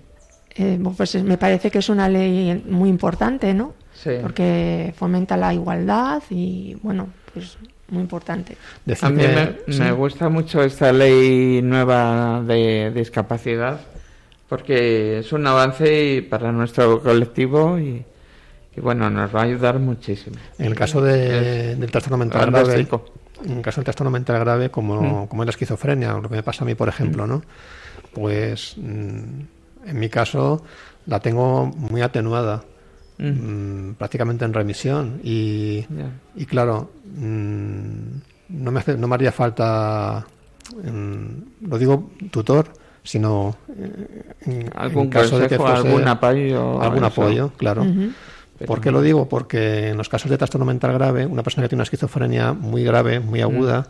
Eh, 0.57 0.79
pues 0.97 1.15
es- 1.15 1.23
me 1.23 1.39
parece 1.39 1.71
que 1.71 1.79
es 1.79 1.89
una 1.89 2.09
ley 2.09 2.63
muy 2.69 2.89
importante, 2.89 3.55
¿no? 3.55 3.75
sí. 3.95 4.11
Porque 4.23 4.93
fomenta 4.97 5.37
la 5.37 5.53
igualdad 5.55 6.23
y, 6.31 6.77
bueno, 6.83 7.09
pues 7.33 7.57
muy 7.91 8.03
importante. 8.03 8.57
Decir 8.85 9.07
A 9.07 9.11
mí 9.11 9.21
que- 9.23 9.29
me, 9.67 9.73
sí. 9.73 9.81
me 9.81 9.93
gusta 9.93 10.29
mucho 10.29 10.63
esta 10.63 10.93
ley 10.93 11.61
nueva 11.63 12.43
de 12.47 12.91
discapacidad 12.95 13.81
porque 14.49 15.19
es 15.21 15.33
un 15.33 15.47
avance 15.47 16.15
y 16.17 16.21
para 16.23 16.51
nuestro 16.51 17.01
colectivo 17.03 17.79
y, 17.79 18.05
y 18.77 18.81
bueno, 18.81 19.09
nos 19.11 19.35
va 19.35 19.41
a 19.41 19.45
ayudar 19.45 19.79
muchísimo. 19.79 20.37
En 20.59 20.67
el 20.67 20.75
caso 20.75 21.01
de- 21.03 21.77
del 21.77 21.91
trastorno 21.91 22.19
mental 22.19 22.51
grave. 22.51 22.87
En 23.45 23.53
el 23.59 23.63
caso 23.63 23.81
del 23.81 23.85
trastorno 23.85 24.11
mental 24.11 24.39
grave, 24.41 24.71
como, 24.71 25.25
Mm. 25.25 25.27
como 25.29 25.43
es 25.43 25.47
la 25.47 25.51
esquizofrenia, 25.51 26.17
o 26.17 26.21
lo 26.21 26.29
que 26.29 26.37
me 26.37 26.43
pasa 26.43 26.65
a 26.65 26.67
mí, 26.67 26.75
por 26.75 26.89
ejemplo, 26.89 27.27
¿no? 27.27 27.43
Pues 28.13 28.75
mm, 28.77 29.41
en 29.87 29.99
mi 29.99 30.09
caso 30.09 30.63
la 31.07 31.21
tengo 31.21 31.67
muy 31.67 32.03
atenuada, 32.03 32.63
Mm. 33.19 33.27
mm, 33.91 33.95
prácticamente 33.95 34.45
en 34.45 34.53
remisión. 34.53 35.21
Y, 35.23 35.81
Ya. 35.83 36.11
y 36.37 36.47
claro, 36.47 36.91
mm, 37.17 37.93
no, 38.51 38.71
me 38.73 38.81
hace- 38.81 38.97
no 38.97 39.07
me 39.09 39.15
haría 39.15 39.33
falta, 39.33 40.27
mm, 40.83 41.69
lo 41.69 41.79
digo 41.79 42.11
tutor, 42.31 42.67
sino 43.03 43.57
eh, 43.69 44.35
en, 44.43 44.71
Algún 44.75 45.05
en 45.05 45.11
caso 45.11 45.39
de 45.39 45.49
que 45.49 45.57
consejo, 45.57 45.67
fuese 45.83 45.89
algún 45.89 46.09
apoyo, 46.09 46.83
algún 46.83 47.05
apoyo, 47.05 47.51
claro. 47.57 47.87
Pero- 48.61 48.67
¿Por 48.69 48.81
qué 48.81 48.91
lo 48.93 49.01
digo? 49.03 49.29
Porque 49.29 49.89
en 49.89 49.97
los 49.97 50.09
casos 50.09 50.31
de 50.31 50.37
trastorno 50.39 50.65
mental 50.67 50.93
grave, 50.93 51.27
una 51.27 51.43
persona 51.43 51.65
que 51.65 51.71
tiene 51.71 51.81
una 51.81 51.85
esquizofrenia 51.85 52.53
muy 52.53 52.85
grave, 52.85 53.19
muy 53.19 53.41
aguda, 53.41 53.89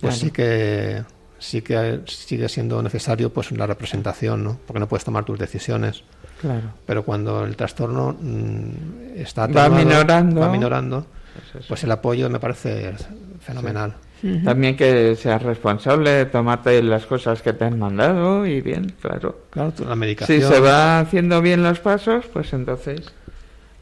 Claro. 0.00 0.16
sí 0.16 0.30
que 0.30 1.02
sí 1.40 1.62
que 1.62 2.00
sigue 2.06 2.48
siendo 2.48 2.82
necesario 2.82 3.32
pues 3.32 3.52
la 3.52 3.64
representación, 3.66 4.42
¿no? 4.42 4.58
Porque 4.66 4.80
no 4.80 4.88
puedes 4.88 5.04
tomar 5.04 5.24
tus 5.24 5.38
decisiones. 5.38 6.02
Claro. 6.40 6.72
Pero 6.84 7.04
cuando 7.04 7.44
el 7.44 7.54
trastorno 7.54 8.16
mm, 8.20 8.70
está 9.16 9.46
Va 9.46 9.68
minorando. 9.68 10.40
va 10.40 10.50
minorando, 10.50 11.06
Pues 11.52 11.66
pues 11.66 11.84
el 11.84 11.92
apoyo 11.92 12.28
me 12.28 12.40
parece 12.40 12.92
fenomenal. 13.40 13.94
También 14.44 14.76
que 14.76 15.14
seas 15.14 15.40
responsable 15.40 16.10
de 16.10 16.26
tomarte 16.26 16.82
las 16.82 17.06
cosas 17.06 17.40
que 17.40 17.52
te 17.52 17.64
han 17.66 17.78
mandado 17.78 18.44
y 18.44 18.60
bien, 18.60 18.92
claro. 19.00 19.42
Claro, 19.50 19.72
la 19.86 19.94
medicación. 19.94 20.40
Si 20.40 20.44
se 20.44 20.58
va 20.58 20.98
haciendo 20.98 21.40
bien 21.40 21.62
los 21.62 21.78
pasos, 21.78 22.24
pues 22.32 22.52
entonces, 22.52 23.12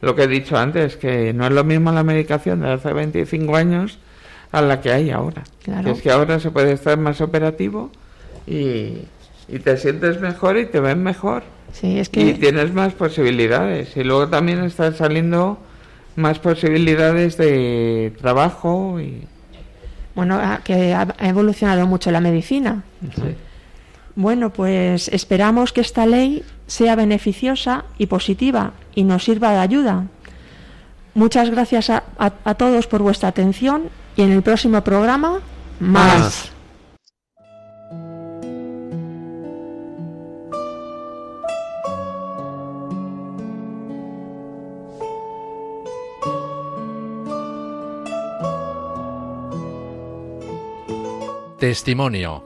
lo 0.07 0.15
que 0.17 0.23
he 0.23 0.29
dicho 0.29 0.57
antes, 0.57 0.97
que 0.97 1.33
no 1.35 1.47
es 1.47 1.53
lo 1.53 1.65
mismo 1.65 1.93
la 1.93 2.03
medicación 2.05 2.61
de 2.61 2.71
hace 2.73 2.93
25 2.93 3.55
años 3.57 3.99
a 4.53 4.63
la 4.63 4.81
que 4.81 4.93
hay 4.93 5.11
ahora. 5.11 5.43
Claro. 5.63 5.91
es 5.91 6.01
que 6.01 6.11
ahora 6.11 6.39
se 6.41 6.51
puede 6.51 6.73
estar 6.73 6.97
más 6.99 7.21
operativo 7.21 7.91
y, 8.47 8.99
y 9.49 9.59
te 9.63 9.77
sientes 9.77 10.21
mejor 10.21 10.57
y 10.59 10.67
te 10.67 10.81
ven 10.81 11.03
mejor. 11.03 11.43
Sí, 11.73 11.99
es 11.99 12.09
Y 12.15 12.33
tienes 12.35 12.73
más 12.73 12.95
posibilidades. 12.95 13.97
Y 13.97 14.05
luego 14.05 14.29
también 14.29 14.63
están 14.65 14.95
saliendo 14.95 15.59
más 16.15 16.39
posibilidades 16.39 17.37
de 17.37 18.15
trabajo 18.23 18.99
y... 19.01 19.25
bueno, 20.15 20.37
ha- 20.37 20.61
que 20.65 20.95
ha 20.95 21.09
ha 21.19 21.29
evolucionado 21.29 21.87
mucho 21.87 22.11
la 22.11 22.21
medicina. 22.21 22.85
Bueno, 24.15 24.51
pues 24.51 25.09
esperamos 25.09 25.73
que 25.73 25.83
esta 25.83 26.07
ley 26.07 26.43
sea 26.67 26.97
beneficiosa 26.97 27.85
y 27.99 28.07
positiva 28.07 28.73
y 28.95 29.05
nos 29.05 29.25
sirva 29.25 29.53
de 29.53 29.59
ayuda. 29.59 30.05
Muchas 31.15 31.51
gracias 31.51 31.91
a, 31.91 32.03
a- 32.19 32.33
a 32.45 32.55
todos 32.55 32.87
por 32.87 33.03
vuestra 33.03 33.29
atención 33.29 33.85
y 34.17 34.23
en 34.23 34.33
el 34.33 34.43
próximo 34.43 34.81
programa 34.83 35.41
más. 35.81 36.21
Más. 36.21 36.53
Testimonio. 51.59 52.43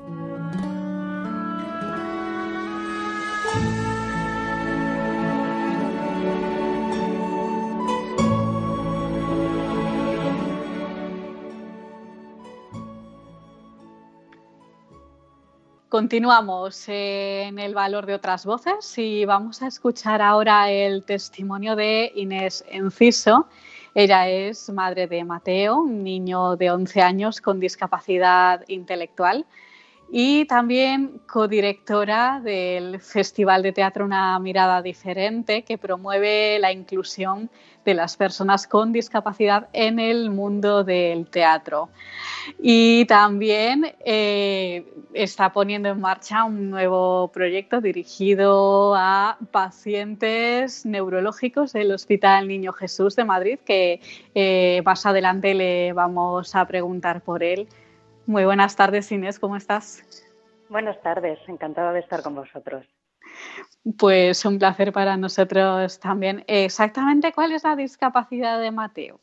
Continuamos 16.01 16.89
en 16.89 17.59
el 17.59 17.75
valor 17.75 18.07
de 18.07 18.15
otras 18.15 18.47
voces 18.47 18.97
y 18.97 19.27
vamos 19.27 19.61
a 19.61 19.67
escuchar 19.67 20.23
ahora 20.23 20.71
el 20.71 21.05
testimonio 21.05 21.77
de 21.77 22.11
Inés 22.15 22.65
Enciso. 22.71 23.47
Ella 23.95 24.27
es 24.27 24.71
madre 24.71 25.09
de 25.09 25.23
Mateo, 25.25 25.81
un 25.81 26.03
niño 26.03 26.57
de 26.57 26.71
11 26.71 27.03
años 27.03 27.43
con 27.43 27.61
discapacidad 27.61 28.65
intelectual 28.69 29.45
y 30.13 30.45
también 30.47 31.21
codirectora 31.27 32.41
del 32.43 33.01
Festival 33.01 33.63
de 33.63 33.73
Teatro 33.73 34.05
Una 34.05 34.39
Mirada 34.41 34.83
Diferente 34.83 35.63
que 35.63 35.79
promueve 35.79 36.59
la 36.59 36.73
inclusión 36.73 37.49
de 37.85 37.95
las 37.95 38.17
personas 38.17 38.67
con 38.67 38.93
discapacidad 38.93 39.69
en 39.73 40.01
el 40.01 40.31
mundo 40.31 40.83
del 40.83 41.27
teatro. 41.29 41.91
Y 42.59 43.05
también 43.07 43.95
eh, 44.05 44.85
está 45.15 45.53
poniendo 45.53 45.89
en 45.89 46.01
marcha 46.01 46.45
un 46.45 46.71
nuevo 46.71 47.29
proyecto 47.29 47.81
dirigido 47.81 48.95
a 48.97 49.39
pacientes 49.53 50.85
neurológicos 50.85 51.73
del 51.73 51.93
Hospital 51.93 52.49
Niño 52.49 52.73
Jesús 52.73 53.15
de 53.15 53.25
Madrid, 53.25 53.59
que 53.65 54.01
eh, 54.35 54.83
más 54.85 55.07
adelante 55.07 55.55
le 55.55 55.93
vamos 55.93 56.55
a 56.57 56.67
preguntar 56.67 57.23
por 57.23 57.45
él. 57.45 57.69
Muy 58.27 58.45
buenas 58.45 58.77
tardes, 58.77 59.11
Inés, 59.13 59.39
¿cómo 59.39 59.57
estás? 59.57 60.05
Buenas 60.69 61.01
tardes, 61.03 61.39
encantada 61.49 61.93
de 61.93 62.01
estar 62.01 62.23
con 62.23 62.35
vosotros. 62.35 62.87
Pues 63.99 64.45
un 64.45 64.59
placer 64.59 64.93
para 64.93 65.17
nosotros 65.17 65.99
también. 65.99 66.45
Exactamente, 66.47 67.33
¿cuál 67.33 67.53
es 67.53 67.65
la 67.65 67.77
discapacidad 67.77 68.61
de 68.61 68.71
Mateo? 68.71 69.21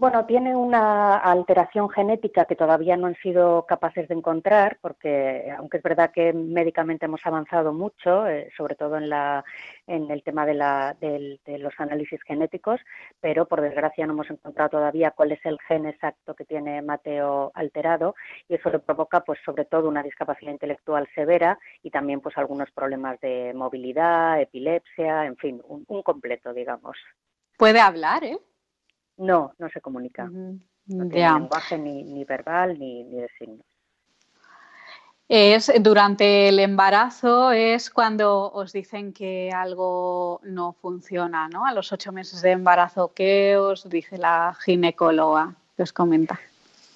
Bueno, 0.00 0.24
tiene 0.24 0.56
una 0.56 1.18
alteración 1.18 1.90
genética 1.90 2.46
que 2.46 2.56
todavía 2.56 2.96
no 2.96 3.06
han 3.06 3.16
sido 3.16 3.66
capaces 3.66 4.08
de 4.08 4.14
encontrar, 4.14 4.78
porque 4.80 5.52
aunque 5.58 5.76
es 5.76 5.82
verdad 5.82 6.10
que 6.10 6.32
médicamente 6.32 7.04
hemos 7.04 7.20
avanzado 7.26 7.74
mucho, 7.74 8.26
eh, 8.26 8.50
sobre 8.56 8.76
todo 8.76 8.96
en, 8.96 9.10
la, 9.10 9.44
en 9.86 10.10
el 10.10 10.22
tema 10.22 10.46
de, 10.46 10.54
la, 10.54 10.96
del- 11.02 11.38
de 11.44 11.58
los 11.58 11.74
análisis 11.76 12.18
genéticos, 12.22 12.80
pero 13.20 13.44
por 13.46 13.60
desgracia 13.60 14.06
no 14.06 14.14
hemos 14.14 14.30
encontrado 14.30 14.70
todavía 14.70 15.10
cuál 15.10 15.32
es 15.32 15.44
el 15.44 15.58
gen 15.68 15.84
exacto 15.84 16.34
que 16.34 16.46
tiene 16.46 16.80
Mateo 16.80 17.50
alterado 17.52 18.14
y 18.48 18.54
eso 18.54 18.70
le 18.70 18.78
provoca, 18.78 19.20
pues, 19.20 19.38
sobre 19.44 19.66
todo 19.66 19.86
una 19.86 20.02
discapacidad 20.02 20.52
intelectual 20.52 21.06
severa 21.14 21.58
y 21.82 21.90
también, 21.90 22.22
pues, 22.22 22.38
algunos 22.38 22.70
problemas 22.70 23.20
de 23.20 23.52
movilidad, 23.54 24.40
epilepsia, 24.40 25.26
en 25.26 25.36
fin, 25.36 25.62
un 25.66 26.02
completo, 26.02 26.54
digamos. 26.54 26.96
Puede 27.58 27.80
hablar, 27.80 28.24
¿eh? 28.24 28.38
No, 29.20 29.52
no 29.58 29.68
se 29.68 29.80
comunica. 29.80 30.24
No 30.24 30.58
tiene 30.86 31.18
Ya. 31.18 31.34
lenguaje 31.34 31.78
ni, 31.78 32.02
ni 32.02 32.24
verbal 32.24 32.78
ni, 32.78 33.04
ni 33.04 33.20
de 33.20 33.28
signos. 33.38 33.66
Es 35.28 35.70
durante 35.80 36.48
el 36.48 36.58
embarazo 36.58 37.52
es 37.52 37.90
cuando 37.90 38.50
os 38.50 38.72
dicen 38.72 39.12
que 39.12 39.52
algo 39.54 40.40
no 40.42 40.72
funciona, 40.72 41.48
¿no? 41.48 41.64
A 41.66 41.72
los 41.72 41.92
ocho 41.92 42.10
meses 42.10 42.42
de 42.42 42.50
embarazo, 42.50 43.12
¿qué 43.14 43.56
os 43.56 43.88
dice 43.88 44.18
la 44.18 44.56
ginecóloga? 44.58 45.54
¿Qué 45.76 45.84
os 45.84 45.92
comenta? 45.92 46.40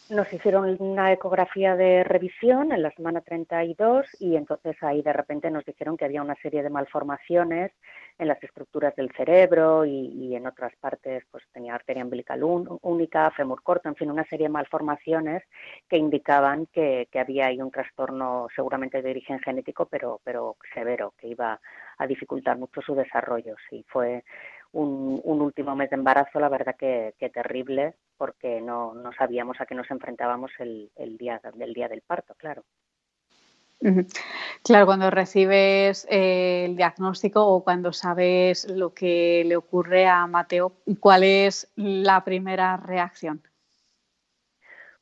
Nos 0.08 0.32
hicieron 0.32 0.76
una 0.80 1.12
ecografía 1.12 1.76
de 1.76 2.02
revisión 2.04 2.72
en 2.72 2.82
la 2.82 2.90
semana 2.90 3.20
32 3.20 4.06
y 4.18 4.34
entonces 4.36 4.76
ahí 4.82 5.02
de 5.02 5.12
repente 5.12 5.50
nos 5.50 5.64
dijeron 5.64 5.96
que 5.96 6.04
había 6.06 6.22
una 6.22 6.34
serie 6.36 6.62
de 6.62 6.70
malformaciones 6.70 7.70
en 8.18 8.28
las 8.28 8.42
estructuras 8.42 8.94
del 8.96 9.10
cerebro 9.12 9.84
y, 9.84 9.90
y 10.08 10.36
en 10.36 10.46
otras 10.46 10.74
partes 10.76 11.24
pues 11.30 11.44
tenía 11.52 11.74
arteria 11.74 12.04
umbilical 12.04 12.44
un- 12.44 12.78
única, 12.82 13.30
fémur 13.32 13.62
corto, 13.62 13.88
en 13.88 13.96
fin, 13.96 14.10
una 14.10 14.24
serie 14.26 14.46
de 14.46 14.52
malformaciones 14.52 15.42
que 15.88 15.96
indicaban 15.96 16.66
que, 16.66 17.08
que 17.10 17.18
había 17.20 17.46
ahí 17.46 17.60
un 17.60 17.70
trastorno 17.70 18.48
seguramente 18.54 19.02
de 19.02 19.10
origen 19.10 19.40
genético, 19.40 19.86
pero, 19.86 20.20
pero 20.24 20.56
severo, 20.74 21.14
que 21.18 21.28
iba 21.28 21.60
a 21.98 22.06
dificultar 22.06 22.58
mucho 22.58 22.80
su 22.82 22.94
desarrollo. 22.94 23.56
Sí, 23.68 23.84
fue 23.88 24.24
un, 24.72 25.20
un 25.24 25.40
último 25.40 25.74
mes 25.76 25.90
de 25.90 25.96
embarazo, 25.96 26.40
la 26.40 26.48
verdad 26.48 26.76
que, 26.78 27.14
que 27.18 27.30
terrible, 27.30 27.94
porque 28.16 28.60
no, 28.60 28.94
no 28.94 29.12
sabíamos 29.12 29.60
a 29.60 29.66
qué 29.66 29.74
nos 29.74 29.90
enfrentábamos 29.90 30.50
el, 30.58 30.90
el 30.96 31.16
día 31.16 31.40
del 31.54 31.72
día 31.74 31.88
del 31.88 32.02
parto, 32.02 32.34
claro. 32.36 32.64
Claro, 34.62 34.86
cuando 34.86 35.10
recibes 35.10 36.06
eh, 36.10 36.64
el 36.64 36.76
diagnóstico 36.76 37.46
o 37.46 37.62
cuando 37.62 37.92
sabes 37.92 38.68
lo 38.70 38.94
que 38.94 39.44
le 39.44 39.56
ocurre 39.56 40.06
a 40.06 40.26
Mateo, 40.26 40.72
¿cuál 41.00 41.22
es 41.22 41.70
la 41.76 42.24
primera 42.24 42.76
reacción? 42.78 43.42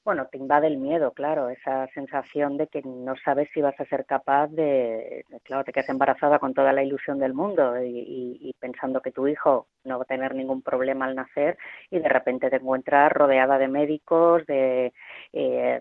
Bueno, 0.04 0.26
te 0.26 0.36
invade 0.36 0.66
el 0.66 0.78
miedo, 0.78 1.12
claro, 1.12 1.48
esa 1.48 1.86
sensación 1.94 2.56
de 2.56 2.66
que 2.66 2.82
no 2.82 3.14
sabes 3.24 3.48
si 3.54 3.60
vas 3.60 3.78
a 3.78 3.84
ser 3.84 4.04
capaz 4.04 4.48
de, 4.48 5.24
claro, 5.44 5.62
te 5.62 5.72
quedas 5.72 5.90
embarazada 5.90 6.40
con 6.40 6.54
toda 6.54 6.72
la 6.72 6.82
ilusión 6.82 7.20
del 7.20 7.34
mundo 7.34 7.74
y 7.80 8.52
pensando 8.58 9.00
que 9.00 9.12
tu 9.12 9.28
hijo 9.28 9.68
no 9.84 9.98
va 9.98 10.04
a 10.04 10.06
tener 10.06 10.34
ningún 10.34 10.62
problema 10.62 11.06
al 11.06 11.14
nacer 11.14 11.58
y 11.90 11.98
de 11.98 12.08
repente 12.08 12.50
te 12.50 12.56
encuentras 12.56 13.12
rodeada 13.12 13.58
de 13.58 13.68
médicos, 13.68 14.46
de 14.46 14.92
eh, 15.32 15.80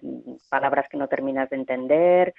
palabras 0.49 0.87
que 0.89 0.97
no 0.97 1.07
terminas 1.07 1.49
de 1.49 1.57
entender, 1.57 2.33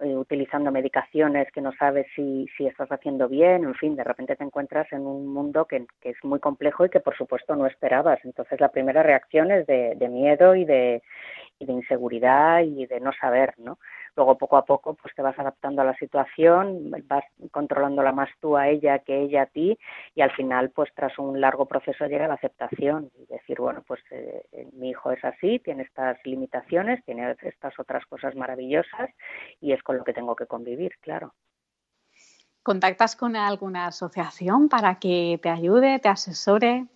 utilizando 0.00 0.70
medicaciones 0.70 1.50
que 1.52 1.60
no 1.60 1.72
sabes 1.72 2.06
si, 2.14 2.46
si 2.56 2.66
estás 2.66 2.90
haciendo 2.90 3.28
bien, 3.28 3.64
en 3.64 3.74
fin, 3.74 3.96
de 3.96 4.04
repente 4.04 4.36
te 4.36 4.44
encuentras 4.44 4.90
en 4.92 5.06
un 5.06 5.26
mundo 5.28 5.66
que, 5.66 5.86
que 6.00 6.10
es 6.10 6.24
muy 6.24 6.40
complejo 6.40 6.84
y 6.84 6.90
que 6.90 7.00
por 7.00 7.16
supuesto 7.16 7.54
no 7.56 7.66
esperabas. 7.66 8.18
Entonces 8.24 8.60
la 8.60 8.70
primera 8.70 9.02
reacción 9.02 9.50
es 9.50 9.66
de, 9.66 9.94
de 9.96 10.08
miedo 10.08 10.54
y 10.54 10.64
de, 10.64 11.02
y 11.60 11.66
de 11.66 11.72
inseguridad 11.74 12.62
y 12.62 12.86
de 12.86 12.98
no 12.98 13.12
saber, 13.12 13.54
¿no? 13.58 13.78
Luego 14.16 14.38
poco 14.38 14.56
a 14.56 14.64
poco 14.64 14.94
pues 14.94 15.14
te 15.14 15.22
vas 15.22 15.38
adaptando 15.38 15.82
a 15.82 15.84
la 15.84 15.94
situación, 15.96 16.90
vas 17.04 17.24
controlándola 17.52 18.12
más 18.12 18.30
tú 18.40 18.56
a 18.56 18.68
ella 18.68 18.98
que 19.00 19.20
ella 19.20 19.42
a 19.42 19.46
ti 19.46 19.78
y 20.14 20.22
al 20.22 20.32
final 20.32 20.70
pues 20.70 20.90
tras 20.94 21.16
un 21.18 21.40
largo 21.40 21.66
proceso 21.66 22.06
llega 22.06 22.26
la 22.26 22.34
aceptación 22.34 23.10
y 23.14 23.26
decir 23.26 23.60
bueno 23.60 23.84
pues 23.86 24.00
eh, 24.10 24.42
eh, 24.52 24.68
mi 24.72 24.90
hijo 24.90 25.12
es 25.12 25.24
así, 25.24 25.60
tiene 25.60 25.84
estas 25.84 26.18
limitaciones, 26.24 27.04
tiene 27.04 27.36
estas 27.42 27.78
otras 27.78 28.04
cosas 28.06 28.34
maravillosas 28.34 29.10
y 29.60 29.72
es 29.72 29.82
con 29.82 29.98
lo 29.98 30.04
que 30.04 30.14
tengo 30.14 30.34
que 30.34 30.46
convivir, 30.46 30.92
claro. 31.00 31.34
¿Contactas 32.62 33.16
con 33.16 33.36
alguna 33.36 33.86
asociación 33.86 34.68
para 34.68 34.98
que 34.98 35.38
te 35.42 35.48
ayude, 35.48 35.98
te 35.98 36.08
asesore? 36.08 36.86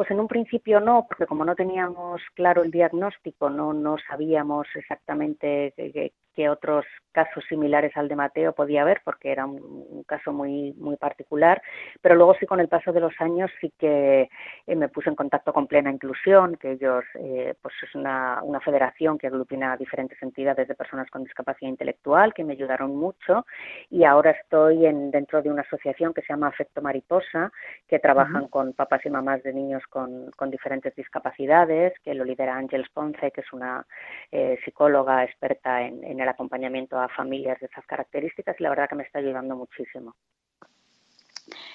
Pues 0.00 0.12
en 0.12 0.20
un 0.20 0.28
principio 0.28 0.80
no, 0.80 1.04
porque 1.06 1.26
como 1.26 1.44
no 1.44 1.54
teníamos 1.54 2.22
claro 2.34 2.62
el 2.62 2.70
diagnóstico, 2.70 3.50
no, 3.50 3.74
no 3.74 3.96
sabíamos 4.08 4.66
exactamente 4.74 5.74
qué, 5.76 6.14
qué 6.40 6.48
otros 6.48 6.86
casos 7.12 7.44
similares 7.48 7.94
al 7.96 8.08
de 8.08 8.16
Mateo 8.16 8.52
podía 8.52 8.82
haber, 8.82 9.02
porque 9.04 9.30
era 9.30 9.44
un, 9.44 10.04
caso 10.06 10.32
muy, 10.32 10.72
muy 10.78 10.96
particular, 10.96 11.60
pero 12.00 12.14
luego 12.14 12.34
sí 12.34 12.46
con 12.46 12.60
el 12.60 12.68
paso 12.68 12.92
de 12.92 13.00
los 13.00 13.12
años 13.20 13.50
sí 13.60 13.72
que 13.78 14.28
eh, 14.66 14.76
me 14.76 14.88
puse 14.88 15.10
en 15.10 15.16
contacto 15.16 15.52
con 15.52 15.66
Plena 15.66 15.90
Inclusión, 15.90 16.56
que 16.56 16.72
ellos, 16.72 17.04
eh, 17.14 17.54
pues 17.60 17.74
es 17.82 17.94
una, 17.94 18.40
una 18.42 18.60
federación 18.60 19.18
que 19.18 19.26
aglutina 19.26 19.72
a 19.72 19.76
diferentes 19.76 20.20
entidades 20.22 20.66
de 20.66 20.74
personas 20.74 21.10
con 21.10 21.24
discapacidad 21.24 21.68
intelectual, 21.68 22.32
que 22.32 22.44
me 22.44 22.54
ayudaron 22.54 22.96
mucho, 22.96 23.44
y 23.90 24.04
ahora 24.04 24.30
estoy 24.30 24.86
en, 24.86 25.10
dentro 25.10 25.42
de 25.42 25.50
una 25.50 25.62
asociación 25.62 26.14
que 26.14 26.22
se 26.22 26.32
llama 26.32 26.48
Afecto 26.48 26.80
Mariposa, 26.80 27.52
que 27.86 27.98
trabajan 27.98 28.48
con 28.48 28.72
papás 28.72 29.04
y 29.04 29.10
mamás 29.10 29.42
de 29.42 29.52
niños 29.52 29.82
con, 29.90 30.30
con 30.32 30.50
diferentes 30.50 30.94
discapacidades, 30.96 31.92
que 32.02 32.14
lo 32.14 32.24
lidera 32.24 32.56
Ángel 32.56 32.86
Ponce, 32.92 33.30
que 33.30 33.42
es 33.42 33.52
una 33.52 33.84
eh, 34.32 34.58
psicóloga 34.64 35.24
experta 35.24 35.82
en, 35.82 36.02
en 36.04 36.20
el 36.20 36.28
acompañamiento 36.30 36.98
a 36.98 37.08
familias 37.08 37.60
de 37.60 37.66
esas 37.66 37.86
características 37.86 38.56
y 38.58 38.62
la 38.62 38.70
verdad 38.70 38.88
que 38.88 38.96
me 38.96 39.02
está 39.02 39.18
ayudando 39.18 39.56
muchísimo. 39.56 40.14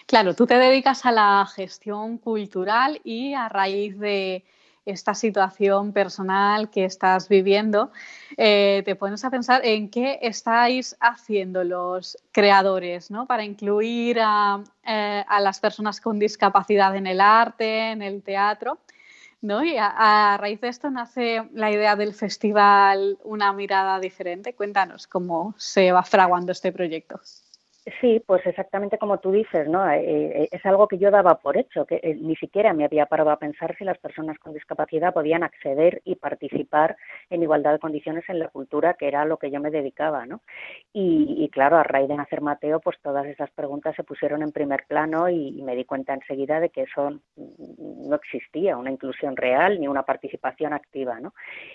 Claro, 0.08 0.36
tú 0.36 0.46
te 0.46 0.56
dedicas 0.56 1.06
a 1.06 1.12
la 1.12 1.46
gestión 1.54 2.18
cultural 2.18 3.02
y 3.04 3.34
a 3.34 3.50
raíz 3.50 3.98
de 4.00 4.46
esta 4.86 5.16
situación 5.16 5.94
personal 5.94 6.70
que 6.70 6.86
estás 6.86 7.28
viviendo, 7.28 7.92
eh, 8.38 8.84
te 8.86 8.96
pones 8.96 9.26
a 9.26 9.32
pensar 9.32 9.66
en 9.66 9.90
qué 9.90 10.20
estáis 10.22 10.96
haciendo 11.00 11.64
los 11.64 12.18
creadores 12.32 13.10
¿no? 13.10 13.26
para 13.26 13.44
incluir 13.44 14.20
a, 14.22 14.64
eh, 14.86 15.24
a, 15.28 15.42
las 15.42 15.60
personas 15.60 16.00
con 16.00 16.20
discapacidad 16.20 16.96
en 16.96 17.08
el 17.08 17.20
arte, 17.20 17.92
en 17.92 18.04
el 18.04 18.22
teatro. 18.22 18.78
¿No? 19.42 19.64
Y 19.64 19.76
a, 19.78 20.38
raíz 20.40 20.62
de 20.62 20.70
esto 20.70 20.90
nace 20.90 21.48
la 21.54 21.72
idea 21.72 21.96
del 21.96 22.14
festival 22.14 23.18
Una 23.24 23.54
mirada 23.54 24.00
diferente. 24.00 24.54
Cuéntanos 24.54 25.08
cómo 25.08 25.54
se 25.58 25.92
va 25.92 26.04
fraguando 26.04 26.52
este 26.52 26.72
proyecto. 26.72 27.20
Sí, 28.02 28.20
pues 28.26 28.44
exactamente 28.48 28.98
como 28.98 29.20
tú 29.20 29.32
dices, 29.32 29.68
¿no? 29.68 29.88
Eh, 29.92 30.00
eh, 30.44 30.50
es 30.52 30.66
algo 30.66 30.88
que 30.88 30.98
yo 30.98 31.12
daba 31.12 31.36
por 31.38 31.56
hecho, 31.56 31.86
que 31.86 32.00
eh, 32.02 32.16
ni 32.20 32.36
siquiera 32.36 32.74
me 32.74 32.84
había 32.84 33.06
parado 33.06 33.30
a 33.30 33.38
pensar 33.38 33.78
si 33.78 33.84
las 33.84 34.00
personas 34.00 34.40
con 34.40 34.54
discapacidad 34.54 35.14
podían 35.14 35.44
acceder 35.44 36.02
y 36.04 36.16
participar 36.16 36.98
en 37.30 37.44
igualdad 37.44 37.74
de 37.74 37.80
condiciones 37.80 38.24
en 38.28 38.40
la 38.40 38.48
cultura, 38.48 38.96
que 38.96 39.08
era 39.08 39.24
lo 39.26 39.38
que 39.38 39.52
yo 39.52 39.60
me 39.60 39.70
dedicaba, 39.70 40.26
¿no? 40.26 40.42
Y, 40.94 41.48
claro, 41.50 41.78
a 41.78 41.84
raíz 41.84 42.08
de 42.08 42.16
nacer 42.16 42.42
Mateo, 42.42 42.80
pues 42.80 42.98
todas 43.04 43.28
esas 43.28 43.52
preguntas 43.52 43.96
se 43.96 44.04
pusieron 44.04 44.42
en 44.42 44.52
primer 44.52 44.86
plano 44.88 45.30
y, 45.30 45.62
me 45.62 45.76
di 45.76 45.86
cuenta 45.86 46.14
enseguida 46.14 46.60
de 46.60 46.70
que 46.70 46.84
eso 46.84 47.20
no 47.38 48.16
existía, 48.16 48.78
una 48.78 48.92
inclusión 48.92 49.36
real 49.36 49.80
ni 49.80 49.88
una 49.88 50.04
participación 50.04 50.74
activa, 50.74 51.20
¿no? 51.20 51.34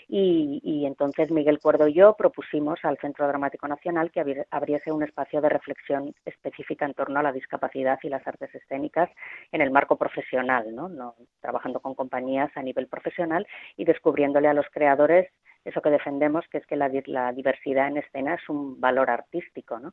Y, 0.09 0.61
y 0.65 0.87
entonces 0.87 1.31
Miguel 1.31 1.61
Cuerdo 1.61 1.87
y 1.89 1.95
yo 1.95 2.15
propusimos 2.15 2.81
al 2.85 2.99
Centro 2.99 3.29
Dramático 3.29 3.69
Nacional 3.69 4.11
que 4.11 4.45
abriese 4.51 4.93
un 4.93 5.03
espacio 5.03 5.41
de 5.41 5.49
reflexión 5.49 6.00
específica 6.25 6.85
en 6.85 6.95
torno 6.95 7.21
a 7.21 7.23
la 7.23 7.33
discapacidad 7.33 7.99
y 8.03 8.09
las 8.09 8.27
artes 8.27 8.55
escénicas 8.55 9.11
en 9.53 9.61
el 9.61 9.71
marco 9.71 9.97
profesional, 9.97 10.75
¿no? 10.75 10.89
no 10.89 11.15
trabajando 11.41 11.81
con 11.81 11.95
compañías 11.95 12.51
a 12.57 12.63
nivel 12.63 12.87
profesional 12.87 13.47
y 13.77 13.85
descubriéndole 13.85 14.49
a 14.49 14.55
los 14.55 14.67
creadores 14.71 15.31
eso 15.65 15.83
que 15.83 15.91
defendemos, 15.91 16.47
que 16.49 16.59
es 16.59 16.67
que 16.67 16.77
la, 16.77 16.89
diversidad 16.89 17.89
en 17.89 17.99
escena 17.99 18.35
es 18.35 18.49
un 18.49 18.81
valor 18.81 19.11
artístico. 19.11 19.79
¿no? 19.79 19.93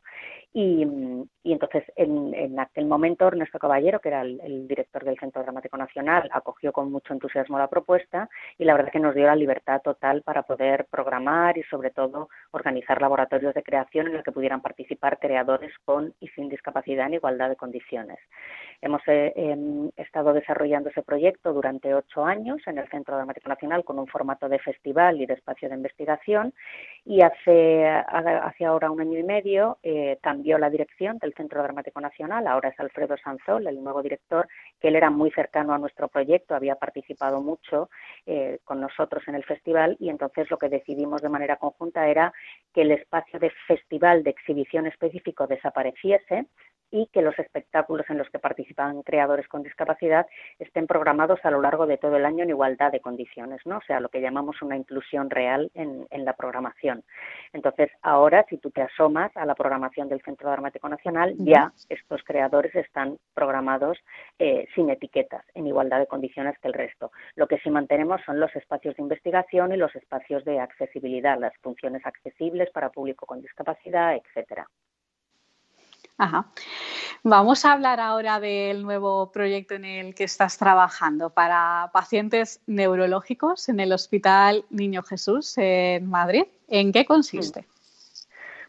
Y, 0.54 0.84
entonces, 1.44 1.84
en, 1.96 2.60
aquel 2.60 2.86
momento, 2.86 3.28
Ernesto 3.28 3.60
Caballero, 3.60 4.00
que 4.00 4.10
era 4.10 4.22
el, 4.22 4.68
director 4.68 5.04
del 5.04 5.20
Centro 5.20 5.44
Dramático 5.44 5.78
Nacional, 5.78 6.30
acogió 6.32 6.72
con 6.72 6.92
mucho 6.92 7.14
entusiasmo 7.14 7.58
la 7.58 7.68
propuesta 7.68 8.30
y 8.58 8.66
la 8.66 8.74
verdad 8.74 8.92
que 8.92 9.00
nos 9.00 9.16
dio 9.16 9.26
la 9.26 9.36
libertad 9.36 9.82
total 9.82 10.22
para 10.22 10.44
poder 10.44 10.86
programar 10.90 11.58
y, 11.58 11.64
sobre 11.64 11.90
todo, 11.92 12.30
organizar 12.52 13.02
laboratorios 13.02 13.54
de 13.54 13.64
creación 13.64 14.08
en 14.08 14.14
los 14.14 14.24
que 14.24 14.32
pudieran 14.32 14.62
participar 14.62 15.20
creadores 15.20 15.74
con 15.86 16.14
y 16.20 16.28
sin 16.30 16.50
discapacidad 16.50 17.08
en 17.08 17.16
igualdad 17.16 17.50
de 17.50 17.56
condiciones. 17.56 18.20
Hemos 18.82 19.02
eh, 19.08 19.34
em, 19.36 19.90
estado 19.96 20.34
desarrollando 20.34 20.90
ese 20.90 21.02
proyecto 21.02 21.54
durante 21.54 21.94
ocho 21.94 22.26
años 22.26 22.62
en 22.68 22.78
el 22.78 22.88
Centro 22.90 23.16
Dramático 23.16 23.50
Nacional 23.50 23.84
con 23.84 24.00
un 24.00 24.08
formato 24.08 24.48
de 24.48 24.60
festival 24.60 25.20
y 25.22 25.26
de 25.26 25.34
espacio 25.34 25.57
de 25.66 25.76
investigación 25.76 26.54
y 27.04 27.22
hace, 27.22 27.88
ahora 28.66 28.92
un 28.92 29.00
año 29.00 29.18
y 29.18 29.24
medio 29.24 29.78
eh, 29.82 30.18
cambió 30.22 30.58
la 30.58 30.70
dirección 30.70 31.18
del 31.20 31.34
Centro 31.34 31.64
Dramático 31.64 32.02
Nacional, 32.02 32.46
ahora 32.48 32.70
es 32.70 32.80
Alfredo 32.80 33.16
Sanzol, 33.18 33.66
el 33.66 33.82
nuevo 33.82 34.04
director, 34.04 34.48
que 34.80 34.90
él 34.90 34.96
era 34.98 35.10
muy 35.10 35.32
cercano 35.32 35.74
a 35.74 35.78
nuestro 35.78 36.10
proyecto, 36.10 36.54
había 36.54 36.76
participado 36.76 37.42
mucho 37.42 37.90
eh, 38.26 38.60
con 38.66 38.82
nosotros 38.82 39.24
en 39.28 39.36
el 39.36 39.46
festival 39.46 39.96
y 40.02 40.10
entonces 40.10 40.52
lo 40.52 40.58
que 40.58 40.68
decidimos 40.68 41.22
de 41.22 41.30
manera 41.30 41.56
conjunta 41.56 42.08
era 42.08 42.34
que 42.74 42.82
el 42.82 42.92
espacio 42.92 43.40
de 43.40 43.52
festival 43.68 44.24
de 44.24 44.32
exhibición 44.32 44.86
específico 44.86 45.48
desapareciese 45.48 46.48
y 46.92 47.08
que 47.08 47.22
los 47.22 47.38
espectáculos 47.40 48.10
en 48.10 48.18
los 48.18 48.30
que 48.30 48.40
participan 48.40 49.04
creadores 49.04 49.48
con 49.48 49.64
discapacidad 49.64 50.28
estén 50.60 50.88
programados 50.88 51.40
a 51.44 51.52
lo 51.52 51.62
largo 51.62 51.86
de 51.86 51.98
todo 51.98 52.18
el 52.18 52.26
año 52.26 52.44
en 52.44 52.50
igualdad 52.50 52.92
de 52.92 53.02
condiciones, 53.02 53.62
¿no? 53.66 53.78
O 53.78 53.82
sea, 53.82 54.00
lo 54.00 54.10
que 54.10 54.22
llamamos 54.22 54.62
una 54.62 54.78
inclusión 54.78 55.30
real 55.30 55.72
en, 55.74 56.08
la 56.18 56.34
programación. 56.34 57.04
Entonces, 57.54 57.90
ahora, 58.02 58.46
si 58.50 58.58
tú 58.58 58.72
te 58.72 58.82
asomas 58.82 59.36
a 59.38 59.46
la 59.46 59.56
programación 59.56 60.10
del 60.10 60.22
Centro 60.24 60.50
Dramático 60.50 60.90
Nacional, 60.90 61.36
ya 61.38 61.72
estos 61.90 62.24
creadores 62.24 62.74
están 62.76 63.18
programados 63.34 63.98
eh, 64.40 64.68
sin 64.74 64.90
etiquetas, 64.90 65.46
en 65.54 65.68
igualdad 65.68 66.00
de 66.00 66.08
condiciones 66.08 66.58
que 66.60 66.68
el 66.68 66.74
resto. 66.74 67.12
Lo 67.36 67.48
que 67.48 67.60
sí 67.60 67.70
mantenemos 67.70 68.20
son 68.26 68.40
los 68.40 68.54
espacios 68.56 68.96
de 68.96 69.04
investigación 69.04 69.72
y 69.72 69.78
los 69.78 69.96
espacios 69.96 70.44
de 70.44 70.60
accesibilidad, 70.60 71.40
las 71.40 71.56
funciones 71.62 72.06
accesibles 72.06 72.70
para 72.72 72.90
público 72.90 73.26
con 73.26 73.42
discapacidad, 73.42 74.16
etcétera. 74.16 74.68
Ajá. 76.18 76.48
Vamos 77.24 77.64
a 77.66 77.74
hablar 77.74 78.00
ahora 78.00 78.40
del 78.40 78.84
nuevo 78.84 79.32
proyecto 79.32 79.76
en 79.76 79.86
el 79.86 80.16
que 80.16 80.24
estás 80.24 80.58
trabajando 80.58 81.30
para 81.30 81.92
pacientes 81.94 82.62
neurológicos 82.66 83.70
en 83.70 83.80
el 83.80 83.94
Hospital 83.94 84.66
Niño 84.70 85.04
Jesús 85.04 85.54
en 85.58 86.10
Madrid. 86.10 86.46
¿En 86.68 86.92
qué 86.92 87.06
consiste? 87.06 87.68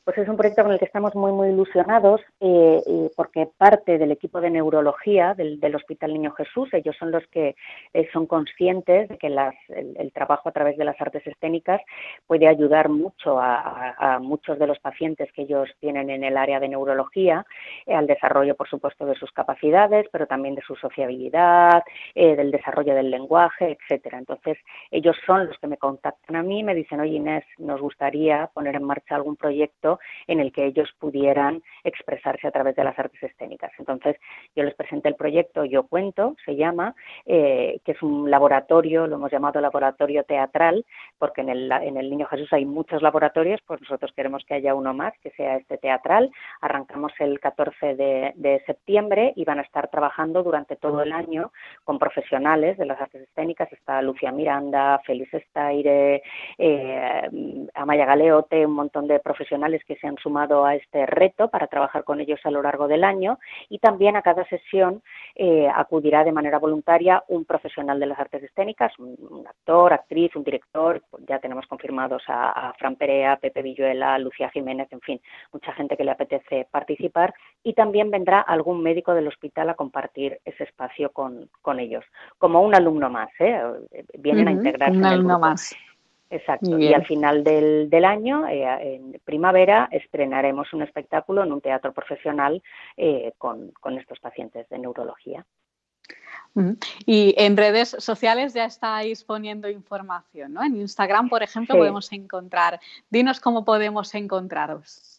Pues 0.09 0.17
es 0.17 0.29
un 0.31 0.39
proyecto 0.39 0.63
con 0.63 0.73
el 0.73 0.79
que 0.79 0.87
estamos 0.87 1.15
muy, 1.15 1.33
muy 1.33 1.49
ilusionados 1.49 2.23
eh, 2.41 2.83
eh, 2.87 3.11
porque 3.15 3.47
parte 3.59 3.99
del 3.99 4.11
equipo 4.11 4.41
de 4.41 4.49
neurología 4.49 5.35
del, 5.35 5.61
Hospital 5.77 6.15
Niño 6.15 6.33
Jesús, 6.33 6.73
ellos 6.73 6.97
son 6.99 7.11
los 7.11 7.27
que 7.27 7.57
eh, 7.93 8.09
son 8.11 8.25
conscientes 8.25 9.11
de 9.11 9.19
que 9.19 9.27
el, 9.27 10.13
trabajo 10.15 10.49
a 10.49 10.53
través 10.53 10.79
de 10.79 10.87
las 10.87 10.99
artes 10.99 11.27
escénicas 11.27 11.83
puede 12.27 12.49
ayudar 12.49 12.89
mucho 12.89 13.39
a, 13.39 14.19
muchos 14.23 14.59
de 14.59 14.67
los 14.67 14.79
pacientes 14.79 15.31
que 15.33 15.43
ellos 15.43 15.69
tienen 15.79 16.09
en 16.09 16.25
el 16.25 16.39
área 16.39 16.59
de 16.59 16.69
neurología, 16.69 17.45
al 17.87 18.07
desarrollo, 18.07 18.57
por 18.57 18.69
supuesto, 18.69 19.05
de 19.05 19.15
sus 19.15 19.31
capacidades, 19.33 20.07
pero 20.11 20.27
también 20.27 20.55
de 20.55 20.63
su 20.63 20.75
sociabilidad, 20.75 21.83
del 22.15 22.51
desarrollo 22.51 22.95
del 22.95 23.11
lenguaje, 23.11 23.77
etcétera. 23.79 24.19
Entonces, 24.19 24.57
ellos 24.91 25.17
son 25.27 25.49
los 25.49 25.59
que 25.59 25.67
me 25.67 25.77
contactan 25.77 26.37
a 26.37 26.43
mí 26.43 26.61
y 26.61 26.65
me 26.65 26.75
dicen, 26.75 27.01
oye 27.01 27.17
Inés, 27.17 27.45
nos 27.59 27.81
gustaría 27.81 28.47
poner 28.55 28.75
en 28.77 28.85
marcha 28.85 29.15
algún 29.15 29.37
proyecto 29.37 29.98
en 30.27 30.41
el 30.41 30.53
que 30.53 30.67
ellos 30.67 30.91
pudieran 30.99 31.63
expresarse 31.85 32.47
a 32.47 32.51
través 32.51 32.77
de 32.77 32.85
las 32.85 32.99
artes 32.99 33.23
escénicas. 33.23 33.73
Entonces, 33.79 34.17
yo 34.55 34.65
les 34.65 34.75
presenté 34.75 35.09
el 35.09 35.15
proyecto 35.15 35.65
Yo 35.65 35.87
Cuento, 35.87 36.37
se 36.45 36.57
llama, 36.57 36.95
eh, 37.27 37.81
que 37.85 37.93
es 37.93 38.03
un 38.03 38.31
laboratorio, 38.31 39.07
lo 39.07 39.17
hemos 39.17 39.31
llamado 39.31 39.61
laboratorio 39.61 40.25
teatral, 40.25 40.85
porque 41.19 41.41
en 41.41 41.49
el, 41.49 41.71
en 41.73 41.97
el 41.97 42.11
Niño 42.11 42.27
Jesús 42.27 42.53
hay 42.53 42.65
muchos 42.65 43.03
laboratorios, 43.03 43.61
pues 43.67 43.81
nosotros 43.81 44.13
queremos 44.15 44.45
que 44.45 44.55
haya 44.55 44.75
uno 44.75 44.95
más, 44.95 45.13
que 45.23 45.31
sea 45.31 45.57
este 45.57 45.79
teatral. 45.79 46.31
Arrancamos 46.61 47.13
el 47.19 47.41
14 47.41 47.95
de, 47.95 48.63
septiembre 48.67 49.33
y 49.37 49.45
van 49.45 49.59
a 49.59 49.63
estar 49.63 49.89
trabajando 49.89 50.43
durante 50.43 50.77
todo 50.77 51.03
el 51.03 51.13
año 51.13 51.53
con 51.85 51.99
profesionales 51.99 52.77
de 52.77 52.87
las 52.87 53.01
artes 53.01 53.23
escénicas. 53.23 53.73
Está 53.73 54.03
Lucia 54.03 54.33
Miranda, 54.33 55.01
Félix 55.05 55.33
Estaire, 55.35 56.23
eh, 56.59 57.69
Amaya 57.75 58.05
Galeote, 58.05 58.67
un 58.67 58.73
montón 58.73 59.07
de 59.07 59.21
profesionales 59.21 59.83
que 59.89 59.97
se 59.97 60.07
han 60.07 60.17
sumado 60.19 60.65
a 60.65 60.75
este 60.75 61.07
reto 61.07 61.49
para 61.49 61.67
trabajar 61.67 62.05
con 62.05 62.21
ellos 62.21 62.39
a 62.45 62.51
lo 62.51 62.63
largo 62.63 62.87
del 62.87 63.03
año 63.03 63.39
y 63.69 63.79
también 63.79 64.15
a 64.15 64.23
cada 64.23 64.45
sesión 64.45 65.03
eh, 65.35 65.69
acudirá 65.75 66.23
de 66.23 66.33
manera 66.33 66.59
voluntaria 66.59 67.25
un 67.29 67.45
profesional 67.45 67.99
de 67.99 68.07
las 68.07 68.19
artes 68.19 68.43
escénicas, 68.43 68.93
un, 68.99 69.45
actor, 69.49 69.93
actriz, 69.93 70.37
un 70.37 70.45
director, 70.45 71.03
ya 71.27 71.39
tenemos 71.39 71.67
confirmados 71.67 72.23
a, 72.29 72.73
Fran 72.79 72.97
Perea, 72.97 73.37
Pepe 73.37 73.63
Villuela, 73.63 74.19
Lucía 74.19 74.51
Jiménez, 74.51 74.89
en 74.93 75.01
fin, 75.01 75.21
mucha 75.53 75.73
gente 75.73 75.97
que 75.97 76.05
le 76.05 76.11
apetece 76.11 76.69
participar 76.71 77.35
y 77.63 77.73
también 77.73 78.11
vendrá 78.11 78.41
algún 78.41 78.83
médico 78.83 79.15
del 79.15 79.29
hospital 79.29 79.71
a 79.71 79.75
compartir 79.75 80.39
ese 80.45 80.65
espacio 80.65 81.11
con, 81.11 81.49
ellos, 81.79 82.05
como 82.39 82.61
un 82.61 82.75
alumno 82.75 83.09
más, 83.09 83.31
¿eh? 83.39 83.63
vienen 84.19 84.49
a 84.49 84.53
integrarse. 84.53 84.97
Un 84.97 85.05
alumno 85.05 85.39
más. 85.39 85.75
Exacto. 86.31 86.79
Y 86.79 86.93
al 86.93 87.07
final 87.07 87.43
del, 87.43 87.89
del 87.89 88.05
año, 88.05 88.47
eh, 88.47 88.97
en 88.97 89.21
primavera, 89.25 89.89
estrenaremos 89.91 90.73
un 90.73 90.83
espectáculo 90.83 91.43
en 91.43 91.53
un 91.53 91.61
teatro 91.61 91.93
profesional 91.93 92.63
eh, 92.97 93.33
con, 93.39 93.71
con 93.81 93.99
estos 93.99 94.21
pacientes 94.21 94.69
de 94.69 94.79
neurología. 94.79 95.47
Y 97.07 97.35
en 97.39 97.57
redes 97.57 97.91
sociales 98.01 98.53
ya 98.53 98.65
estáis 98.65 99.23
poniendo 99.23 99.69
información, 99.69 100.55
¿no? 100.55 100.65
En 100.65 100.77
Instagram, 100.81 101.29
por 101.29 101.43
ejemplo, 101.43 101.77
podemos 101.77 102.11
encontrar. 102.13 102.81
Dinos 103.11 103.39
cómo 103.39 103.65
podemos 103.65 104.13
encontraros. 104.15 105.18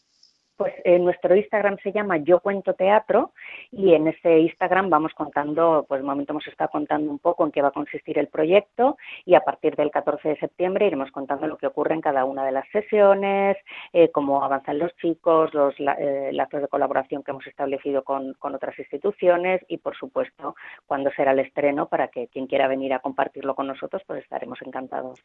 Pues 0.60 0.74
en 0.84 1.06
nuestro 1.06 1.34
Instagram 1.38 1.78
se 1.82 1.94
llama 1.94 2.18
Yo 2.18 2.42
Cuento 2.42 2.74
Teatro 2.74 3.32
y 3.72 3.94
en 3.94 4.10
ese 4.10 4.40
Instagram 4.40 4.90
vamos 4.90 5.14
contando, 5.14 5.86
pues 5.88 6.02
de 6.02 6.06
momento 6.06 6.34
hemos 6.34 6.46
estado 6.48 6.70
contando 6.70 7.10
un 7.10 7.20
poco 7.20 7.46
en 7.46 7.54
qué 7.54 7.62
va 7.62 7.70
a 7.70 7.72
consistir 7.72 8.20
el 8.20 8.28
proyecto 8.28 8.98
y 9.24 9.36
a 9.36 9.40
partir 9.40 9.78
del 9.78 9.90
14 9.90 10.28
de 10.28 10.38
septiembre 10.38 10.88
iremos 10.88 11.12
contando 11.12 11.48
lo 11.48 11.56
que 11.56 11.68
ocurre 11.68 11.94
en 11.96 12.02
cada 12.02 12.26
una 12.26 12.44
de 12.44 12.52
las 12.52 12.68
sesiones, 12.74 13.56
eh, 13.94 14.12
cómo 14.12 14.44
avanzan 14.44 14.80
los 14.80 14.94
chicos, 14.98 15.54
los 15.54 15.74
eh, 15.80 16.32
lazos 16.34 16.62
de 16.62 16.68
colaboración 16.68 17.24
que 17.24 17.32
hemos 17.32 17.48
establecido 17.48 18.04
con, 18.04 18.34
con 18.34 18.54
otras 18.54 18.78
instituciones 18.78 19.62
y 19.70 19.78
por 19.78 19.96
supuesto 19.96 20.56
cuándo 20.86 21.10
será 21.12 21.32
el 21.32 21.40
estreno 21.40 21.88
para 21.88 22.10
que 22.10 22.28
quien 22.28 22.48
quiera 22.48 22.68
venir 22.68 22.94
a 22.94 23.00
compartirlo 23.00 23.56
con 23.56 23.68
nosotros 23.68 24.02
pues 24.06 24.24
estaremos 24.24 24.62
encantados. 24.62 25.24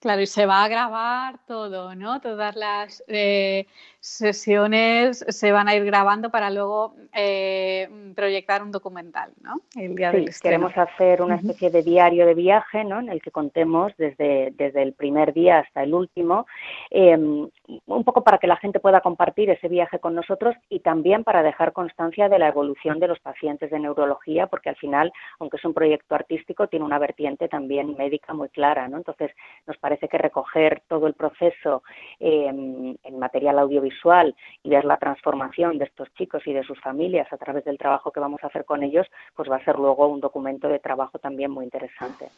Claro, 0.00 0.22
y 0.22 0.26
se 0.26 0.46
va 0.46 0.62
a 0.62 0.68
grabar 0.68 1.40
todo, 1.48 1.96
¿no? 1.96 2.20
Todas 2.20 2.54
las 2.54 3.02
eh, 3.08 3.66
sesiones 3.98 5.24
se 5.28 5.50
van 5.50 5.66
a 5.66 5.74
ir 5.74 5.84
grabando 5.84 6.30
para 6.30 6.50
luego 6.50 6.94
eh, 7.12 7.88
proyectar 8.14 8.62
un 8.62 8.70
documental, 8.70 9.32
¿no? 9.40 9.60
El 9.74 9.96
día 9.96 10.12
sí, 10.12 10.26
queremos 10.40 10.76
hacer 10.78 11.20
una 11.20 11.34
especie 11.34 11.70
de 11.70 11.82
diario 11.82 12.26
de 12.26 12.34
viaje, 12.34 12.84
¿no? 12.84 13.00
En 13.00 13.08
el 13.08 13.20
que 13.20 13.32
contemos 13.32 13.92
desde, 13.98 14.52
desde 14.52 14.82
el 14.82 14.92
primer 14.92 15.32
día 15.32 15.58
hasta 15.58 15.82
el 15.82 15.92
último, 15.92 16.46
em, 16.90 17.48
un 17.86 18.04
poco 18.04 18.22
para 18.22 18.38
que 18.38 18.46
la 18.46 18.56
gente 18.56 18.78
pueda 18.78 19.00
compartir 19.00 19.50
ese 19.50 19.66
viaje 19.66 19.98
con 19.98 20.14
nosotros 20.14 20.54
y 20.68 20.78
también 20.78 21.24
para 21.24 21.42
dejar 21.42 21.72
constancia 21.72 22.28
de 22.28 22.38
la 22.38 22.48
evolución 22.48 23.00
de 23.00 23.08
los 23.08 23.18
pacientes 23.18 23.70
de 23.72 23.80
neurología, 23.80 24.46
porque 24.46 24.68
al 24.68 24.76
final, 24.76 25.12
aunque 25.40 25.56
es 25.56 25.64
un 25.64 25.74
proyecto 25.74 26.14
artístico, 26.14 26.68
tiene 26.68 26.84
una 26.84 27.00
vertiente 27.00 27.48
también 27.48 27.96
médica 27.96 28.32
muy 28.32 28.48
clara, 28.48 28.86
¿no? 28.86 28.98
Entonces, 28.98 29.32
nos 29.66 29.76
parece 29.76 29.87
que 29.96 30.18
recoger 30.18 30.82
todo 30.86 31.06
el 31.06 31.14
proceso 31.14 31.82
em, 32.20 32.96
en 33.02 33.18
material 33.18 33.58
audiovisual 33.58 34.34
y 34.62 34.68
ver 34.68 34.84
la 34.84 34.98
transformación 34.98 35.78
de 35.78 35.86
estos 35.86 36.12
chicos 36.14 36.42
y 36.46 36.52
de 36.52 36.62
sus 36.64 36.78
familias 36.80 37.32
a 37.32 37.38
través 37.38 37.64
del 37.64 37.78
trabajo 37.78 38.12
que 38.12 38.20
vamos 38.20 38.44
a 38.44 38.48
hacer 38.48 38.64
con 38.64 38.82
ellos, 38.82 39.06
pues 39.34 39.50
va 39.50 39.56
a 39.56 39.64
ser 39.64 39.76
luego 39.76 40.06
un 40.08 40.20
documento 40.20 40.68
de 40.68 40.78
trabajo 40.78 41.18
también 41.18 41.50
muy 41.50 41.64
interesante. 41.64 42.28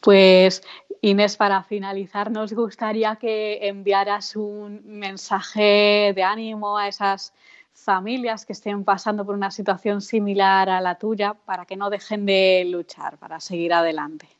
Pues 0.00 0.62
Inés, 1.00 1.36
para 1.36 1.62
finalizar, 1.62 2.30
nos 2.30 2.52
gustaría 2.52 3.16
que 3.16 3.66
enviaras 3.66 4.36
un 4.36 4.82
mensaje 4.84 6.12
de 6.14 6.22
ánimo 6.22 6.76
a 6.76 6.88
esas 6.88 7.32
familias 7.72 8.44
que 8.44 8.52
estén 8.52 8.84
pasando 8.84 9.24
por 9.24 9.34
una 9.34 9.50
situación 9.50 10.00
similar 10.00 10.68
a 10.68 10.80
la 10.80 10.96
tuya 10.96 11.34
para 11.34 11.64
que 11.64 11.76
no 11.76 11.90
dejen 11.90 12.26
de 12.26 12.64
luchar, 12.68 13.18
para 13.18 13.40
seguir 13.40 13.72
adelante. 13.72 14.37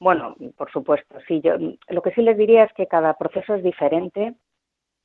Bueno, 0.00 0.34
por 0.56 0.70
supuesto, 0.70 1.18
sí. 1.26 1.40
Yo 1.42 1.54
lo 1.88 2.02
que 2.02 2.10
sí 2.12 2.22
les 2.22 2.36
diría 2.36 2.64
es 2.64 2.72
que 2.74 2.86
cada 2.86 3.14
proceso 3.14 3.54
es 3.54 3.62
diferente 3.62 4.34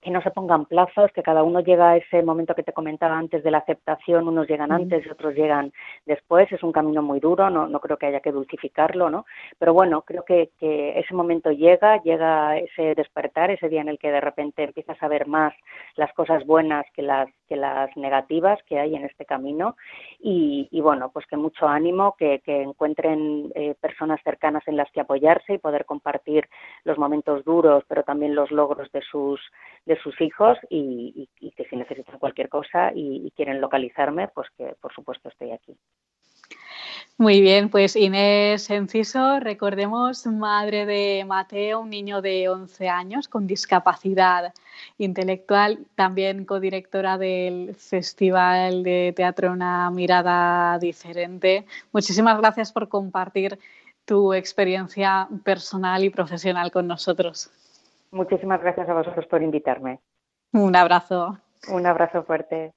que 0.02 0.12
no 0.12 0.22
se 0.22 0.32
pongan 0.32 0.66
plazos, 0.66 1.12
que 1.12 1.24
cada 1.24 1.44
uno 1.44 1.60
llega 1.60 1.92
a 1.92 1.98
ese 1.98 2.24
momento 2.24 2.56
que 2.56 2.64
te 2.64 2.74
comentaba 2.74 3.18
antes 3.18 3.44
de 3.44 3.52
la 3.52 3.60
aceptación, 3.60 4.28
unos 4.28 4.48
llegan 4.48 4.72
antes 4.72 5.06
y 5.06 5.10
otros 5.10 5.36
llegan 5.36 5.74
después, 6.06 6.52
es 6.52 6.64
un 6.64 6.72
camino 6.72 7.02
muy 7.02 7.20
duro, 7.20 7.50
no, 7.50 7.68
no 7.68 7.80
creo 7.80 7.98
que 7.98 8.06
haya 8.06 8.22
que 8.22 8.32
dulcificarlo, 8.32 9.10
¿no? 9.10 9.26
Pero 9.58 9.74
bueno, 9.74 10.02
creo 10.04 10.24
que, 10.24 10.52
que 10.60 10.98
ese 11.00 11.14
momento 11.14 11.52
llega, 11.52 12.02
llega 12.04 12.58
ese 12.58 12.96
despertar, 12.96 13.52
ese 13.52 13.68
día 13.68 13.82
en 13.82 13.90
el 13.90 14.00
que 14.00 14.12
de 14.12 14.22
repente 14.22 14.64
empiezas 14.64 15.02
a 15.04 15.08
ver 15.08 15.28
más 15.28 15.54
las 15.96 16.14
cosas 16.14 16.46
buenas 16.46 16.86
que 16.94 17.02
las, 17.02 17.30
que 17.48 17.56
las 17.56 17.96
negativas 17.98 18.60
que 18.64 18.80
hay 18.80 18.96
en 18.96 19.04
este 19.06 19.26
camino 19.26 19.76
y, 20.20 20.68
y 20.72 20.82
bueno, 20.82 21.10
pues 21.12 21.26
que 21.26 21.36
mucho 21.36 21.68
ánimo, 21.68 22.16
que, 22.18 22.40
que 22.40 22.62
encuentren 22.62 23.52
eh, 23.56 23.76
personas 23.82 24.22
cercanas 24.24 24.64
en 24.68 24.78
las 24.78 24.90
que 24.92 25.02
apoyarse 25.02 25.54
y 25.54 25.58
poder 25.58 25.86
compartir 25.86 26.48
los 26.84 26.98
momentos 26.98 27.44
duros, 27.44 27.84
pero 27.88 28.04
también 28.04 28.36
los 28.36 28.52
logros 28.52 28.92
de 28.92 29.02
sus 29.02 29.42
de 29.90 30.00
sus 30.02 30.22
hijos 30.22 30.56
y, 30.70 31.28
que 31.58 31.66
si 31.66 31.76
necesitan 31.76 32.20
cualquier 32.20 32.48
cosa 32.48 32.92
y, 32.94 33.34
quieren 33.36 33.60
localizarme, 33.60 34.28
pues 34.28 34.48
que 34.56 34.76
por 34.80 34.94
supuesto 34.94 35.30
estoy 35.30 35.52
aquí. 35.52 35.76
Muy 37.18 37.42
bien, 37.42 37.70
pues 37.70 37.96
Inés 37.96 38.70
Enciso, 38.70 39.40
recordemos, 39.40 40.26
madre 40.28 40.86
de 40.86 41.26
Mateo, 41.28 41.80
un 41.80 41.90
niño 41.90 42.22
de 42.22 42.48
11 42.50 42.88
años 42.88 43.28
con 43.28 43.48
discapacidad 43.48 44.54
intelectual, 45.00 45.80
también 45.96 46.46
codirectora 46.46 47.18
del 47.18 47.74
Festival 47.76 48.84
de 48.84 49.12
Teatro 49.16 49.52
Una 49.52 49.90
Mirada 49.90 50.78
Diferente. 50.78 51.66
Muchísimas 51.92 52.38
gracias 52.38 52.72
por 52.72 52.88
compartir 52.88 53.58
tu 54.06 54.34
experiencia 54.34 55.28
personal 55.44 56.04
y 56.04 56.12
profesional 56.12 56.72
con 56.72 56.88
nosotros. 56.88 57.50
Muchísimas 58.12 58.62
gracias 58.62 58.90
a 58.90 58.94
vosotros 58.94 59.26
por 59.28 59.42
invitarme. 59.42 60.00
Un 60.54 60.76
abrazo. 60.76 61.38
Un 61.68 61.86
abrazo 61.86 62.24
fuerte. 62.24 62.74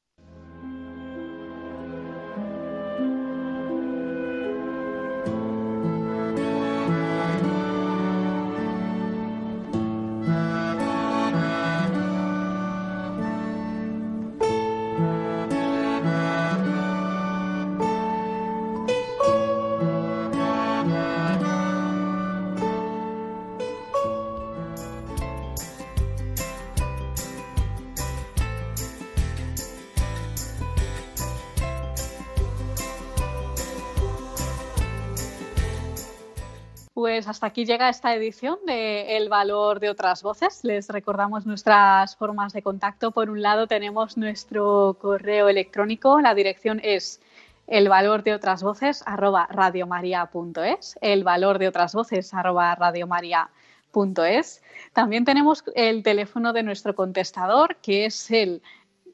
Pues 37.03 37.27
hasta 37.27 37.49
aquí 37.49 37.65
llega 37.65 37.89
esta 37.89 38.15
edición 38.15 38.61
de 38.65 39.17
El 39.17 39.29
valor 39.29 39.81
de 39.81 39.91
otras 39.91 40.23
voces. 40.23 40.63
Les 40.63 40.89
recordamos 40.89 41.47
nuestras 41.47 42.15
formas 42.15 42.53
de 42.53 42.63
contacto. 42.63 43.11
Por 43.11 43.29
un 43.29 43.43
lado 43.43 43.67
tenemos 43.67 44.17
nuestro 44.17 44.97
correo 45.01 45.49
electrónico. 45.49 46.21
La 46.21 46.33
dirección 46.33 46.81
es 46.81 47.21
el 47.67 47.89
valor 47.89 48.23
de 48.23 48.35
otras 48.35 48.63
voces 48.63 49.03
radiomaria.es. 49.05 50.97
El 51.01 51.25
valor 51.25 51.59
de 51.59 51.67
otras 51.67 51.93
voces 51.93 52.33
arroba 52.35 52.73
radiomaria.es. 52.77 54.63
También 54.93 55.25
tenemos 55.25 55.65
el 55.75 56.05
teléfono 56.05 56.53
de 56.53 56.63
nuestro 56.63 56.95
contestador 56.95 57.79
que 57.83 58.05
es 58.05 58.31
el 58.31 58.63